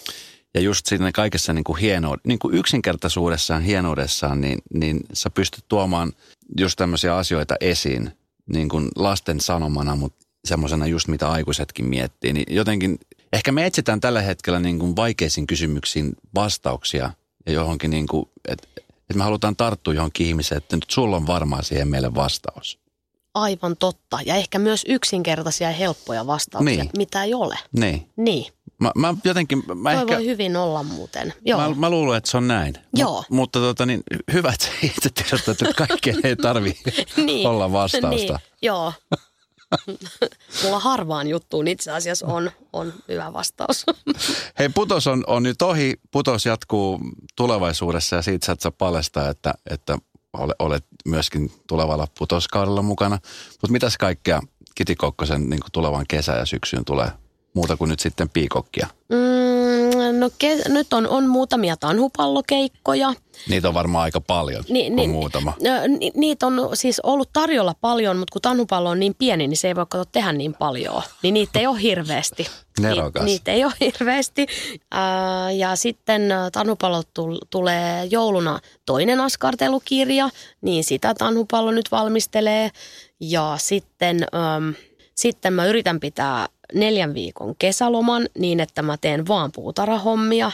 Ja 0.53 0.61
just 0.61 0.85
siinä 0.85 1.11
kaikessa 1.11 1.53
niin 1.53 1.63
kuin 1.63 1.79
hieno, 1.79 2.17
niin 2.23 2.39
kuin 2.39 2.55
yksinkertaisuudessaan, 2.55 3.61
hienoudessaan, 3.61 4.41
niin, 4.41 4.59
niin 4.73 4.99
sä 5.13 5.29
pystyt 5.29 5.65
tuomaan 5.67 6.13
just 6.57 6.77
tämmöisiä 6.77 7.15
asioita 7.17 7.55
esiin 7.61 8.11
niin 8.53 8.69
kuin 8.69 8.87
lasten 8.95 9.39
sanomana, 9.39 9.95
mutta 9.95 10.25
semmoisena 10.45 10.87
just 10.87 11.07
mitä 11.07 11.29
aikuisetkin 11.29 11.85
miettii. 11.85 12.33
Niin 12.33 12.55
jotenkin, 12.55 12.99
ehkä 13.33 13.51
me 13.51 13.65
etsitään 13.65 13.99
tällä 14.01 14.21
hetkellä 14.21 14.59
niin 14.59 14.79
kuin 14.79 14.95
vaikeisiin 14.95 15.47
kysymyksiin 15.47 16.13
vastauksia 16.35 17.11
ja 17.45 17.51
johonkin 17.53 17.91
niin 17.91 18.07
kuin, 18.07 18.25
että, 18.47 18.67
että 18.77 19.13
me 19.15 19.23
halutaan 19.23 19.55
tarttua 19.55 19.93
johonkin 19.93 20.27
ihmiseen, 20.27 20.57
että 20.57 20.75
nyt 20.75 20.85
sulla 20.89 21.15
on 21.15 21.27
varmaan 21.27 21.63
siihen 21.63 21.87
meille 21.87 22.15
vastaus. 22.15 22.79
Aivan 23.33 23.77
totta. 23.77 24.19
Ja 24.25 24.35
ehkä 24.35 24.59
myös 24.59 24.85
yksinkertaisia 24.87 25.67
ja 25.67 25.73
helppoja 25.75 26.27
vastauksia, 26.27 26.83
Niin. 26.83 26.89
mitä 26.97 27.23
ei 27.23 27.33
ole. 27.33 27.57
Niin. 27.71 28.09
Niin. 28.17 28.45
Mä, 28.81 28.91
mä 28.95 29.13
jotenkin, 29.23 29.63
mä 29.75 29.91
Toi 29.91 30.01
ehkä... 30.01 30.15
voi 30.15 30.25
hyvin 30.25 30.55
olla 30.57 30.83
muuten. 30.83 31.33
Joo. 31.45 31.69
Mä, 31.69 31.75
mä 31.75 31.89
luulen, 31.89 32.17
että 32.17 32.31
se 32.31 32.37
on 32.37 32.47
näin. 32.47 32.73
Joo. 32.95 33.15
Mut, 33.17 33.25
mutta 33.29 33.59
tota, 33.59 33.85
niin, 33.85 34.03
hyvä, 34.33 34.53
että 34.53 34.67
itse 34.83 35.09
tiedät, 35.09 35.47
että 35.49 35.73
kaikkeen 35.87 36.19
ei 36.23 36.35
tarvi 36.35 36.77
olla 37.49 37.71
vastausta. 37.71 38.33
Niin, 38.33 38.57
joo. 38.61 38.93
Mulla 40.63 40.79
harvaan 40.79 41.27
juttuun 41.27 41.67
itse 41.67 41.91
asiassa 41.91 42.27
on, 42.27 42.51
on 42.73 42.93
hyvä 43.07 43.33
vastaus. 43.33 43.85
Hei, 44.59 44.69
putos 44.69 45.07
on, 45.07 45.23
on 45.27 45.43
nyt 45.43 45.61
ohi. 45.61 45.93
Putos 46.11 46.45
jatkuu 46.45 46.99
tulevaisuudessa 47.35 48.15
ja 48.15 48.21
siitä 48.21 48.45
saat 48.45 48.61
sä 48.61 48.71
paljastaa, 48.71 49.29
että, 49.29 49.53
että 49.69 49.97
ole- 50.33 50.55
olet 50.59 50.85
myöskin 51.05 51.51
tulevalla 51.67 52.07
putoskaudella 52.17 52.81
mukana. 52.81 53.19
Mutta 53.49 53.71
mitäs 53.71 53.97
kaikkea 53.97 54.41
Kiti 54.75 54.95
Kokkosen 54.95 55.49
niin 55.49 55.59
tulevan 55.71 56.05
kesä 56.07 56.31
ja 56.33 56.45
syksyyn 56.45 56.85
tulee 56.85 57.11
muuta 57.53 57.77
kuin 57.77 57.89
nyt 57.89 57.99
sitten 57.99 58.29
piikokkia? 58.29 58.87
Mm, 59.09 60.19
no 60.19 60.27
ke- 60.43 60.69
nyt 60.71 60.93
on, 60.93 61.07
on 61.07 61.27
muutamia 61.27 61.77
tanhupallokeikkoja. 61.77 63.13
Niitä 63.49 63.67
on 63.67 63.73
varmaan 63.73 64.03
aika 64.03 64.21
paljon, 64.21 64.63
Ni- 64.69 64.89
ni- 64.89 65.07
muutama. 65.07 65.53
Ö, 65.65 65.87
ni- 65.87 66.11
Niitä 66.15 66.47
on 66.47 66.69
siis 66.73 66.99
ollut 66.99 67.29
tarjolla 67.33 67.75
paljon, 67.81 68.17
mutta 68.17 68.31
kun 68.33 68.41
tanhupallo 68.41 68.89
on 68.89 68.99
niin 68.99 69.15
pieni, 69.15 69.47
niin 69.47 69.57
se 69.57 69.67
ei 69.67 69.75
voi 69.75 69.85
kato 69.89 70.05
tehdä 70.05 70.31
niin 70.33 70.53
paljon. 70.53 71.01
Niin 71.23 71.33
niitä 71.33 71.59
ei 71.59 71.67
ole 71.67 71.81
hirveästi. 71.81 72.47
Nerokas. 72.79 73.23
Ni- 73.23 73.31
niitä 73.31 73.51
ei 73.51 73.63
ole 73.65 73.73
hirveästi. 73.79 74.45
Ää, 74.91 75.51
ja 75.51 75.75
sitten 75.75 76.21
tanhupallo 76.51 77.01
tul- 77.19 77.39
tulee 77.49 78.05
jouluna 78.05 78.59
toinen 78.85 79.19
askartelukirja, 79.19 80.29
niin 80.61 80.83
sitä 80.83 81.13
tanhupallo 81.13 81.71
nyt 81.71 81.91
valmistelee. 81.91 82.69
Ja 83.19 83.55
sitten, 83.57 84.25
äm, 84.57 84.73
sitten 85.15 85.53
mä 85.53 85.65
yritän 85.65 85.99
pitää 85.99 86.47
neljän 86.73 87.13
viikon 87.13 87.55
kesäloman 87.59 88.29
niin, 88.37 88.59
että 88.59 88.81
mä 88.81 88.97
teen 88.97 89.27
vaan 89.27 89.51
puutarhahommia 89.51 90.51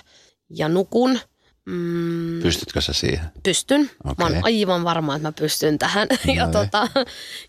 ja 0.49 0.69
nukun. 0.69 1.19
Mm, 1.65 2.41
Pystytkö 2.41 2.81
sä 2.81 2.93
siihen? 2.93 3.25
pystyn. 3.43 3.89
Mä 4.17 4.25
oon 4.25 4.39
aivan 4.43 4.83
varma, 4.83 5.15
että 5.15 5.27
mä 5.27 5.31
pystyn 5.31 5.79
tähän. 5.79 6.07
ja, 6.35 6.45
No 6.45 6.51
tota, 6.51 6.87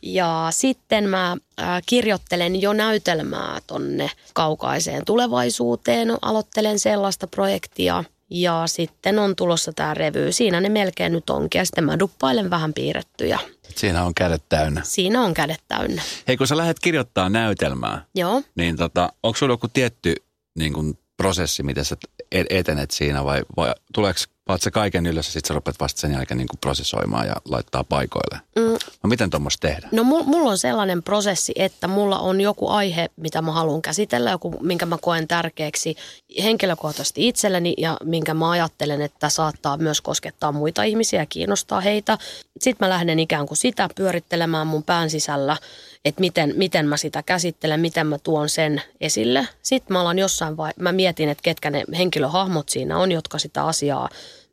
ja 0.03 0.49
sitten 0.51 1.09
mä 1.09 1.37
äh, 1.61 1.83
kirjoittelen 1.87 2.61
jo 2.61 2.73
näytelmää 2.73 3.59
tonne 3.67 4.11
kaukaiseen 4.35 5.05
tulevaisuuteen. 5.05 6.09
Aloittelen 6.23 6.79
sellaista 6.79 7.27
projektia. 7.27 8.05
Ja 8.31 8.63
sitten 8.67 9.19
on 9.19 9.37
tulossa 9.37 9.73
tämä 9.73 9.95
revy. 9.95 10.33
Siinä 10.33 10.61
ne 10.61 10.69
melkein 10.69 11.13
nyt 11.13 11.31
onkin. 11.31 11.59
Ja 11.59 11.65
sitten 11.65 11.85
mä 11.85 11.99
duppailen 11.99 12.51
vähän 12.51 12.75
piirrettyjä. 12.75 13.39
Siinä 13.77 14.05
on 14.05 14.15
kädet 14.15 14.43
täynnä. 14.49 14.81
Siinä 14.85 15.23
on 15.23 15.35
kädet 15.35 15.63
täynnä. 15.69 16.03
Hei, 16.29 16.37
kun 16.37 16.47
sä 16.47 16.57
lähdet 16.57 16.79
kirjoittaa 16.81 17.29
näytelmää, 17.29 18.05
Joo. 18.15 18.43
niin 18.55 18.77
tota, 18.77 19.13
onko 19.23 19.37
sulla 19.37 19.53
joku 19.53 19.69
tietty 19.69 20.15
niin 20.59 20.73
kun, 20.73 20.99
prosessi, 21.17 21.63
miten 21.63 21.85
sä 21.85 21.97
et- 22.33 22.47
etenet 22.51 22.91
siinä 22.91 23.25
vai, 23.25 23.43
vai 23.57 23.73
tuleeko 23.95 24.21
Paat 24.49 24.63
se 24.63 24.71
kaiken 24.71 25.07
ylös 25.07 25.27
ja 25.27 25.33
sitten 25.33 25.49
sä 25.49 25.55
rupeat 25.55 25.81
vasta 25.81 26.01
sen 26.01 26.13
jälkeen 26.13 26.39
niin 26.39 26.49
kuin 26.49 26.59
prosessoimaan 26.61 27.27
ja 27.27 27.35
laittaa 27.49 27.85
paikoille. 27.85 28.41
Mm. 28.57 28.79
No 29.03 29.09
miten 29.09 29.31
tuommoista 29.31 29.69
tehdä? 29.69 29.89
No 29.93 30.05
mulla 30.05 30.51
on 30.51 30.59
sellainen 30.59 31.03
prosessi, 31.03 31.53
että 31.57 31.89
mulla 31.89 32.19
on 32.19 32.41
joku 32.41 32.69
aihe, 32.69 33.11
mitä 33.17 33.43
mä 33.43 33.53
haluan 33.53 33.83
käsitellä, 33.83 34.31
joku, 34.31 34.55
minkä 34.61 34.87
mä 34.87 34.99
koen 35.01 35.29
tärkeäksi 35.29 35.97
henkilökohtaisesti 36.43 37.29
itselleni 37.29 37.75
ja 37.79 37.97
minkä 38.05 38.35
mä 38.35 38.51
ajattelen, 38.51 39.03
että 39.03 39.29
saattaa 39.29 39.77
myös 39.77 40.01
koskettaa 40.01 40.53
muita 40.53 40.83
ihmisiä 40.83 41.23
ja 41.23 41.27
kiinnostaa 41.27 41.81
heitä. 41.81 42.19
Sitten 42.61 42.87
mä 42.87 42.91
lähden 42.91 43.19
ikään 43.19 43.47
kuin 43.47 43.59
sitä 43.59 43.89
pyörittelemään 43.95 44.67
mun 44.67 44.83
pään 44.83 45.11
sisällä, 45.11 45.57
että 46.05 46.21
miten, 46.21 46.55
miten 46.57 46.89
mä 46.89 46.97
sitä 46.97 47.23
käsittelen, 47.23 47.81
miten 47.81 48.07
mä 48.07 48.19
tuon 48.19 48.49
sen 48.49 48.83
esille. 49.01 49.49
Sitten 49.63 49.93
mä 49.95 50.01
alan 50.01 50.19
jossain 50.19 50.57
vai, 50.57 50.73
mä 50.79 50.93
mietin, 50.93 51.29
että 51.29 51.43
ketkä 51.43 51.71
ne 51.71 51.85
henkilöhahmot 51.99 52.69
siinä 52.69 52.99
on, 52.99 53.13
jotka 53.13 53.39
sitä 53.39 53.65
asiaa 53.65 54.09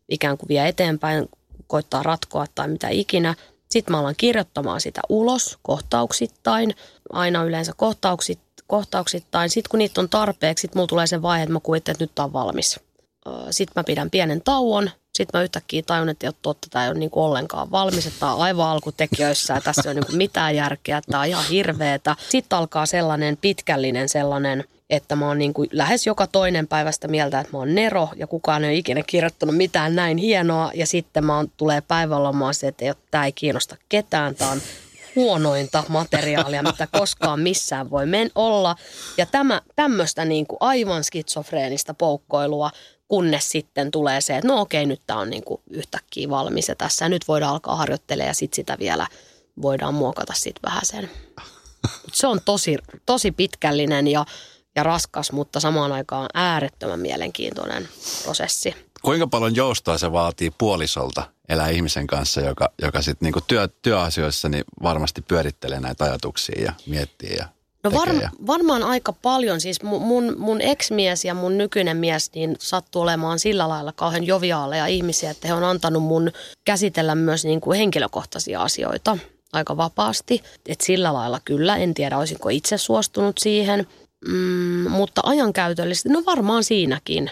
ikään 0.09 0.37
kuin 0.37 0.49
vie 0.49 0.67
eteenpäin, 0.67 1.29
koittaa 1.67 2.03
ratkoa 2.03 2.45
tai 2.55 2.67
mitä 2.67 2.87
ikinä. 2.89 3.35
Sitten 3.69 3.91
mä 3.91 3.99
alan 3.99 4.15
kirjoittamaan 4.17 4.81
sitä 4.81 5.01
ulos 5.09 5.57
kohtauksittain, 5.61 6.75
aina 7.09 7.43
yleensä 7.43 7.73
kohtauksittain 7.77 8.45
kohtauksittain. 8.67 9.49
Sitten 9.49 9.69
kun 9.69 9.77
niitä 9.77 10.01
on 10.01 10.09
tarpeeksi, 10.09 10.61
sitten 10.61 10.79
mulla 10.79 10.87
tulee 10.87 11.07
se 11.07 11.21
vaihe, 11.21 11.43
että 11.43 11.53
mä 11.53 11.59
kuvittelen, 11.59 11.93
että 11.93 12.03
nyt 12.03 12.15
tämä 12.15 12.23
on 12.23 12.33
valmis. 12.33 12.79
Sitten 13.49 13.73
mä 13.75 13.83
pidän 13.83 14.09
pienen 14.09 14.41
tauon. 14.41 14.89
Sitten 15.13 15.39
mä 15.39 15.43
yhtäkkiä 15.43 15.81
tajun, 15.85 16.09
että 16.09 16.31
totta, 16.41 16.67
tämä 16.71 16.85
ei 16.85 16.91
ole 16.91 16.99
niinku 16.99 17.23
ollenkaan 17.23 17.71
valmis, 17.71 18.07
että 18.07 18.19
tämä 18.19 18.33
on 18.33 18.41
aivan 18.41 18.67
alkutekijöissä 18.67 19.53
ja 19.53 19.61
tässä 19.61 19.81
ei 19.85 19.91
ole 19.91 19.99
niinku 19.99 20.17
mitään 20.17 20.55
järkeä, 20.55 21.01
tämä 21.01 21.21
on 21.21 21.27
ihan 21.27 21.45
hirveetä. 21.49 22.15
Sitten 22.29 22.57
alkaa 22.57 22.85
sellainen 22.85 23.37
pitkällinen 23.37 24.09
sellainen– 24.09 24.63
että 24.89 25.15
mä 25.15 25.27
oon 25.27 25.37
niin 25.37 25.53
kuin 25.53 25.69
lähes 25.71 26.07
joka 26.07 26.27
toinen 26.27 26.67
päivästä 26.67 27.07
mieltä, 27.07 27.39
että 27.39 27.51
mä 27.51 27.57
oon 27.57 27.75
Nero 27.75 28.09
ja 28.15 28.27
kukaan 28.27 28.63
ei 28.63 28.69
ole 28.69 28.77
ikinä 28.77 29.03
kirjoittanut 29.07 29.57
mitään 29.57 29.95
näin 29.95 30.17
hienoa. 30.17 30.71
Ja 30.73 30.87
sitten 30.87 31.25
mä 31.25 31.35
oon, 31.35 31.51
tulee 31.57 31.81
päivälomaa 31.81 32.53
se, 32.53 32.67
että 32.67 32.95
tämä 33.11 33.25
ei 33.25 33.31
kiinnosta 33.31 33.75
ketään, 33.89 34.35
tämä 34.35 34.51
on 34.51 34.61
huonointa 35.15 35.83
materiaalia, 35.87 36.63
mitä 36.63 36.87
koskaan 36.91 37.39
missään 37.39 37.89
voi 37.89 38.05
men 38.05 38.31
olla. 38.35 38.75
Ja 39.17 39.25
tämä, 39.25 39.61
tämmöistä 39.75 40.25
niin 40.25 40.47
kuin 40.47 40.57
aivan 40.59 41.03
skitsofreenista 41.03 41.93
poukkoilua, 41.93 42.71
kunnes 43.07 43.49
sitten 43.49 43.91
tulee 43.91 44.21
se, 44.21 44.37
että 44.37 44.47
no 44.47 44.61
okei, 44.61 44.85
nyt 44.85 45.01
tämä 45.07 45.19
on 45.19 45.29
niin 45.29 45.43
kuin 45.43 45.61
yhtäkkiä 45.69 46.29
valmis 46.29 46.67
ja 46.67 46.75
tässä 46.75 47.09
nyt 47.09 47.27
voidaan 47.27 47.51
alkaa 47.51 47.75
harjoittelemaan 47.75 48.29
ja 48.29 48.33
sitten 48.33 48.55
sitä 48.55 48.77
vielä 48.79 49.07
voidaan 49.61 49.93
muokata 49.93 50.33
sitten 50.33 50.63
vähän 50.63 50.85
sen. 50.85 51.09
Se 52.13 52.27
on 52.27 52.39
tosi, 52.45 52.77
tosi 53.05 53.31
pitkällinen 53.31 54.07
ja 54.07 54.25
ja 54.75 54.83
raskas, 54.83 55.31
mutta 55.31 55.59
samaan 55.59 55.91
aikaan 55.91 56.27
äärettömän 56.33 56.99
mielenkiintoinen 56.99 57.87
prosessi. 58.23 58.75
Kuinka 59.01 59.27
paljon 59.27 59.55
joustoa 59.55 59.97
se 59.97 60.11
vaatii 60.11 60.51
puolisolta 60.57 61.23
elää 61.49 61.69
ihmisen 61.69 62.07
kanssa, 62.07 62.41
joka, 62.41 62.69
joka 62.81 63.01
sitten 63.01 63.25
niinku 63.25 63.41
työ, 63.41 63.67
työasioissa 63.81 64.49
niin 64.49 64.63
varmasti 64.83 65.21
pyörittelee 65.21 65.79
näitä 65.79 66.03
ajatuksia 66.03 66.63
ja 66.63 66.73
miettii 66.87 67.35
ja 67.35 67.47
No 67.83 67.91
var, 67.91 68.09
varmaan 68.47 68.83
aika 68.83 69.13
paljon. 69.13 69.61
Siis 69.61 69.83
mun, 69.83 70.35
mun 70.37 70.61
ex-mies 70.61 71.25
ja 71.25 71.33
mun 71.33 71.57
nykyinen 71.57 71.97
mies 71.97 72.31
niin 72.35 72.55
sattuu 72.59 73.01
olemaan 73.01 73.39
sillä 73.39 73.69
lailla 73.69 73.93
kauhean 73.95 74.23
joviaaleja 74.23 74.87
ihmisiä, 74.87 75.31
että 75.31 75.47
he 75.47 75.53
on 75.53 75.63
antanut 75.63 76.03
mun 76.03 76.31
käsitellä 76.65 77.15
myös 77.15 77.45
niin 77.45 77.61
kuin 77.61 77.77
henkilökohtaisia 77.77 78.61
asioita 78.61 79.17
aika 79.53 79.77
vapaasti. 79.77 80.43
Et 80.67 80.81
sillä 80.81 81.13
lailla 81.13 81.39
kyllä, 81.45 81.77
en 81.77 81.93
tiedä 81.93 82.17
olisinko 82.17 82.49
itse 82.49 82.77
suostunut 82.77 83.37
siihen– 83.37 83.87
Mm, 84.27 84.91
mutta 84.91 85.21
ajankäytöllisesti, 85.25 86.09
no 86.09 86.23
varmaan 86.25 86.63
siinäkin. 86.63 87.31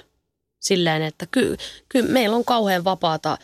Silleen, 0.59 1.01
että 1.01 1.25
kyllä 1.31 1.57
ky, 1.89 2.01
meillä 2.01 2.35
on 2.35 2.45
kauhean 2.45 2.83
vapaata 2.83 3.37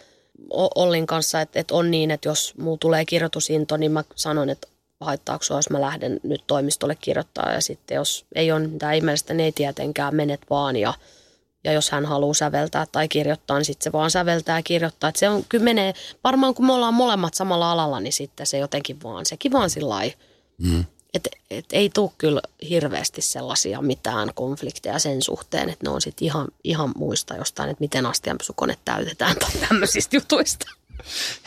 Ollin 0.75 1.07
kanssa, 1.07 1.41
että, 1.41 1.59
että 1.59 1.75
on 1.75 1.91
niin, 1.91 2.11
että 2.11 2.29
jos 2.29 2.53
muu 2.57 2.77
tulee 2.77 3.05
kirjoitusinto, 3.05 3.77
niin 3.77 3.91
mä 3.91 4.03
sanon, 4.15 4.49
että 4.49 4.67
haittaako 4.99 5.45
jos 5.49 5.69
mä 5.69 5.81
lähden 5.81 6.19
nyt 6.23 6.43
toimistolle 6.47 6.95
kirjoittaa 6.95 7.51
ja 7.51 7.61
sitten 7.61 7.95
jos 7.95 8.25
ei 8.35 8.51
ole 8.51 8.67
mitään 8.67 8.95
ihmeellistä, 8.95 9.33
niin 9.33 9.45
ei 9.45 9.51
tietenkään 9.51 10.15
menet 10.15 10.41
vaan 10.49 10.75
ja, 10.75 10.93
ja 11.63 11.71
jos 11.71 11.91
hän 11.91 12.05
haluaa 12.05 12.33
säveltää 12.33 12.85
tai 12.91 13.07
kirjoittaa, 13.07 13.57
niin 13.57 13.65
sitten 13.65 13.83
se 13.83 13.91
vaan 13.91 14.11
säveltää 14.11 14.59
ja 14.59 14.63
kirjoittaa. 14.63 15.07
Että 15.09 15.19
se 15.19 15.29
on, 15.29 15.43
kyllä 15.49 15.63
menee, 15.63 15.93
varmaan 16.23 16.53
kun 16.53 16.65
me 16.65 16.73
ollaan 16.73 16.93
molemmat 16.93 17.33
samalla 17.33 17.71
alalla, 17.71 17.99
niin 17.99 18.13
sitten 18.13 18.47
se 18.47 18.57
jotenkin 18.57 19.03
vaan, 19.03 19.25
sekin 19.25 19.51
vaan 19.51 19.69
sillä 19.69 20.01
mm. 20.57 20.85
Et, 21.13 21.27
et 21.49 21.65
ei 21.71 21.89
tule 21.89 22.11
kyllä 22.17 22.41
hirveästi 22.69 23.21
sellaisia 23.21 23.81
mitään 23.81 24.31
konflikteja 24.35 24.99
sen 24.99 25.21
suhteen, 25.21 25.69
että 25.69 25.85
ne 25.85 25.89
on 25.89 26.01
sitten 26.01 26.25
ihan, 26.25 26.47
ihan 26.63 26.91
muista 26.95 27.35
jostain, 27.35 27.69
että 27.69 27.81
miten 27.81 28.05
astianpesukone 28.05 28.77
täytetään 28.85 29.35
tai 29.39 29.51
tämmöisistä 29.69 30.15
jutuista. 30.15 30.65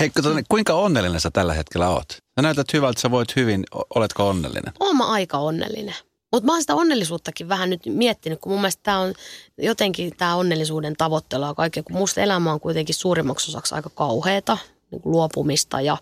Hei, 0.01 0.11
kuinka 0.49 0.75
onnellinen 0.75 1.21
sä 1.21 1.31
tällä 1.31 1.55
hetkellä 1.55 1.89
oot? 1.89 2.09
Sä 2.11 2.43
näytät 2.43 2.73
hyvältä, 2.73 3.01
sä 3.01 3.11
voit 3.11 3.37
hyvin. 3.37 3.65
Oletko 3.95 4.29
onnellinen? 4.29 4.73
Oon 4.81 4.97
mä 4.97 5.07
aika 5.07 5.39
onnellinen. 5.39 5.95
Mutta 6.33 6.47
mä 6.47 6.53
oon 6.53 6.61
sitä 6.61 6.75
onnellisuuttakin 6.75 7.49
vähän 7.49 7.71
nyt 7.71 7.81
miettinyt, 7.87 8.41
kun 8.41 8.53
mun 8.53 8.61
mielestä 8.61 8.81
tämä 8.83 8.99
on 8.99 9.15
jotenkin 9.59 10.17
tämä 10.17 10.37
onnellisuuden 10.37 10.95
tavoittelu 10.99 11.45
ja 11.45 11.55
kaikkea, 11.55 11.83
kun 11.83 11.97
musta 11.97 12.21
elämä 12.21 12.53
on 12.53 12.61
kuitenkin 12.61 12.95
suurimmaksi 12.95 13.51
osaksi 13.51 13.75
aika 13.75 13.91
kauheata 13.91 14.59
niin 14.93 15.03
luopumista 15.05 15.81
ja, 15.81 15.97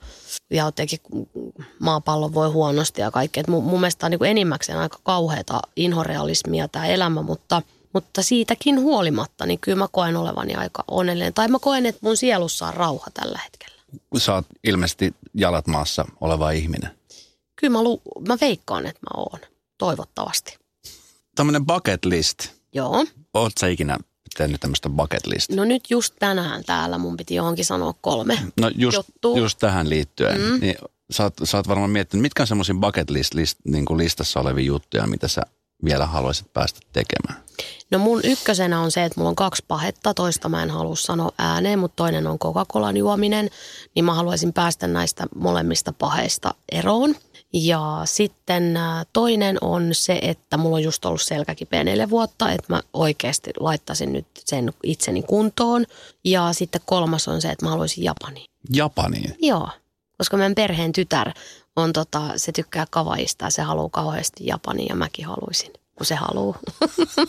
ja 0.51 0.65
jotenkin 0.65 1.01
maapallo 1.79 2.35
voi 2.35 2.51
huonosti 2.51 3.01
ja 3.01 3.11
kaikkea. 3.11 3.45
mun, 3.49 3.65
mun 3.65 3.81
mielestä 3.81 4.07
on 4.07 4.11
niin 4.11 4.25
enimmäkseen 4.25 4.79
aika 4.79 4.99
kauheata 5.03 5.61
inhorealismia 5.77 6.69
tämä 6.69 6.87
elämä, 6.87 7.23
mutta, 7.23 7.63
mutta 7.93 8.23
siitäkin 8.23 8.81
huolimatta, 8.81 9.47
niin 9.47 9.59
kyllä 9.59 9.79
mä 9.79 9.89
koen 9.93 10.17
olevani 10.17 10.55
aika 10.55 10.85
onnellinen. 10.89 11.35
Tai 11.35 11.49
mä 11.49 11.59
koen, 11.59 11.87
että 11.87 12.01
mun 12.03 12.17
sielussa 12.17 12.67
on 12.67 12.75
rauha 12.75 13.07
tällä 13.15 13.41
hetkellä. 13.45 13.81
Sä 14.19 14.35
oot 14.35 14.47
ilmeisesti 14.65 15.15
jalat 15.35 15.67
maassa 15.67 16.05
oleva 16.21 16.51
ihminen. 16.51 16.91
Kyllä 17.57 17.73
mä, 17.73 17.83
lu- 17.83 18.03
mä 18.29 18.39
veikkaan, 18.41 18.87
että 18.87 19.01
mä 19.03 19.21
oon. 19.23 19.41
Toivottavasti. 19.79 20.59
Tämmöinen 21.35 21.67
bucket 21.67 22.05
list. 22.05 22.39
Joo. 22.73 23.07
Oot 23.35 23.53
sä 23.61 23.67
ikinä 23.67 23.99
tehnyt 24.37 24.61
tämmöistä 24.61 24.89
bucket 24.89 25.27
list? 25.27 25.51
No 25.51 25.65
nyt 25.65 25.91
just 25.91 26.15
tänään 26.19 26.65
täällä 26.65 26.99
mun 26.99 27.17
piti 27.17 27.35
johonkin 27.35 27.65
sanoa 27.65 27.95
kolme 28.01 28.39
No 28.61 28.71
just, 28.77 28.99
just 29.37 29.59
tähän 29.59 29.91
liittyen, 29.91 30.41
mm. 30.41 30.61
niin 30.61 30.75
sä 31.11 31.23
oot, 31.23 31.35
sä 31.45 31.57
oot 31.57 31.69
varmaan 31.69 31.91
miettinyt, 31.91 32.23
mitkä 32.23 32.43
on 32.43 32.47
semmoisia 32.47 32.75
bucket 32.75 33.11
list, 33.11 33.35
list 33.35 33.59
niin 33.65 33.85
kuin 33.85 33.99
listassa 33.99 34.41
olevia 34.41 34.65
juttuja, 34.65 35.07
mitä 35.07 35.29
sä 35.29 35.43
vielä 35.85 36.07
haluaisit 36.07 36.53
päästä 36.53 36.81
tekemään? 36.93 37.45
No 37.91 37.99
mun 37.99 38.21
ykkösenä 38.25 38.81
on 38.81 38.91
se, 38.91 39.05
että 39.05 39.21
mulla 39.21 39.29
on 39.29 39.37
kaksi 39.37 39.65
pahetta. 39.69 40.15
Toista 40.15 40.49
mä 40.49 40.63
en 40.63 40.71
halua 40.71 40.97
sanoa 40.97 41.33
ääneen, 41.39 41.79
mutta 41.79 41.97
toinen 41.97 42.27
on 42.27 42.39
Coca-Colan 42.39 42.97
juominen. 42.97 43.51
Niin 43.95 44.05
mä 44.05 44.15
haluaisin 44.15 44.53
päästä 44.53 44.87
näistä 44.87 45.27
molemmista 45.35 45.93
paheista 45.93 46.55
eroon. 46.73 47.15
Ja 47.53 48.03
sitten 48.05 48.77
äh, 48.77 49.07
toinen 49.13 49.59
on 49.61 49.89
se, 49.93 50.19
että 50.23 50.57
mulla 50.57 50.77
on 50.77 50.83
just 50.83 51.05
ollut 51.05 51.23
selkäkipeä 51.23 51.85
neljä 51.85 52.11
vuotta, 52.11 52.53
että 52.53 52.73
mä 52.73 52.83
oikeasti 52.93 53.51
laittaisin 53.61 54.13
nyt 54.13 54.27
sen 54.39 54.73
itseni 54.83 55.23
kuntoon. 55.23 55.87
Ja 56.25 56.53
sitten 56.53 56.81
kolmas 56.85 57.29
on 57.29 57.41
se, 57.41 57.51
että 57.51 57.67
mä 57.67 57.71
haluaisin 57.71 58.05
Japaniin. 58.05 58.47
Japaniin? 58.73 59.37
Joo, 59.39 59.69
koska 60.19 60.37
meidän 60.37 60.55
perheen 60.55 60.93
tytär 60.93 61.33
on 61.77 61.93
tota, 61.93 62.23
se 62.37 62.53
tykkää 62.53 62.87
kavaista 62.91 63.45
ja 63.45 63.51
se 63.51 63.63
haluaa 63.63 63.89
kauheasti 63.89 64.47
Japaniin 64.47 64.89
ja 64.89 64.95
mäkin 64.95 65.27
haluaisin 65.27 65.73
kun 66.01 66.07
se 66.07 66.15
haluaa. 66.15 66.59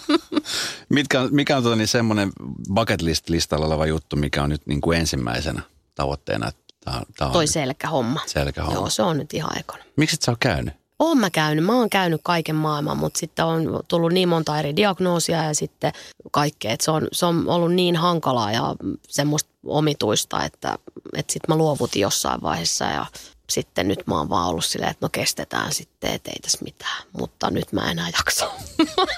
Mitkä, 0.89 1.27
mikä 1.31 1.57
on 1.57 1.63
tota 1.63 1.75
niin 1.75 1.87
semmoinen 1.87 2.31
bucket 2.73 3.01
list 3.01 3.29
listalla 3.29 3.65
oleva 3.65 3.85
juttu, 3.85 4.15
mikä 4.15 4.43
on 4.43 4.49
nyt 4.49 4.61
niin 4.65 4.81
kuin 4.81 4.99
ensimmäisenä 4.99 5.61
tavoitteena, 5.95 6.47
Tää, 6.85 7.01
tää 7.17 7.27
on 7.27 7.33
Toi 7.33 7.47
selkähomma. 7.47 8.19
Selkähomma. 8.25 8.79
Joo, 8.79 8.89
se 8.89 9.03
on 9.03 9.17
nyt 9.17 9.33
ihan 9.33 9.57
ekana. 9.57 9.83
Miksi 9.95 10.15
et 10.15 10.21
sä 10.21 10.31
ole 10.31 10.37
käynyt? 10.39 10.73
Oon 10.99 11.17
mä 11.17 11.29
käynyt. 11.29 11.65
Mä 11.65 11.73
oon 11.73 11.89
käynyt 11.89 12.21
kaiken 12.23 12.55
maailman, 12.55 12.97
mutta 12.97 13.19
sitten 13.19 13.45
on 13.45 13.79
tullut 13.87 14.11
niin 14.11 14.29
monta 14.29 14.59
eri 14.59 14.75
diagnoosia 14.75 15.43
ja 15.43 15.53
sitten 15.53 15.93
kaikkea. 16.31 16.75
se, 16.79 16.91
on, 16.91 17.07
se 17.11 17.25
on 17.25 17.49
ollut 17.49 17.73
niin 17.73 17.95
hankalaa 17.95 18.51
ja 18.51 18.75
semmoista 19.07 19.49
omituista, 19.65 20.45
että, 20.45 20.77
että 21.15 21.33
sitten 21.33 21.55
mä 21.55 21.57
luovutin 21.57 22.01
jossain 22.01 22.41
vaiheessa 22.41 22.85
ja 22.85 23.05
sitten 23.49 23.87
nyt 23.87 24.07
mä 24.07 24.17
oon 24.17 24.29
vaan 24.29 24.47
ollut 24.47 24.65
silleen, 24.65 24.91
että 24.91 25.05
no 25.05 25.09
kestetään 25.11 25.73
sitten, 25.73 26.13
et 26.13 26.27
ei 26.27 26.39
tässä 26.41 26.57
mitään. 26.63 27.03
Mutta 27.19 27.51
nyt 27.51 27.71
mä 27.71 27.91
enää 27.91 28.09
jaksa. 28.17 28.51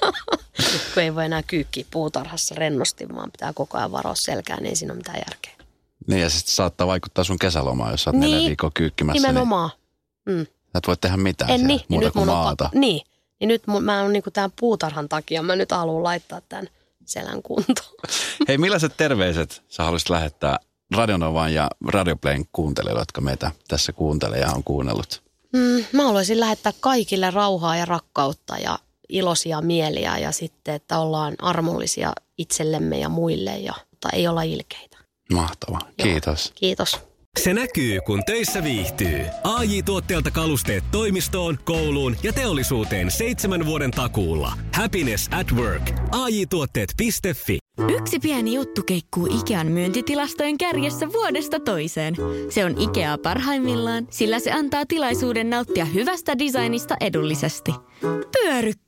kun 0.93 1.03
ei 1.03 1.15
voi 1.15 1.25
enää 1.25 1.43
kyykkiä 1.43 1.85
puutarhassa 1.91 2.55
rennosti, 2.55 3.09
vaan 3.15 3.31
pitää 3.31 3.53
koko 3.53 3.77
ajan 3.77 3.91
varoa 3.91 4.15
selkään, 4.15 4.63
niin 4.63 4.69
ei 4.69 4.75
siinä 4.75 4.93
ole 4.93 4.97
mitään 4.97 5.21
järkeä. 5.29 5.62
Niin 6.07 6.21
ja 6.21 6.29
sitten 6.29 6.55
saattaa 6.55 6.87
vaikuttaa 6.87 7.23
sun 7.23 7.39
kesälomaan, 7.39 7.91
jos 7.91 8.03
sä 8.03 8.09
oot 8.09 8.19
niin, 8.19 8.31
neljä 8.31 8.47
viikkoa 8.47 8.71
kyykkimässä. 8.73 9.27
Niin- 9.27 9.27
nimenomaan. 9.27 9.69
Niin, 10.25 10.37
mm. 10.37 10.45
Sä 10.45 10.77
et 10.77 10.87
voi 10.87 10.97
tehdä 10.97 11.17
mitään 11.17 11.51
en, 11.51 11.59
siellä, 11.59 11.67
niin, 11.67 11.81
muuta 11.89 12.05
niin 12.05 12.13
kuin 12.13 12.25
maata. 12.25 12.63
Pakko, 12.63 12.79
niin, 12.79 13.01
niin 13.39 13.47
nyt 13.47 13.67
mun, 13.67 13.83
mä 13.83 14.01
oon 14.01 14.13
niinku 14.13 14.31
tämän 14.31 14.51
puutarhan 14.59 15.09
takia, 15.09 15.43
mä 15.43 15.55
nyt 15.55 15.71
haluan 15.71 16.03
laittaa 16.03 16.41
tämän 16.41 16.67
selän 17.05 17.41
kuntoon. 17.43 17.95
Hei, 18.47 18.57
millaiset 18.57 18.97
terveiset 18.97 19.63
sä 19.69 19.83
haluaisit 19.83 20.09
lähettää 20.09 20.59
Radionovan 20.95 21.53
ja 21.53 21.69
Radioplayn 21.87 22.45
kuuntelijoille, 22.51 23.01
jotka 23.01 23.21
meitä 23.21 23.51
tässä 23.67 23.93
kuuntelee 23.93 24.39
ja 24.39 24.51
on 24.51 24.63
kuunnellut? 24.63 25.23
Mm, 25.53 25.85
mä 25.91 26.03
haluaisin 26.03 26.39
lähettää 26.39 26.73
kaikille 26.79 27.31
rauhaa 27.31 27.75
ja 27.75 27.85
rakkautta 27.85 28.57
ja 28.57 28.79
iloisia 29.09 29.61
mieliä 29.61 30.17
ja 30.17 30.31
sitten, 30.31 30.75
että 30.75 30.99
ollaan 30.99 31.35
armollisia 31.41 32.13
itsellemme 32.37 32.99
ja 32.99 33.09
muille 33.09 33.57
ja 33.57 33.73
mutta 33.91 34.09
ei 34.17 34.27
olla 34.27 34.41
ilkeitä. 34.41 34.92
Mahtavaa. 35.31 35.81
Kiitos. 35.97 36.51
Kiitos. 36.55 36.99
Se 37.39 37.53
näkyy, 37.53 37.99
kun 38.05 38.23
töissä 38.25 38.63
viihtyy. 38.63 39.19
ai 39.43 39.81
tuotteelta 39.83 40.31
kalusteet 40.31 40.83
toimistoon, 40.91 41.57
kouluun 41.63 42.15
ja 42.23 42.33
teollisuuteen 42.33 43.11
seitsemän 43.11 43.65
vuoden 43.65 43.91
takuulla. 43.91 44.53
Happiness 44.73 45.29
at 45.31 45.51
work. 45.51 45.91
ai 46.11 46.45
tuotteetfi 46.49 47.09
Yksi 47.97 48.19
pieni 48.19 48.53
juttu 48.53 48.83
keikkuu 48.83 49.29
Ikean 49.39 49.67
myyntitilastojen 49.67 50.57
kärjessä 50.57 51.13
vuodesta 51.13 51.59
toiseen. 51.59 52.15
Se 52.49 52.65
on 52.65 52.81
Ikea 52.81 53.17
parhaimmillaan, 53.17 54.07
sillä 54.09 54.39
se 54.39 54.51
antaa 54.51 54.85
tilaisuuden 54.85 55.49
nauttia 55.49 55.85
hyvästä 55.85 56.39
designista 56.39 56.95
edullisesti. 57.01 57.71
Pyörykkä! 58.31 58.82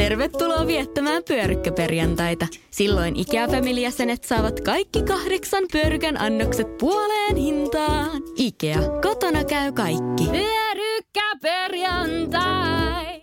Tervetuloa 0.00 0.66
viettämään 0.66 1.22
pyörykkäperjantaita. 1.28 2.46
Silloin 2.70 3.16
Ikea 3.16 3.48
family 3.48 3.80
saavat 4.24 4.60
kaikki 4.60 5.02
kahdeksan 5.02 5.64
pyörykän 5.72 6.20
annokset 6.20 6.78
puoleen 6.78 7.36
hintaan. 7.36 8.22
Ikea, 8.36 8.78
kotona 9.02 9.44
käy 9.44 9.72
kaikki. 9.72 10.24
Pyörykkäperjantai! 10.24 13.22